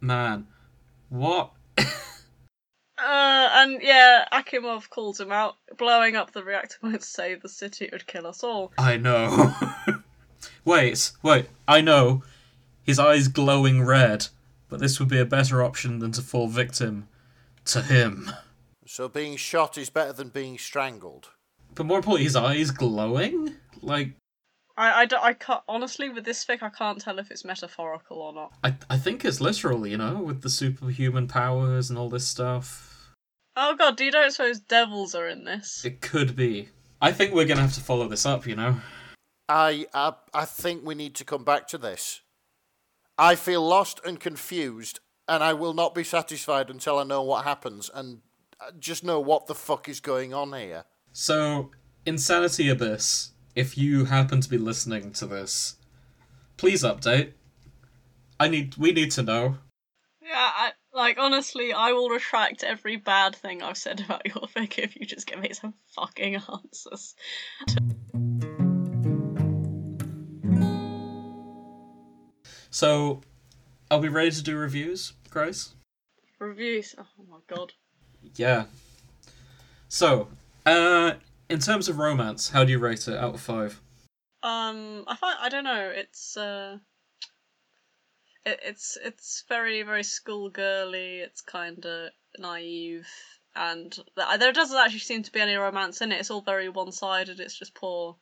man. 0.00 0.46
What? 1.08 1.52
Uh, 3.10 3.48
and 3.54 3.82
yeah, 3.82 4.24
Akimov 4.32 4.88
calls 4.88 5.18
him 5.18 5.32
out. 5.32 5.56
Blowing 5.76 6.14
up 6.14 6.30
the 6.30 6.44
reactor 6.44 6.76
won't 6.82 7.02
save 7.02 7.42
the 7.42 7.48
city; 7.48 7.86
it 7.86 7.92
would 7.92 8.06
kill 8.06 8.24
us 8.24 8.44
all. 8.44 8.72
I 8.78 8.96
know. 8.98 9.52
wait, 10.64 11.10
wait. 11.20 11.46
I 11.66 11.80
know. 11.80 12.22
His 12.84 13.00
eyes 13.00 13.26
glowing 13.26 13.82
red, 13.84 14.28
but 14.68 14.78
this 14.78 15.00
would 15.00 15.08
be 15.08 15.18
a 15.18 15.24
better 15.24 15.60
option 15.62 15.98
than 15.98 16.12
to 16.12 16.22
fall 16.22 16.46
victim 16.46 17.08
to 17.66 17.82
him. 17.82 18.30
So 18.86 19.08
being 19.08 19.36
shot 19.36 19.76
is 19.76 19.90
better 19.90 20.12
than 20.12 20.28
being 20.28 20.56
strangled. 20.56 21.30
But 21.74 21.86
more 21.86 21.98
importantly, 21.98 22.24
his 22.24 22.36
eyes 22.36 22.70
glowing. 22.70 23.56
Like 23.82 24.12
I, 24.76 25.02
I, 25.02 25.06
don't- 25.06 25.22
I 25.24 25.32
can't 25.32 25.62
honestly 25.68 26.10
with 26.10 26.24
this 26.24 26.44
fic. 26.44 26.62
I 26.62 26.68
can't 26.70 27.00
tell 27.00 27.18
if 27.18 27.32
it's 27.32 27.44
metaphorical 27.44 28.18
or 28.18 28.32
not. 28.32 28.52
I, 28.62 28.76
I 28.88 28.96
think 28.98 29.24
it's 29.24 29.40
literal, 29.40 29.84
you 29.84 29.96
know, 29.96 30.18
with 30.18 30.42
the 30.42 30.50
superhuman 30.50 31.26
powers 31.26 31.90
and 31.90 31.98
all 31.98 32.08
this 32.08 32.26
stuff. 32.26 32.86
Oh 33.62 33.76
god, 33.76 33.98
do 33.98 34.06
you 34.06 34.10
don't 34.10 34.30
suppose 34.30 34.58
devils 34.58 35.14
are 35.14 35.28
in 35.28 35.44
this? 35.44 35.84
It 35.84 36.00
could 36.00 36.34
be. 36.34 36.70
I 37.02 37.12
think 37.12 37.34
we're 37.34 37.44
gonna 37.44 37.60
have 37.60 37.74
to 37.74 37.82
follow 37.82 38.08
this 38.08 38.24
up, 38.24 38.46
you 38.46 38.56
know. 38.56 38.76
I, 39.50 39.84
I 39.92 40.14
I 40.32 40.46
think 40.46 40.82
we 40.82 40.94
need 40.94 41.14
to 41.16 41.26
come 41.26 41.44
back 41.44 41.68
to 41.68 41.78
this. 41.78 42.22
I 43.18 43.34
feel 43.34 43.60
lost 43.60 44.00
and 44.02 44.18
confused, 44.18 45.00
and 45.28 45.44
I 45.44 45.52
will 45.52 45.74
not 45.74 45.94
be 45.94 46.04
satisfied 46.04 46.70
until 46.70 46.98
I 46.98 47.04
know 47.04 47.22
what 47.22 47.44
happens 47.44 47.90
and 47.92 48.22
uh, 48.58 48.70
just 48.78 49.04
know 49.04 49.20
what 49.20 49.46
the 49.46 49.54
fuck 49.54 49.90
is 49.90 50.00
going 50.00 50.32
on 50.32 50.54
here. 50.54 50.84
So, 51.12 51.70
Insanity 52.06 52.70
Abyss, 52.70 53.32
if 53.54 53.76
you 53.76 54.06
happen 54.06 54.40
to 54.40 54.48
be 54.48 54.56
listening 54.56 55.12
to 55.12 55.26
this, 55.26 55.76
please 56.56 56.82
update. 56.82 57.32
I 58.38 58.48
need 58.48 58.78
we 58.78 58.92
need 58.92 59.10
to 59.10 59.22
know. 59.22 59.58
Yeah, 60.22 60.50
I, 60.56 60.72
like 61.00 61.18
honestly, 61.18 61.72
I 61.72 61.92
will 61.92 62.10
retract 62.10 62.62
every 62.62 62.96
bad 62.96 63.34
thing 63.34 63.62
I've 63.62 63.78
said 63.78 64.00
about 64.00 64.26
your 64.26 64.46
fic 64.54 64.78
if 64.78 64.96
you 64.96 65.06
just 65.06 65.26
give 65.26 65.40
me 65.40 65.52
some 65.54 65.72
fucking 65.86 66.36
answers. 66.36 67.14
So, 72.72 73.22
are 73.90 73.98
we 73.98 74.08
ready 74.08 74.30
to 74.30 74.42
do 74.42 74.56
reviews, 74.56 75.14
Grace? 75.30 75.74
Reviews. 76.38 76.94
Oh 76.98 77.24
my 77.28 77.38
god. 77.48 77.72
Yeah. 78.36 78.66
So, 79.88 80.28
uh 80.66 81.14
in 81.48 81.58
terms 81.60 81.88
of 81.88 81.98
romance, 81.98 82.50
how 82.50 82.62
do 82.62 82.70
you 82.70 82.78
rate 82.78 83.08
it 83.08 83.16
out 83.16 83.34
of 83.34 83.40
5? 83.40 83.80
Um, 84.42 85.04
I 85.08 85.16
find 85.16 85.38
I 85.40 85.48
don't 85.48 85.64
know. 85.64 85.90
It's 85.94 86.36
uh, 86.36 86.78
it, 88.44 88.60
it's 88.62 88.98
it's 89.02 89.44
very 89.48 89.82
very 89.82 90.04
schoolgirly. 90.04 91.18
It's 91.20 91.40
kind 91.40 91.84
of 91.84 92.10
naive, 92.38 93.08
and 93.54 93.92
th- 93.92 94.38
there 94.38 94.52
doesn't 94.52 94.76
actually 94.76 95.00
seem 95.00 95.22
to 95.22 95.32
be 95.32 95.40
any 95.40 95.54
romance 95.54 96.00
in 96.00 96.12
it. 96.12 96.20
It's 96.20 96.30
all 96.30 96.42
very 96.42 96.68
one 96.68 96.92
sided. 96.92 97.40
It's 97.40 97.58
just 97.58 97.74
poor 97.74 98.16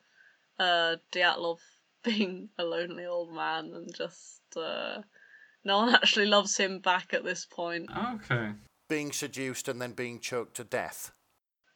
uh 0.59 0.97
Dyatlov 1.12 1.59
being 2.05 2.49
a 2.59 2.64
lonely 2.64 3.07
old 3.07 3.35
man 3.35 3.73
and 3.75 3.95
just 3.95 4.41
uh, 4.57 5.03
no 5.64 5.79
one 5.79 5.95
actually 5.95 6.27
loves 6.27 6.57
him 6.57 6.79
back 6.79 7.12
at 7.12 7.25
this 7.25 7.45
point. 7.45 7.91
Okay. 8.14 8.53
Being 8.89 9.12
seduced 9.12 9.69
and 9.69 9.83
then 9.83 9.93
being 9.93 10.21
choked 10.21 10.57
to 10.57 10.64
death. 10.64 11.12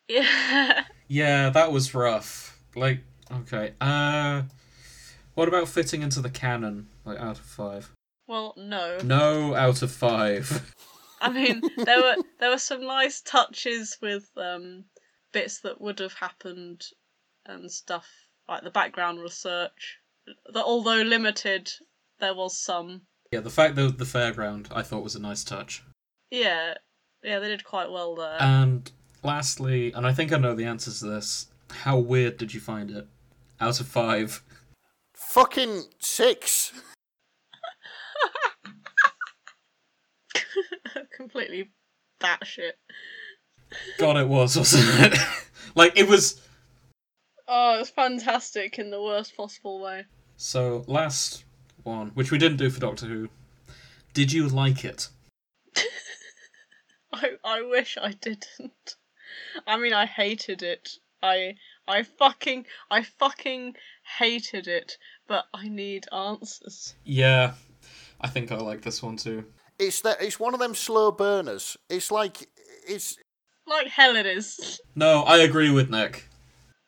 Yeah. 0.09 0.85
Yeah, 1.09 1.51
that 1.51 1.73
was 1.73 1.95
rough. 1.95 2.59
Like, 2.75 3.01
okay. 3.31 3.75
Uh 3.81 4.43
what 5.35 5.49
about 5.49 5.69
fitting 5.69 6.01
into 6.01 6.21
the 6.21 6.31
canon? 6.31 6.89
Like 7.05 7.19
out 7.19 7.39
of 7.39 7.45
5? 7.45 7.91
Well, 8.33 8.55
no. 8.57 8.99
No 9.05 9.55
out 9.55 9.83
of 9.83 9.93
5. 9.93 10.75
I 11.21 11.31
mean, 11.31 11.61
there 11.77 12.01
were 12.01 12.17
there 12.41 12.51
were 12.51 12.59
some 12.59 12.87
nice 12.87 13.21
touches 13.21 13.99
with 14.01 14.29
um, 14.37 14.85
bits 15.33 15.61
that 15.61 15.81
would 15.81 15.99
have 15.99 16.15
happened 16.15 16.83
and 17.45 17.71
stuff 17.71 18.09
like 18.49 18.65
the 18.65 18.71
background 18.71 19.21
research. 19.21 19.99
That 20.53 20.65
although 20.65 21.03
limited, 21.03 21.71
there 22.21 22.35
was 22.35 22.59
some. 22.59 23.03
yeah, 23.31 23.41
the 23.41 23.51
fact 23.51 23.77
that 23.77 23.99
the 23.99 24.05
fairground 24.05 24.69
I 24.75 24.83
thought 24.83 25.05
was 25.05 25.15
a 25.15 25.21
nice 25.21 25.45
touch. 25.45 25.85
Yeah, 26.31 26.75
yeah, 27.23 27.39
they 27.39 27.49
did 27.49 27.65
quite 27.65 27.91
well 27.91 28.15
there. 28.15 28.41
And 28.41 28.91
lastly, 29.23 29.93
and 29.93 30.07
I 30.07 30.15
think 30.15 30.33
I 30.33 30.39
know 30.39 30.55
the 30.55 30.65
answers 30.65 31.01
to 31.01 31.07
this, 31.07 31.49
how 31.71 31.99
weird 31.99 32.39
did 32.39 32.55
you 32.55 32.61
find 32.61 32.91
it? 32.91 33.07
Out 33.61 33.79
of 33.79 33.87
5. 33.87 34.43
Fucking 35.15 35.85
six. 36.01 36.73
Completely 41.17 41.71
batshit. 42.21 42.73
God, 43.99 44.17
it 44.17 44.29
was, 44.29 44.57
wasn't 44.57 45.13
it? 45.13 45.19
like, 45.75 45.99
it 45.99 46.09
was. 46.09 46.41
Oh, 47.49 47.77
it 47.77 47.79
was 47.79 47.91
fantastic 47.91 48.79
in 48.79 48.91
the 48.91 49.03
worst 49.03 49.37
possible 49.37 49.81
way. 49.81 50.05
So, 50.37 50.85
last 50.87 51.45
one, 51.83 52.11
which 52.15 52.31
we 52.31 52.39
didn't 52.39 52.59
do 52.59 52.71
for 52.71 52.81
Doctor 52.81 53.07
Who. 53.07 53.29
Did 54.15 54.33
you 54.33 54.49
like 54.49 54.85
it? 54.85 55.09
I 57.13 57.31
I 57.45 57.63
wish 57.63 57.97
I 58.01 58.13
didn't. 58.13 58.97
I 59.67 59.79
mean, 59.79 59.93
I 59.93 60.07
hated 60.07 60.63
it. 60.63 60.91
I 61.23 61.55
I 61.89 62.03
fucking 62.03 62.67
I 62.91 63.03
fucking 63.03 63.75
hated 64.19 64.69
it. 64.69 64.99
But 65.29 65.47
I 65.55 65.69
need 65.69 66.07
answers. 66.13 66.95
Yeah, 67.05 67.55
I 68.21 68.29
think 68.29 68.53
I 68.53 68.57
like 68.57 68.83
this 68.83 69.03
one 69.03 69.17
too. 69.17 69.45
It's 69.83 70.01
that. 70.03 70.23
It's 70.23 70.39
one 70.39 70.55
of 70.55 70.61
them 70.61 70.75
slow 70.75 71.11
burners. 71.11 71.77
It's 71.89 72.11
like 72.11 72.49
it's. 72.87 73.17
Like 73.67 73.89
hell, 73.89 74.17
it 74.17 74.27
is. 74.27 74.81
No, 74.95 75.23
I 75.23 75.39
agree 75.39 75.71
with 75.71 75.91
Nick. 75.91 76.29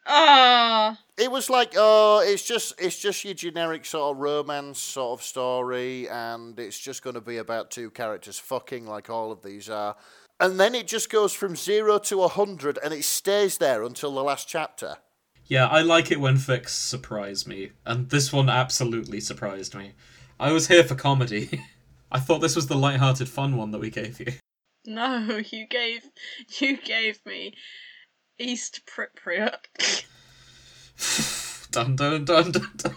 Ah, 0.07 0.99
It 1.17 1.31
was 1.31 1.49
like, 1.49 1.75
oh, 1.77 2.23
it's 2.25 2.43
just, 2.43 2.75
it's 2.79 2.99
just 2.99 3.25
your 3.25 3.35
generic 3.35 3.87
sort 3.87 4.15
of 4.15 4.21
romance 4.21 4.79
sort 4.79 5.19
of 5.19 5.25
story, 5.25 6.09
and 6.09 6.59
it's 6.59 6.79
just 6.79 7.03
going 7.03 7.15
to 7.15 7.21
be 7.21 7.39
about 7.39 7.71
two 7.71 7.91
characters 7.91 8.39
fucking 8.39 8.87
like 8.87 9.09
all 9.09 9.33
of 9.33 9.43
these 9.43 9.71
are, 9.71 9.97
and 10.41 10.61
then 10.61 10.75
it 10.75 10.87
just 10.89 11.09
goes 11.11 11.33
from 11.33 11.57
zero 11.57 11.99
to 12.01 12.23
a 12.23 12.29
hundred, 12.29 12.79
and 12.85 12.93
it 12.93 13.05
stays 13.05 13.59
there 13.59 13.83
until 13.83 14.13
the 14.13 14.23
last 14.23 14.47
chapter. 14.47 14.97
Yeah, 15.47 15.67
I 15.69 15.83
like 15.83 16.11
it 16.11 16.21
when 16.21 16.37
fics 16.37 16.71
surprise 16.71 17.47
me, 17.47 17.71
and 17.87 18.11
this 18.11 18.33
one 18.33 18.51
absolutely 18.51 19.21
surprised 19.21 19.75
me. 19.75 19.93
I 20.39 20.53
was 20.53 20.69
here 20.69 20.85
for 20.85 20.97
comedy. 20.97 21.63
I 22.15 22.21
thought 22.21 22.39
this 22.39 22.55
was 22.55 22.69
the 22.69 22.77
light-hearted, 22.77 23.29
fun 23.29 23.57
one 23.57 23.73
that 23.73 23.81
we 23.81 23.91
gave 23.91 24.21
you. 24.21 24.35
no! 24.87 25.43
You 25.51 25.67
gave 25.67 26.09
you 26.61 26.77
gave 26.77 27.19
me 27.27 27.55
East 28.39 28.83
Pripyat. 28.87 29.65
dun 31.73 31.97
dun 31.97 32.25
dun 32.25 32.53
dun 32.53 32.71
dun. 32.77 32.95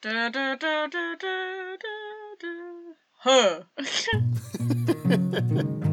da, 0.00 0.30
da, 0.30 0.56
da, 0.56 0.86
da, 0.86 1.14
da, 1.16 1.76
da, 1.76 2.34
da. 2.40 2.48
Huh. 3.18 3.60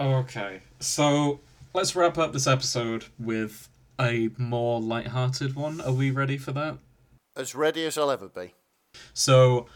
Okay, 0.00 0.62
so 0.78 1.40
let's 1.74 1.96
wrap 1.96 2.18
up 2.18 2.32
this 2.32 2.46
episode 2.46 3.06
with 3.18 3.68
a 4.00 4.30
more 4.38 4.80
light-hearted 4.80 5.56
one. 5.56 5.80
Are 5.80 5.90
we 5.92 6.12
ready 6.12 6.38
for 6.38 6.52
that? 6.52 6.78
As 7.34 7.56
ready 7.56 7.84
as 7.84 7.98
I'll 7.98 8.12
ever 8.12 8.28
be. 8.28 8.54
So, 9.14 9.66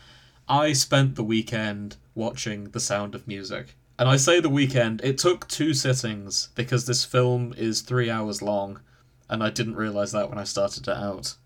I 0.49 0.73
spent 0.73 1.15
the 1.15 1.25
weekend 1.25 1.97
watching 2.15 2.71
The 2.71 2.81
Sound 2.81 3.15
of 3.15 3.27
Music. 3.27 3.77
And 3.99 4.09
I 4.09 4.17
say 4.17 4.41
the 4.41 4.49
weekend, 4.49 5.01
it 5.05 5.19
took 5.19 5.47
two 5.49 5.75
sittings 5.75 6.49
because 6.55 6.87
this 6.87 7.05
film 7.05 7.55
is 7.57 7.81
three 7.81 8.11
hours 8.11 8.43
long, 8.43 8.81
and 9.29 9.43
I 9.43 9.51
didn't 9.51 9.77
realise 9.77 10.13
that 10.13 10.29
when 10.29 10.39
I 10.39 10.45
started 10.45 10.89
it 10.89 10.97
out. 10.97 11.35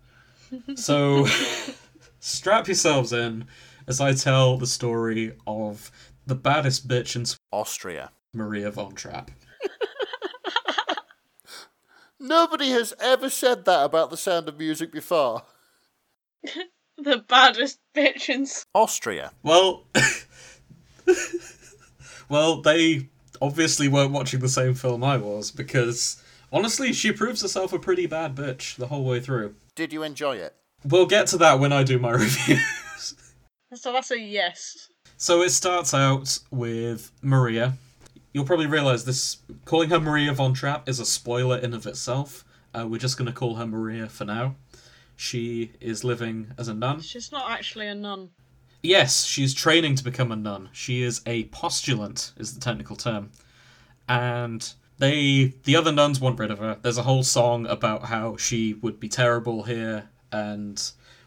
So, 0.75 1.27
strap 2.21 2.67
yourselves 2.67 3.11
in 3.11 3.47
as 3.85 3.99
I 3.99 4.13
tell 4.13 4.57
the 4.57 4.65
story 4.65 5.33
of 5.45 5.91
the 6.25 6.35
baddest 6.35 6.87
bitch 6.87 7.17
in 7.17 7.25
Austria. 7.51 8.11
Maria 8.33 8.71
von 8.71 8.93
Trapp. 8.93 9.29
Nobody 12.19 12.69
has 12.69 12.93
ever 12.99 13.29
said 13.29 13.65
that 13.65 13.85
about 13.85 14.09
the 14.09 14.17
sound 14.17 14.47
of 14.47 14.57
music 14.57 14.91
before. 14.91 15.43
the 16.97 17.23
baddest 17.27 17.79
bitch 17.95 18.29
in 18.29 18.47
Austria. 18.73 19.31
Well, 19.43 19.83
well, 22.29 22.61
they 22.61 23.09
obviously 23.41 23.87
weren't 23.87 24.11
watching 24.11 24.39
the 24.39 24.49
same 24.49 24.73
film 24.73 25.03
I 25.03 25.17
was 25.17 25.51
because 25.51 26.21
honestly, 26.51 26.93
she 26.93 27.11
proves 27.11 27.41
herself 27.41 27.73
a 27.73 27.79
pretty 27.79 28.07
bad 28.07 28.35
bitch 28.35 28.75
the 28.75 28.87
whole 28.87 29.05
way 29.05 29.19
through. 29.19 29.55
Did 29.75 29.93
you 29.93 30.03
enjoy 30.03 30.37
it? 30.37 30.55
We'll 30.83 31.05
get 31.05 31.27
to 31.27 31.37
that 31.37 31.59
when 31.59 31.73
I 31.73 31.83
do 31.83 31.99
my 31.99 32.11
review. 32.11 32.57
So 33.73 33.91
that's 33.91 34.11
a 34.11 34.19
yes. 34.19 34.89
so 35.17 35.41
it 35.41 35.49
starts 35.49 35.93
out 35.93 36.39
with 36.51 37.11
Maria. 37.21 37.73
You'll 38.33 38.45
probably 38.45 38.67
realize 38.67 39.03
this 39.03 39.37
calling 39.65 39.89
her 39.89 39.99
Maria 39.99 40.33
von 40.33 40.53
Trapp 40.53 40.87
is 40.87 40.99
a 40.99 41.05
spoiler 41.05 41.57
in 41.57 41.73
of 41.73 41.85
itself, 41.85 42.45
Uh, 42.73 42.85
we're 42.87 42.99
just 42.99 43.17
going 43.17 43.25
to 43.25 43.33
call 43.33 43.55
her 43.55 43.65
Maria 43.65 44.07
for 44.07 44.25
now. 44.25 44.55
She 45.17 45.73
is 45.81 46.03
living 46.03 46.53
as 46.57 46.67
a 46.67 46.73
nun. 46.73 47.01
She's 47.01 47.31
not 47.31 47.51
actually 47.51 47.87
a 47.87 47.95
nun. 47.95 48.29
Yes, 48.83 49.25
she's 49.25 49.53
training 49.53 49.95
to 49.95 50.03
become 50.03 50.31
a 50.31 50.35
nun. 50.35 50.69
She 50.71 51.01
is 51.01 51.21
a 51.25 51.45
postulant, 51.45 52.31
is 52.37 52.53
the 52.53 52.61
technical 52.61 52.95
term. 52.95 53.31
And 54.07 54.71
they, 54.99 55.55
the 55.63 55.75
other 55.75 55.91
nuns 55.91 56.21
want 56.21 56.39
rid 56.39 56.51
of 56.51 56.59
her. 56.59 56.77
There's 56.81 56.99
a 56.99 57.03
whole 57.03 57.23
song 57.23 57.65
about 57.65 58.05
how 58.05 58.37
she 58.37 58.75
would 58.75 58.99
be 58.99 59.09
terrible 59.09 59.63
here, 59.63 60.09
and 60.31 60.81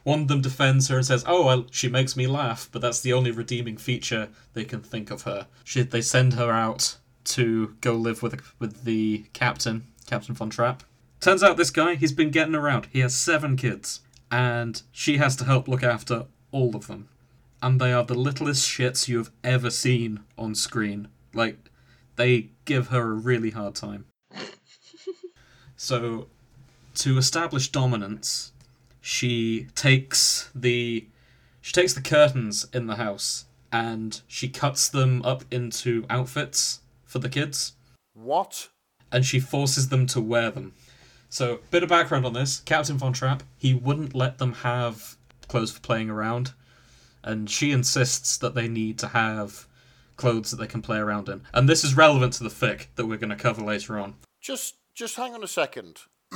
one 0.04 0.22
of 0.22 0.28
them 0.28 0.40
defends 0.40 0.88
her 0.88 0.96
and 0.96 1.06
says, 1.06 1.24
"Oh, 1.26 1.44
well, 1.44 1.66
she 1.70 1.88
makes 1.88 2.16
me 2.16 2.26
laugh," 2.26 2.68
but 2.72 2.80
that's 2.80 3.00
the 3.00 3.12
only 3.12 3.32
redeeming 3.32 3.76
feature 3.76 4.28
they 4.54 4.64
can 4.64 4.80
think 4.80 5.10
of 5.10 5.22
her. 5.22 5.48
She, 5.64 5.82
they 5.82 6.00
send 6.00 6.34
her 6.34 6.50
out 6.50 6.96
to 7.24 7.76
go 7.80 7.94
live 7.94 8.22
with 8.22 8.40
with 8.58 8.84
the 8.84 9.26
captain, 9.32 9.88
Captain 10.06 10.34
Von 10.34 10.50
Trapp. 10.50 10.84
Turns 11.20 11.42
out 11.42 11.58
this 11.58 11.70
guy, 11.70 11.96
he's 11.96 12.12
been 12.12 12.30
getting 12.30 12.54
around. 12.54 12.86
He 12.92 13.00
has 13.00 13.14
seven 13.14 13.56
kids, 13.56 14.00
and 14.30 14.80
she 14.90 15.18
has 15.18 15.36
to 15.36 15.44
help 15.44 15.68
look 15.68 15.82
after 15.82 16.24
all 16.50 16.74
of 16.74 16.86
them. 16.86 17.08
And 17.62 17.78
they 17.78 17.92
are 17.92 18.04
the 18.04 18.14
littlest 18.14 18.66
shits 18.66 19.06
you 19.06 19.18
have 19.18 19.30
ever 19.44 19.68
seen 19.70 20.20
on 20.38 20.54
screen. 20.54 21.08
Like, 21.34 21.70
they 22.16 22.48
give 22.64 22.88
her 22.88 23.02
a 23.10 23.14
really 23.14 23.50
hard 23.50 23.74
time. 23.74 24.06
so, 25.76 26.28
to 26.96 27.18
establish 27.18 27.68
dominance, 27.68 28.52
she 29.00 29.66
takes 29.74 30.50
the 30.54 31.06
she 31.60 31.72
takes 31.72 31.92
the 31.92 32.00
curtains 32.00 32.66
in 32.72 32.86
the 32.86 32.96
house 32.96 33.44
and 33.70 34.22
she 34.26 34.48
cuts 34.48 34.88
them 34.88 35.22
up 35.22 35.44
into 35.50 36.06
outfits 36.08 36.80
for 37.04 37.18
the 37.18 37.28
kids 37.28 37.74
What? 38.14 38.68
and 39.12 39.24
she 39.26 39.40
forces 39.40 39.88
them 39.90 40.06
to 40.06 40.20
wear 40.20 40.50
them. 40.50 40.72
So, 41.30 41.60
bit 41.70 41.84
of 41.84 41.88
background 41.88 42.26
on 42.26 42.32
this: 42.32 42.60
Captain 42.60 42.98
Von 42.98 43.12
Trapp, 43.12 43.44
he 43.56 43.72
wouldn't 43.72 44.14
let 44.14 44.38
them 44.38 44.52
have 44.52 45.16
clothes 45.48 45.70
for 45.70 45.80
playing 45.80 46.10
around, 46.10 46.52
and 47.22 47.48
she 47.48 47.70
insists 47.70 48.36
that 48.38 48.54
they 48.54 48.68
need 48.68 48.98
to 48.98 49.08
have 49.08 49.66
clothes 50.16 50.50
that 50.50 50.58
they 50.58 50.66
can 50.66 50.82
play 50.82 50.98
around 50.98 51.28
in. 51.28 51.42
And 51.54 51.68
this 51.68 51.84
is 51.84 51.96
relevant 51.96 52.34
to 52.34 52.44
the 52.44 52.50
fic 52.50 52.86
that 52.96 53.06
we're 53.06 53.16
going 53.16 53.30
to 53.30 53.36
cover 53.36 53.62
later 53.62 53.98
on. 53.98 54.16
Just 54.40 54.74
just 54.92 55.16
hang 55.16 55.32
on 55.32 55.44
a 55.44 55.48
second. 55.48 56.00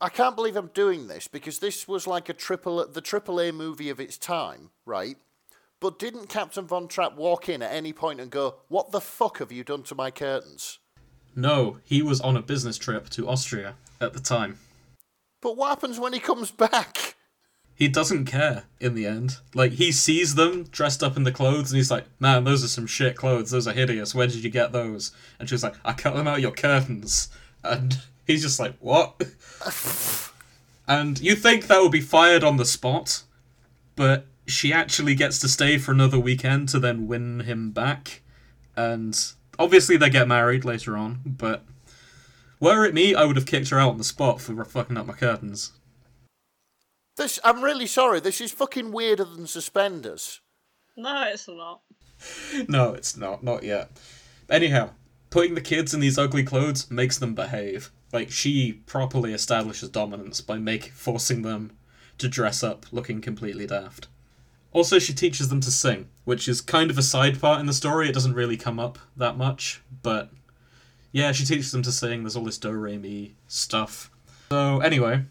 I 0.00 0.08
can't 0.08 0.36
believe 0.36 0.56
I'm 0.56 0.68
doing 0.68 1.08
this 1.08 1.28
because 1.28 1.58
this 1.58 1.86
was 1.86 2.06
like 2.06 2.28
a 2.28 2.32
triple 2.32 2.86
the 2.86 3.00
triple 3.00 3.40
A 3.40 3.50
movie 3.50 3.90
of 3.90 4.00
its 4.00 4.16
time, 4.16 4.70
right? 4.86 5.16
But 5.80 5.98
didn't 5.98 6.28
Captain 6.28 6.66
Von 6.66 6.86
Trapp 6.88 7.16
walk 7.16 7.48
in 7.48 7.62
at 7.62 7.72
any 7.72 7.92
point 7.92 8.20
and 8.20 8.30
go, 8.30 8.60
"What 8.68 8.92
the 8.92 9.00
fuck 9.00 9.38
have 9.40 9.50
you 9.50 9.64
done 9.64 9.82
to 9.84 9.94
my 9.94 10.10
curtains?" 10.10 10.78
No, 11.36 11.78
he 11.84 12.02
was 12.02 12.20
on 12.20 12.36
a 12.36 12.42
business 12.42 12.78
trip 12.78 13.08
to 13.10 13.28
Austria 13.28 13.74
at 14.00 14.12
the 14.12 14.20
time. 14.20 14.58
But 15.40 15.56
what 15.56 15.68
happens 15.70 15.98
when 15.98 16.12
he 16.12 16.20
comes 16.20 16.50
back? 16.50 17.16
He 17.74 17.88
doesn't 17.88 18.26
care 18.26 18.64
in 18.80 18.94
the 18.94 19.06
end. 19.06 19.38
Like 19.52 19.72
he 19.72 19.90
sees 19.90 20.36
them 20.36 20.64
dressed 20.64 21.02
up 21.02 21.16
in 21.16 21.24
the 21.24 21.32
clothes 21.32 21.72
and 21.72 21.76
he's 21.76 21.90
like, 21.90 22.06
"Man, 22.20 22.44
those 22.44 22.62
are 22.62 22.68
some 22.68 22.86
shit 22.86 23.16
clothes. 23.16 23.50
Those 23.50 23.66
are 23.66 23.72
hideous. 23.72 24.14
Where 24.14 24.28
did 24.28 24.44
you 24.44 24.50
get 24.50 24.72
those?" 24.72 25.10
And 25.38 25.48
she's 25.48 25.64
like, 25.64 25.74
"I 25.84 25.92
cut 25.92 26.14
them 26.14 26.28
out 26.28 26.36
of 26.36 26.42
your 26.42 26.52
curtains." 26.52 27.28
And 27.64 27.98
he's 28.26 28.42
just 28.42 28.60
like, 28.60 28.76
"What?" 28.78 29.20
and 30.88 31.20
you 31.20 31.34
think 31.34 31.66
that 31.66 31.82
would 31.82 31.90
be 31.90 32.00
fired 32.00 32.44
on 32.44 32.58
the 32.58 32.64
spot, 32.64 33.24
but 33.96 34.26
she 34.46 34.72
actually 34.72 35.16
gets 35.16 35.40
to 35.40 35.48
stay 35.48 35.76
for 35.78 35.90
another 35.90 36.18
weekend 36.18 36.68
to 36.68 36.78
then 36.78 37.08
win 37.08 37.40
him 37.40 37.72
back. 37.72 38.22
And 38.76 39.18
obviously 39.58 39.96
they 39.96 40.10
get 40.10 40.28
married 40.28 40.64
later 40.64 40.96
on, 40.96 41.20
but 41.24 41.64
were 42.60 42.84
it 42.84 42.94
me, 42.94 43.14
I 43.14 43.24
would 43.24 43.36
have 43.36 43.46
kicked 43.46 43.70
her 43.70 43.78
out 43.78 43.90
on 43.90 43.98
the 43.98 44.04
spot 44.04 44.40
for 44.40 44.64
fucking 44.64 44.96
up 44.96 45.06
my 45.06 45.12
curtains. 45.12 45.72
This 47.16 47.38
I'm 47.44 47.62
really 47.62 47.86
sorry. 47.86 48.20
This 48.20 48.40
is 48.40 48.50
fucking 48.50 48.90
weirder 48.90 49.24
than 49.24 49.46
suspenders. 49.46 50.40
No, 50.96 51.24
it's 51.28 51.48
not. 51.48 51.82
no, 52.68 52.94
it's 52.94 53.16
not. 53.16 53.42
Not 53.42 53.62
yet. 53.62 53.90
Anyhow, 54.50 54.90
putting 55.30 55.54
the 55.54 55.60
kids 55.60 55.94
in 55.94 56.00
these 56.00 56.18
ugly 56.18 56.42
clothes 56.42 56.90
makes 56.90 57.18
them 57.18 57.34
behave. 57.34 57.90
Like 58.12 58.30
she 58.30 58.72
properly 58.86 59.32
establishes 59.32 59.88
dominance 59.90 60.40
by 60.40 60.58
make 60.58 60.92
forcing 60.92 61.42
them 61.42 61.76
to 62.18 62.28
dress 62.28 62.62
up 62.62 62.86
looking 62.92 63.20
completely 63.20 63.66
daft. 63.66 64.08
Also, 64.74 64.98
she 64.98 65.14
teaches 65.14 65.48
them 65.48 65.60
to 65.60 65.70
sing, 65.70 66.08
which 66.24 66.48
is 66.48 66.60
kind 66.60 66.90
of 66.90 66.98
a 66.98 67.02
side 67.02 67.40
part 67.40 67.60
in 67.60 67.66
the 67.66 67.72
story. 67.72 68.08
It 68.08 68.12
doesn't 68.12 68.34
really 68.34 68.56
come 68.56 68.80
up 68.80 68.98
that 69.16 69.38
much, 69.38 69.80
but 70.02 70.30
yeah, 71.12 71.30
she 71.30 71.44
teaches 71.44 71.70
them 71.70 71.82
to 71.82 71.92
sing. 71.92 72.24
There's 72.24 72.34
all 72.34 72.44
this 72.44 72.58
do 72.58 72.72
re 72.72 72.98
mi 72.98 73.36
stuff. 73.46 74.10
So 74.50 74.80
anyway, 74.80 75.22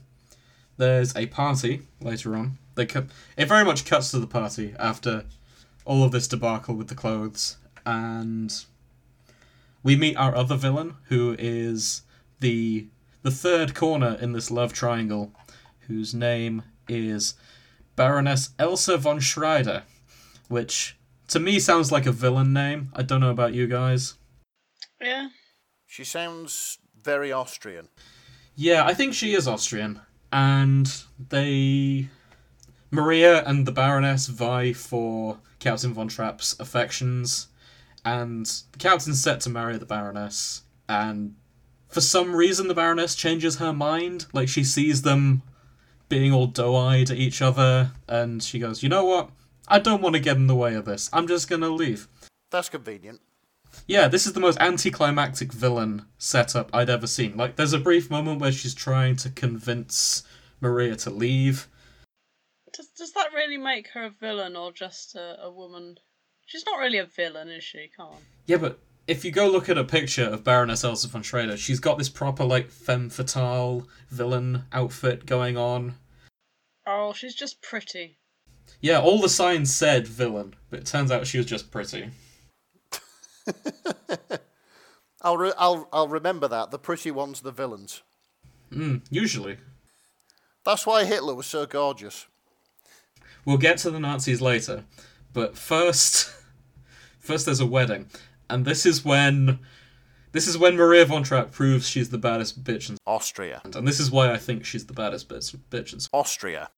there's 0.77 1.13
a 1.15 1.25
party 1.25 1.81
later 1.99 2.35
on. 2.37 2.57
They 2.75 2.85
cu- 2.85 3.07
it 3.35 3.49
very 3.49 3.65
much 3.65 3.83
cuts 3.83 4.11
to 4.11 4.19
the 4.19 4.27
party 4.27 4.73
after 4.79 5.25
all 5.83 6.05
of 6.05 6.13
this 6.13 6.29
debacle 6.29 6.75
with 6.75 6.87
the 6.87 6.95
clothes, 6.95 7.57
and 7.85 8.65
we 9.83 9.97
meet 9.97 10.15
our 10.15 10.33
other 10.33 10.55
villain, 10.55 10.95
who 11.09 11.35
is 11.37 12.03
the 12.39 12.87
the 13.23 13.31
third 13.31 13.75
corner 13.75 14.17
in 14.21 14.31
this 14.31 14.49
love 14.49 14.71
triangle, 14.71 15.33
whose 15.87 16.13
name 16.13 16.63
is 16.87 17.33
Baroness 17.95 18.51
Elsa 18.57 18.97
von 18.97 19.19
Schraeder, 19.19 19.83
which 20.47 20.97
to 21.27 21.39
me 21.39 21.59
sounds 21.59 21.91
like 21.91 22.05
a 22.05 22.11
villain 22.11 22.53
name. 22.53 22.89
I 22.93 23.03
don't 23.03 23.21
know 23.21 23.29
about 23.29 23.53
you 23.53 23.67
guys. 23.67 24.15
Yeah. 25.01 25.29
She 25.85 26.03
sounds 26.03 26.79
very 27.01 27.31
Austrian. 27.31 27.89
Yeah, 28.55 28.85
I 28.85 28.93
think 28.93 29.13
she 29.13 29.33
is 29.33 29.47
Austrian, 29.47 30.01
and 30.31 30.91
they. 31.29 32.09
Maria 32.91 33.43
and 33.45 33.65
the 33.65 33.71
Baroness 33.71 34.27
vie 34.27 34.71
for 34.71 35.39
Captain 35.57 35.93
Von 35.93 36.07
Trapp's 36.07 36.59
affections, 36.59 37.47
and 38.05 38.45
the 38.71 38.77
Captain's 38.77 39.21
set 39.21 39.39
to 39.41 39.49
marry 39.49 39.77
the 39.77 39.85
Baroness, 39.85 40.61
and 40.87 41.33
for 41.89 42.01
some 42.01 42.35
reason 42.35 42.67
the 42.67 42.75
Baroness 42.75 43.15
changes 43.15 43.57
her 43.57 43.73
mind. 43.73 44.27
Like, 44.31 44.47
she 44.47 44.63
sees 44.63 45.01
them 45.01 45.41
being 46.13 46.31
all 46.31 46.45
doe 46.45 46.75
eyed 46.75 47.09
at 47.09 47.17
each 47.17 47.41
other, 47.41 47.91
and 48.07 48.43
she 48.43 48.59
goes, 48.59 48.83
You 48.83 48.89
know 48.89 49.03
what? 49.03 49.31
I 49.67 49.79
don't 49.79 50.01
want 50.01 50.13
to 50.13 50.21
get 50.21 50.37
in 50.37 50.45
the 50.45 50.55
way 50.55 50.75
of 50.75 50.85
this. 50.85 51.09
I'm 51.11 51.27
just 51.27 51.49
gonna 51.49 51.69
leave. 51.69 52.07
That's 52.51 52.69
convenient. 52.69 53.19
Yeah, 53.87 54.07
this 54.07 54.27
is 54.27 54.33
the 54.33 54.39
most 54.39 54.59
anticlimactic 54.59 55.51
villain 55.51 56.05
setup 56.19 56.69
I'd 56.71 56.91
ever 56.91 57.07
seen. 57.07 57.35
Like, 57.35 57.55
there's 57.55 57.73
a 57.73 57.79
brief 57.79 58.11
moment 58.11 58.41
where 58.41 58.51
she's 58.51 58.75
trying 58.75 59.15
to 59.17 59.31
convince 59.31 60.21
Maria 60.61 60.95
to 60.97 61.09
leave. 61.09 61.67
Does, 62.71 62.89
does 62.89 63.13
that 63.13 63.33
really 63.33 63.57
make 63.57 63.87
her 63.95 64.03
a 64.03 64.11
villain 64.11 64.55
or 64.55 64.71
just 64.71 65.15
a, 65.15 65.41
a 65.41 65.51
woman? 65.51 65.97
She's 66.45 66.65
not 66.67 66.77
really 66.77 66.99
a 66.99 67.07
villain, 67.07 67.49
is 67.49 67.63
she? 67.63 67.89
Come 67.97 68.09
on. 68.09 68.21
Yeah, 68.45 68.57
but 68.57 68.79
if 69.07 69.25
you 69.25 69.31
go 69.31 69.49
look 69.49 69.67
at 69.67 69.79
a 69.79 69.83
picture 69.83 70.25
of 70.25 70.43
Baroness 70.43 70.83
Elsa 70.83 71.07
von 71.07 71.23
Schraeder, 71.23 71.57
she's 71.57 71.79
got 71.79 71.97
this 71.97 72.09
proper, 72.09 72.43
like, 72.43 72.69
femme 72.69 73.09
fatale 73.09 73.87
villain 74.09 74.65
outfit 74.71 75.25
going 75.25 75.57
on. 75.57 75.95
Oh, 76.85 77.13
she's 77.13 77.35
just 77.35 77.61
pretty. 77.61 78.17
Yeah, 78.81 78.99
all 78.99 79.21
the 79.21 79.29
signs 79.29 79.73
said 79.73 80.07
villain, 80.07 80.55
but 80.69 80.79
it 80.79 80.85
turns 80.85 81.11
out 81.11 81.27
she 81.27 81.37
was 81.37 81.47
just 81.47 81.71
pretty. 81.71 82.09
I'll 85.21 85.37
re- 85.37 85.53
I'll 85.57 85.87
I'll 85.93 86.07
remember 86.07 86.47
that. 86.49 86.71
The 86.71 86.79
pretty 86.79 87.11
ones, 87.11 87.41
the 87.41 87.51
villains. 87.51 88.01
Mm, 88.71 89.01
usually. 89.09 89.57
That's 90.65 90.85
why 90.85 91.05
Hitler 91.05 91.35
was 91.35 91.45
so 91.45 91.65
gorgeous. 91.65 92.27
We'll 93.45 93.57
get 93.57 93.77
to 93.79 93.91
the 93.91 93.99
Nazis 93.99 94.41
later, 94.41 94.85
but 95.33 95.57
first, 95.57 96.33
first 97.19 97.45
there's 97.45 97.59
a 97.59 97.65
wedding, 97.65 98.07
and 98.49 98.63
this 98.65 98.85
is 98.85 99.03
when, 99.03 99.59
this 100.33 100.47
is 100.47 100.57
when 100.57 100.75
Maria 100.75 101.05
von 101.05 101.23
Trapp 101.23 101.51
proves 101.51 101.87
she's 101.87 102.09
the 102.09 102.17
baddest 102.17 102.63
bitch, 102.63 102.89
in 102.89 102.97
Austria. 103.07 103.61
And 103.63 103.87
this 103.87 103.99
is 103.99 104.11
why 104.11 104.31
I 104.31 104.37
think 104.37 104.65
she's 104.65 104.85
the 104.85 104.93
baddest 104.93 105.29
bitch. 105.29 105.55
bitch 105.69 105.93
in 105.93 105.99
Austria. 106.11 106.69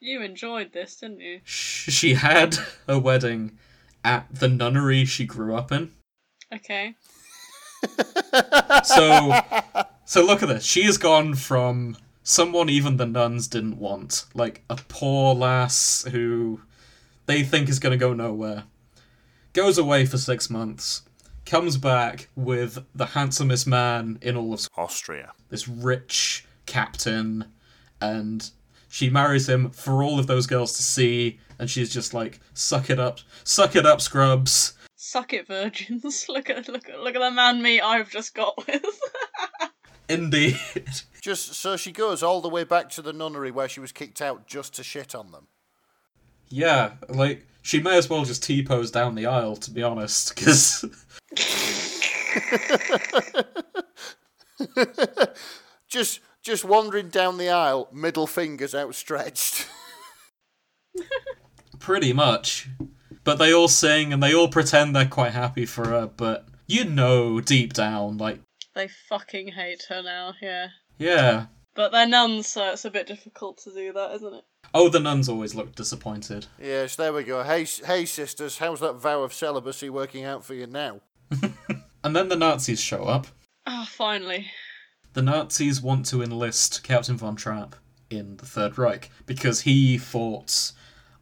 You 0.00 0.22
enjoyed 0.22 0.72
this, 0.72 0.96
didn't 0.96 1.20
you? 1.20 1.40
She 1.44 2.14
had 2.14 2.56
a 2.88 2.98
wedding 2.98 3.58
at 4.02 4.34
the 4.34 4.48
nunnery 4.48 5.04
she 5.04 5.26
grew 5.26 5.54
up 5.54 5.70
in. 5.70 5.92
Okay. 6.54 6.94
So, 8.84 9.38
so 10.06 10.24
look 10.24 10.42
at 10.42 10.48
this. 10.48 10.64
She 10.64 10.84
has 10.84 10.96
gone 10.96 11.34
from 11.34 11.96
someone 12.22 12.68
even 12.68 12.96
the 12.96 13.06
nuns 13.06 13.48
didn't 13.48 13.78
want, 13.78 14.24
like 14.34 14.62
a 14.70 14.76
poor 14.88 15.34
lass 15.34 16.04
who 16.04 16.62
they 17.26 17.42
think 17.42 17.68
is 17.68 17.78
going 17.78 17.92
to 17.92 17.98
go 17.98 18.14
nowhere, 18.14 18.64
goes 19.52 19.76
away 19.78 20.06
for 20.06 20.16
six 20.16 20.48
months, 20.48 21.02
comes 21.50 21.76
back 21.76 22.28
with 22.36 22.78
the 22.94 23.06
handsomest 23.06 23.66
man 23.66 24.20
in 24.22 24.36
all 24.36 24.54
of 24.54 24.68
Austria. 24.76 25.32
this 25.48 25.66
rich 25.66 26.46
captain, 26.66 27.44
and 28.00 28.50
she 28.88 29.10
marries 29.10 29.48
him 29.48 29.70
for 29.70 30.04
all 30.04 30.20
of 30.20 30.28
those 30.28 30.46
girls 30.46 30.76
to 30.76 30.82
see, 30.84 31.40
and 31.58 31.68
she's 31.68 31.92
just 31.92 32.14
like, 32.14 32.38
"Suck 32.54 32.88
it 32.88 33.00
up, 33.00 33.18
suck 33.42 33.74
it 33.74 33.84
up, 33.84 34.00
scrubs." 34.00 34.74
Suck 34.94 35.32
it, 35.32 35.48
virgins. 35.48 36.26
look 36.28 36.48
at 36.48 36.68
look 36.68 36.88
at 36.88 37.00
look 37.00 37.16
at 37.16 37.20
the 37.20 37.32
man 37.32 37.60
meat 37.60 37.80
I've 37.80 38.10
just 38.10 38.32
got 38.32 38.56
with. 38.68 38.84
Indeed. 40.08 40.56
Just 41.20 41.54
so 41.54 41.76
she 41.76 41.90
goes 41.90 42.22
all 42.22 42.40
the 42.40 42.48
way 42.48 42.62
back 42.62 42.90
to 42.90 43.02
the 43.02 43.12
nunnery 43.12 43.50
where 43.50 43.68
she 43.68 43.80
was 43.80 43.90
kicked 43.90 44.22
out 44.22 44.46
just 44.46 44.74
to 44.74 44.84
shit 44.84 45.16
on 45.16 45.32
them. 45.32 45.48
Yeah, 46.48 46.92
like 47.08 47.44
she 47.62 47.80
may 47.80 47.96
as 47.96 48.08
well 48.08 48.24
just 48.24 48.42
T 48.42 48.62
pose 48.62 48.90
down 48.90 49.14
the 49.14 49.26
aisle, 49.26 49.56
to 49.56 49.70
be 49.70 49.82
honest, 49.82 50.34
because 50.34 50.84
Just 55.88 56.20
just 56.42 56.64
wandering 56.64 57.08
down 57.08 57.36
the 57.36 57.50
aisle, 57.50 57.88
middle 57.92 58.26
fingers 58.26 58.74
outstretched. 58.74 59.68
pretty 61.78 62.12
much. 62.12 62.68
But 63.24 63.38
they 63.38 63.52
all 63.52 63.68
sing 63.68 64.12
and 64.12 64.22
they 64.22 64.34
all 64.34 64.48
pretend 64.48 64.94
they're 64.94 65.06
quite 65.06 65.32
happy 65.32 65.66
for 65.66 65.86
her, 65.88 66.06
but 66.06 66.46
you 66.66 66.84
know 66.84 67.40
deep 67.40 67.72
down, 67.72 68.16
like, 68.16 68.40
They 68.74 68.88
fucking 69.08 69.48
hate 69.48 69.84
her 69.88 70.02
now, 70.02 70.34
yeah. 70.40 70.68
yeah. 70.98 71.46
But 71.74 71.92
they're 71.92 72.06
nuns, 72.06 72.46
so 72.46 72.70
it's 72.70 72.84
a 72.84 72.90
bit 72.90 73.06
difficult 73.06 73.58
to 73.64 73.72
do 73.72 73.92
that, 73.92 74.14
isn't 74.16 74.34
it? 74.34 74.44
Oh, 74.72 74.88
the 74.88 75.00
nuns 75.00 75.28
always 75.28 75.54
look 75.54 75.74
disappointed. 75.74 76.46
yes, 76.62 76.96
there 76.96 77.12
we 77.12 77.24
go. 77.24 77.42
Hey, 77.42 77.66
hey, 77.84 78.06
sisters, 78.06 78.58
how's 78.58 78.80
that 78.80 78.94
vow 78.94 79.22
of 79.22 79.34
celibacy 79.34 79.90
working 79.90 80.24
out 80.24 80.44
for 80.44 80.54
you 80.54 80.66
now? 80.66 81.00
And 82.02 82.16
then 82.16 82.28
the 82.28 82.36
Nazis 82.36 82.80
show 82.80 83.04
up. 83.04 83.26
Ah, 83.66 83.86
finally. 83.90 84.46
The 85.12 85.22
Nazis 85.22 85.82
want 85.82 86.06
to 86.06 86.22
enlist 86.22 86.82
Captain 86.82 87.16
Von 87.16 87.36
Trapp 87.36 87.76
in 88.08 88.36
the 88.38 88.46
Third 88.46 88.78
Reich 88.78 89.10
because 89.26 89.62
he 89.62 89.98
fought. 89.98 90.72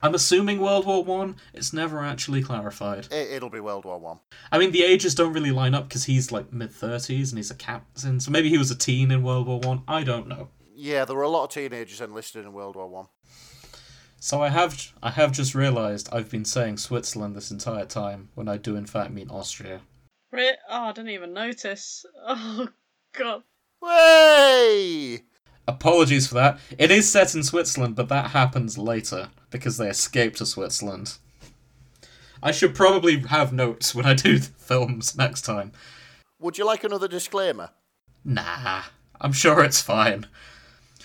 I'm 0.00 0.14
assuming 0.14 0.60
World 0.60 0.86
War 0.86 1.02
One. 1.02 1.36
It's 1.52 1.72
never 1.72 2.04
actually 2.04 2.42
clarified. 2.42 3.08
It, 3.10 3.32
it'll 3.32 3.50
be 3.50 3.60
World 3.60 3.84
War 3.84 3.98
One. 3.98 4.20
I 4.52 4.58
mean, 4.58 4.70
the 4.70 4.84
ages 4.84 5.14
don't 5.14 5.32
really 5.32 5.50
line 5.50 5.74
up 5.74 5.88
because 5.88 6.04
he's 6.04 6.30
like 6.30 6.52
mid 6.52 6.70
thirties 6.72 7.32
and 7.32 7.38
he's 7.38 7.50
a 7.50 7.56
captain. 7.56 8.20
So 8.20 8.30
maybe 8.30 8.48
he 8.48 8.58
was 8.58 8.70
a 8.70 8.76
teen 8.76 9.10
in 9.10 9.22
World 9.22 9.46
War 9.48 9.58
One. 9.58 9.82
I. 9.88 9.98
I 9.98 10.04
don't 10.04 10.28
know. 10.28 10.48
Yeah, 10.74 11.04
there 11.04 11.16
were 11.16 11.22
a 11.22 11.28
lot 11.28 11.44
of 11.44 11.50
teenagers 11.50 12.00
enlisted 12.00 12.44
in 12.44 12.52
World 12.52 12.76
War 12.76 12.86
One. 12.86 13.06
So 14.20 14.42
I 14.42 14.48
have 14.48 14.92
I 15.02 15.10
have 15.10 15.32
just 15.32 15.54
realised 15.54 16.08
I've 16.12 16.30
been 16.30 16.44
saying 16.44 16.78
Switzerland 16.78 17.34
this 17.34 17.50
entire 17.50 17.84
time 17.84 18.28
when 18.34 18.48
I 18.48 18.56
do 18.56 18.76
in 18.76 18.86
fact 18.86 19.12
mean 19.12 19.30
Austria. 19.30 19.80
Re- 20.30 20.56
oh, 20.68 20.84
I 20.84 20.92
didn't 20.92 21.10
even 21.10 21.32
notice. 21.32 22.04
Oh, 22.26 22.68
God. 23.12 23.42
Way! 23.80 25.22
Apologies 25.66 26.26
for 26.26 26.34
that. 26.34 26.58
It 26.78 26.90
is 26.90 27.10
set 27.10 27.34
in 27.34 27.42
Switzerland, 27.42 27.94
but 27.96 28.08
that 28.08 28.30
happens 28.30 28.76
later 28.76 29.28
because 29.50 29.76
they 29.78 29.88
escape 29.88 30.36
to 30.36 30.46
Switzerland. 30.46 31.16
I 32.42 32.52
should 32.52 32.74
probably 32.74 33.18
have 33.20 33.52
notes 33.52 33.94
when 33.94 34.06
I 34.06 34.14
do 34.14 34.38
the 34.38 34.46
films 34.46 35.16
next 35.16 35.42
time. 35.42 35.72
Would 36.38 36.58
you 36.58 36.64
like 36.66 36.84
another 36.84 37.08
disclaimer? 37.08 37.70
Nah, 38.24 38.82
I'm 39.20 39.32
sure 39.32 39.64
it's 39.64 39.80
fine. 39.80 40.26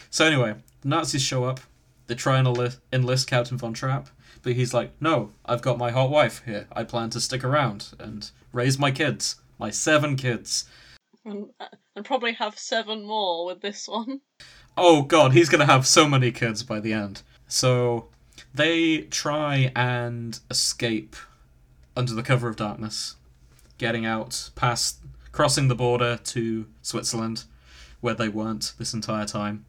So 0.09 0.25
anyway, 0.25 0.55
the 0.81 0.89
Nazis 0.89 1.21
show 1.23 1.45
up. 1.45 1.59
They 2.07 2.15
try 2.15 2.37
and 2.37 2.47
enli- 2.47 2.77
enlist 2.91 3.27
Captain 3.27 3.57
Von 3.57 3.73
Trapp, 3.73 4.09
but 4.43 4.53
he's 4.53 4.73
like, 4.73 4.91
"No, 5.01 5.31
I've 5.45 5.61
got 5.61 5.77
my 5.77 5.89
hot 5.91 6.09
wife 6.09 6.43
here. 6.45 6.67
I 6.71 6.83
plan 6.83 7.09
to 7.11 7.21
stick 7.21 7.43
around 7.43 7.89
and 7.99 8.29
raise 8.53 8.79
my 8.79 8.91
kids, 8.91 9.35
my 9.59 9.69
seven 9.69 10.15
kids." 10.15 10.65
And, 11.25 11.49
uh, 11.59 11.67
and 11.95 12.05
probably 12.05 12.33
have 12.33 12.57
seven 12.57 13.05
more 13.05 13.45
with 13.45 13.61
this 13.61 13.87
one. 13.87 14.21
Oh 14.75 15.03
god, 15.03 15.33
he's 15.33 15.49
gonna 15.49 15.67
have 15.67 15.85
so 15.85 16.07
many 16.07 16.31
kids 16.31 16.63
by 16.63 16.79
the 16.79 16.93
end. 16.93 17.21
So 17.47 18.07
they 18.55 19.01
try 19.01 19.71
and 19.75 20.39
escape 20.49 21.15
under 21.95 22.15
the 22.15 22.23
cover 22.23 22.47
of 22.47 22.55
darkness, 22.55 23.15
getting 23.77 24.03
out 24.03 24.49
past 24.55 24.97
crossing 25.31 25.67
the 25.67 25.75
border 25.75 26.17
to 26.23 26.65
Switzerland, 26.81 27.43
where 28.01 28.13
they 28.13 28.29
weren't 28.29 28.73
this 28.77 28.93
entire 28.93 29.25
time. 29.25 29.65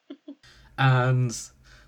and 0.78 1.36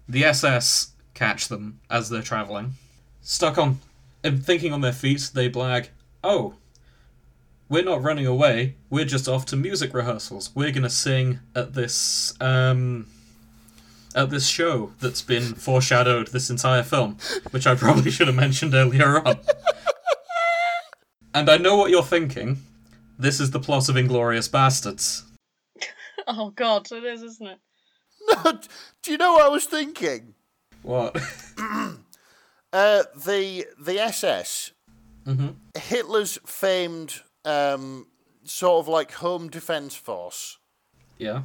the 0.09 0.25
SS 0.25 0.93
catch 1.15 1.49
them 1.49 1.81
as 1.89 2.09
they're 2.09 2.23
traveling. 2.23 2.75
Stuck 3.23 3.59
on 3.59 3.79
and 4.23 4.45
thinking 4.45 4.73
on 4.73 4.83
their 4.83 4.93
feet, 4.93 5.31
they 5.33 5.49
blag, 5.49 5.89
Oh, 6.23 6.55
we're 7.69 7.85
not 7.85 8.03
running 8.03 8.27
away. 8.27 8.75
We're 8.91 9.05
just 9.05 9.29
off 9.29 9.47
to 9.47 9.57
music 9.57 9.95
rehearsals. 9.95 10.51
We're 10.55 10.73
gonna 10.73 10.91
sing 10.91 11.41
at 11.55 11.75
this 11.75 12.35
um 12.41 13.07
at 14.15 14.31
this 14.31 14.49
show 14.49 14.93
that's 15.01 15.23
been 15.23 15.55
foreshadowed 15.55 16.29
this 16.29 16.51
entire 16.51 16.83
film, 16.83 17.17
which 17.53 17.67
I 17.67 17.75
probably 17.77 18.11
should 18.11 18.27
have 18.27 18.37
mentioned 18.37 18.75
earlier 18.75 19.27
on. 19.27 19.39
and 21.33 21.49
I 21.49 21.57
know 21.59 21.77
what 21.77 21.91
you're 21.91 22.03
thinking. 22.03 22.59
This 23.19 23.39
is 23.39 23.51
the 23.51 23.61
plot 23.61 23.89
of 23.89 23.95
Inglourious 23.97 24.49
Basterds. 24.51 25.23
Oh, 26.29 26.51
God, 26.51 26.87
it 26.93 27.03
is, 27.03 27.23
isn't 27.23 27.47
it? 27.47 27.59
No, 28.45 28.53
do 29.03 29.11
you 29.11 29.17
know 29.19 29.33
what 29.33 29.47
I 29.47 29.49
was 29.49 29.65
thinking? 29.65 30.35
What? 30.83 31.17
Uh, 32.73 33.03
the 33.17 33.67
the 33.81 33.99
SS, 33.99 34.71
Mhm. 35.31 35.55
Hitler's 35.79 36.39
famed 36.45 37.23
um, 37.45 38.07
sort 38.45 38.81
of 38.81 38.89
like 38.89 39.13
home 39.13 39.49
defense 39.49 39.95
force, 39.95 40.59
yeah. 41.19 41.43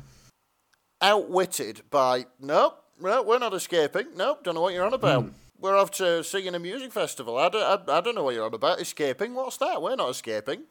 outwitted 1.02 1.82
by 1.90 2.26
nope, 2.40 2.84
no, 3.00 3.22
we're 3.22 3.40
not 3.40 3.54
escaping. 3.54 4.08
Nope, 4.16 4.44
don't 4.44 4.56
know 4.56 4.62
what 4.62 4.74
you're 4.74 4.86
on 4.86 4.94
about. 4.94 5.32
We're 5.60 5.78
off 5.78 5.92
to 5.92 6.24
sing 6.24 6.46
in 6.46 6.56
a 6.56 6.60
music 6.60 6.92
festival. 6.92 7.38
I 7.38 7.50
don't, 7.50 7.90
I, 7.90 7.98
I 7.98 8.02
don't 8.02 8.16
know 8.16 8.24
what 8.24 8.36
you're 8.36 8.46
on 8.46 8.54
about. 8.54 8.82
Escaping? 8.82 9.34
What's 9.34 9.58
that? 9.58 9.82
We're 9.82 9.96
not 9.96 10.10
escaping. 10.10 10.64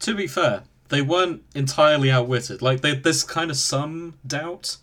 To 0.00 0.14
be 0.14 0.26
fair, 0.26 0.64
they 0.88 1.02
weren't 1.02 1.42
entirely 1.54 2.10
outwitted. 2.10 2.60
Like 2.62 2.80
they, 2.80 2.94
there's 2.94 3.24
kind 3.24 3.50
of 3.50 3.56
some 3.56 4.14
doubt, 4.26 4.78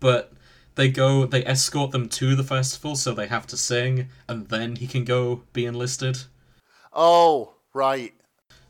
but 0.00 0.32
they 0.74 0.88
go, 0.90 1.24
they 1.24 1.44
escort 1.44 1.92
them 1.92 2.08
to 2.10 2.34
the 2.34 2.44
festival, 2.44 2.96
so 2.96 3.12
they 3.14 3.28
have 3.28 3.46
to 3.48 3.56
sing, 3.56 4.08
and 4.28 4.48
then 4.48 4.76
he 4.76 4.86
can 4.86 5.04
go 5.04 5.42
be 5.52 5.64
enlisted. 5.66 6.24
Oh, 6.96 7.54
right. 7.74 8.14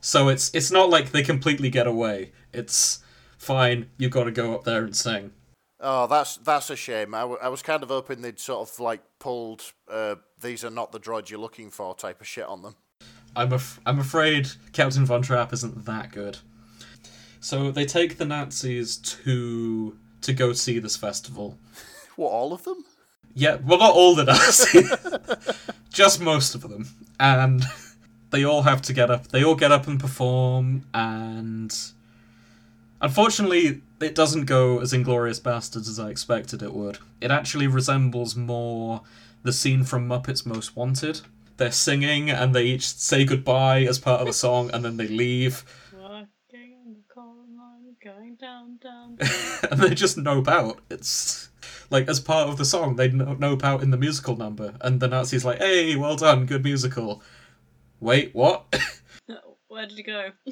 So 0.01 0.27
it's 0.27 0.53
it's 0.53 0.69
not 0.69 0.89
like 0.89 1.11
they 1.11 1.23
completely 1.23 1.69
get 1.69 1.87
away. 1.87 2.31
It's 2.53 2.99
fine. 3.37 3.89
You've 3.97 4.11
got 4.11 4.25
to 4.25 4.31
go 4.31 4.53
up 4.53 4.65
there 4.65 4.83
and 4.83 4.95
sing. 4.95 5.31
Oh, 5.79 6.07
that's 6.07 6.37
that's 6.37 6.69
a 6.69 6.75
shame. 6.75 7.13
I, 7.15 7.21
w- 7.21 7.39
I 7.41 7.49
was 7.49 7.61
kind 7.61 7.83
of 7.83 7.89
hoping 7.89 8.21
they'd 8.21 8.39
sort 8.39 8.67
of 8.69 8.79
like 8.79 9.01
pulled 9.19 9.63
uh, 9.89 10.15
"these 10.41 10.63
are 10.65 10.69
not 10.69 10.91
the 10.91 10.99
droids 10.99 11.29
you're 11.29 11.39
looking 11.39 11.69
for" 11.71 11.95
type 11.95 12.19
of 12.19 12.27
shit 12.27 12.45
on 12.45 12.61
them. 12.63 12.75
I'm 13.35 13.53
af- 13.53 13.79
I'm 13.85 13.99
afraid 13.99 14.49
Captain 14.73 15.05
Von 15.05 15.21
Trapp 15.21 15.53
isn't 15.53 15.85
that 15.85 16.11
good. 16.11 16.39
So 17.39 17.71
they 17.71 17.85
take 17.85 18.17
the 18.17 18.25
Nazis 18.25 18.97
to 18.97 19.95
to 20.21 20.33
go 20.33 20.51
see 20.53 20.79
this 20.79 20.97
festival. 20.97 21.57
What, 22.17 22.31
all 22.31 22.51
of 22.51 22.63
them? 22.63 22.83
Yeah, 23.35 23.57
well, 23.63 23.77
not 23.77 23.93
all 23.93 24.15
the 24.15 24.23
Nazis, 24.23 24.91
just 25.91 26.19
most 26.19 26.55
of 26.55 26.61
them, 26.61 26.87
and 27.19 27.63
they 28.31 28.43
all 28.43 28.63
have 28.63 28.81
to 28.83 28.93
get 28.93 29.09
up. 29.09 29.27
They 29.27 29.43
all 29.43 29.55
get 29.55 29.71
up 29.71 29.87
and 29.87 29.99
perform, 29.99 30.85
and 30.93 31.73
unfortunately, 33.01 33.81
it 33.99 34.15
doesn't 34.15 34.45
go 34.45 34.79
as 34.79 34.93
Inglourious 34.93 35.41
Basterds 35.41 35.87
as 35.87 35.99
I 35.99 36.09
expected 36.09 36.61
it 36.61 36.73
would. 36.73 36.99
It 37.21 37.31
actually 37.31 37.67
resembles 37.67 38.35
more 38.35 39.01
the 39.43 39.53
scene 39.53 39.83
from 39.83 40.07
Muppets 40.07 40.45
Most 40.45 40.75
Wanted. 40.75 41.21
They're 41.57 41.71
singing, 41.71 42.29
and 42.29 42.53
they 42.53 42.65
each 42.65 42.85
say 42.87 43.25
goodbye 43.25 43.81
as 43.81 43.97
part 43.97 44.21
of 44.21 44.27
the 44.27 44.33
song, 44.33 44.69
and 44.73 44.85
then 44.85 44.97
they 44.97 45.07
leave, 45.07 45.63
Working 45.93 46.75
in 46.85 46.93
the 46.93 47.03
coal 47.13 47.45
mine, 47.55 47.95
going 48.03 48.35
down, 48.35 48.77
down. 48.81 49.17
and 49.71 49.79
they 49.81 49.95
just 49.95 50.17
nope 50.17 50.47
out. 50.47 50.79
It's 50.91 51.49
like 51.89 52.07
as 52.07 52.19
part 52.19 52.49
of 52.49 52.57
the 52.57 52.65
song, 52.65 52.95
they 52.95 53.09
no- 53.09 53.33
nope 53.33 53.63
out 53.63 53.81
in 53.81 53.89
the 53.89 53.97
musical 53.97 54.35
number, 54.35 54.75
and 54.81 54.99
the 54.99 55.07
Nazis 55.07 55.43
like, 55.45 55.57
"Hey, 55.57 55.95
well 55.95 56.15
done, 56.15 56.45
good 56.45 56.63
musical." 56.63 57.23
Wait, 57.99 58.33
what? 58.33 58.65
Where 59.67 59.85
did 59.85 59.97
he 59.97 60.03
go? 60.03 60.31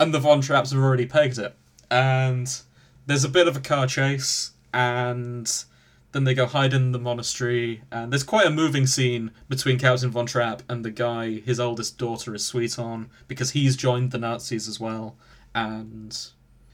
and 0.00 0.12
the 0.12 0.20
Von 0.20 0.40
Trapps 0.40 0.72
have 0.72 0.82
already 0.82 1.06
pegged 1.06 1.38
it, 1.38 1.54
and 1.90 2.60
there's 3.06 3.24
a 3.24 3.28
bit 3.28 3.48
of 3.48 3.56
a 3.56 3.60
car 3.60 3.86
chase, 3.86 4.52
and 4.72 5.64
then 6.12 6.24
they 6.24 6.34
go 6.34 6.46
hide 6.46 6.74
in 6.74 6.92
the 6.92 6.98
monastery, 6.98 7.82
and 7.90 8.12
there's 8.12 8.22
quite 8.22 8.46
a 8.46 8.50
moving 8.50 8.86
scene 8.86 9.30
between 9.48 9.78
Captain 9.78 10.10
Von 10.10 10.26
Trapp 10.26 10.62
and 10.68 10.84
the 10.84 10.90
guy 10.90 11.40
his 11.40 11.58
oldest 11.58 11.96
daughter 11.98 12.34
is 12.34 12.44
sweet 12.44 12.78
on 12.78 13.10
because 13.28 13.52
he's 13.52 13.76
joined 13.76 14.10
the 14.10 14.18
Nazis 14.18 14.68
as 14.68 14.78
well, 14.78 15.16
and 15.54 16.28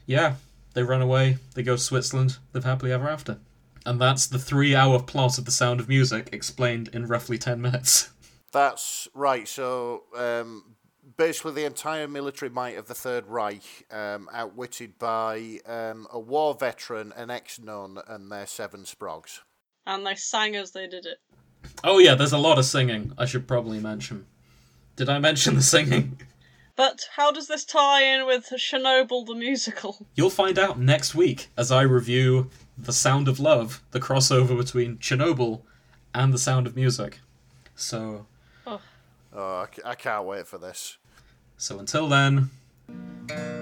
yeah, 0.05 0.35
they 0.73 0.83
run 0.83 1.01
away, 1.01 1.37
they 1.55 1.63
go 1.63 1.75
to 1.75 1.81
Switzerland, 1.81 2.37
live 2.53 2.65
happily 2.65 2.91
ever 2.91 3.07
after. 3.09 3.37
And 3.85 3.99
that's 3.99 4.27
the 4.27 4.39
three 4.39 4.75
hour 4.75 5.01
plot 5.01 5.37
of 5.37 5.45
The 5.45 5.51
Sound 5.51 5.79
of 5.79 5.87
Music 5.89 6.29
explained 6.31 6.89
in 6.93 7.07
roughly 7.07 7.37
10 7.37 7.61
minutes. 7.61 8.09
That's 8.51 9.07
right. 9.13 9.47
So 9.47 10.03
um, 10.15 10.75
basically, 11.17 11.53
the 11.53 11.65
entire 11.65 12.07
military 12.07 12.49
might 12.49 12.77
of 12.77 12.87
the 12.87 12.95
Third 12.95 13.25
Reich, 13.27 13.85
um, 13.91 14.29
outwitted 14.33 14.97
by 14.97 15.59
um, 15.65 16.07
a 16.11 16.19
war 16.19 16.53
veteran, 16.55 17.13
an 17.15 17.29
ex-nun, 17.29 17.99
and 18.07 18.31
their 18.31 18.47
seven 18.47 18.81
sprogs. 18.83 19.39
and 19.85 20.05
they 20.05 20.15
sang 20.15 20.55
as 20.55 20.71
they 20.71 20.87
did 20.87 21.05
it. 21.05 21.17
Oh, 21.83 21.97
yeah, 21.99 22.15
there's 22.15 22.31
a 22.31 22.37
lot 22.37 22.57
of 22.57 22.65
singing, 22.65 23.11
I 23.17 23.25
should 23.25 23.47
probably 23.47 23.79
mention. 23.79 24.25
Did 24.95 25.09
I 25.09 25.19
mention 25.19 25.55
the 25.55 25.61
singing? 25.61 26.17
But 26.75 27.07
how 27.17 27.31
does 27.33 27.47
this 27.47 27.65
tie 27.65 28.03
in 28.03 28.25
with 28.25 28.45
Chernobyl 28.57 29.25
the 29.25 29.35
musical? 29.35 30.07
You'll 30.15 30.29
find 30.29 30.57
out 30.57 30.79
next 30.79 31.13
week 31.13 31.49
as 31.57 31.71
I 31.73 31.81
review 31.81 32.49
The 32.77 32.93
Sound 32.93 33.27
of 33.27 33.37
Love, 33.39 33.83
the 33.91 33.99
crossover 33.99 34.55
between 34.57 34.97
Chernobyl 34.97 35.61
and 36.15 36.33
The 36.33 36.37
Sound 36.37 36.67
of 36.67 36.77
Music. 36.77 37.19
So, 37.75 38.27
Oh, 39.33 39.59
I, 39.59 39.67
c- 39.75 39.81
I 39.85 39.95
can't 39.95 40.25
wait 40.25 40.47
for 40.47 40.57
this. 40.57 40.97
so 41.57 41.79
until 41.79 42.07
then, 42.07 42.49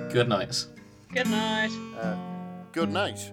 good 0.10 0.30
night. 0.30 0.66
Good 1.14 1.28
night. 1.30 1.72
Uh, 2.00 2.16
good 2.72 2.90
night. 2.92 3.32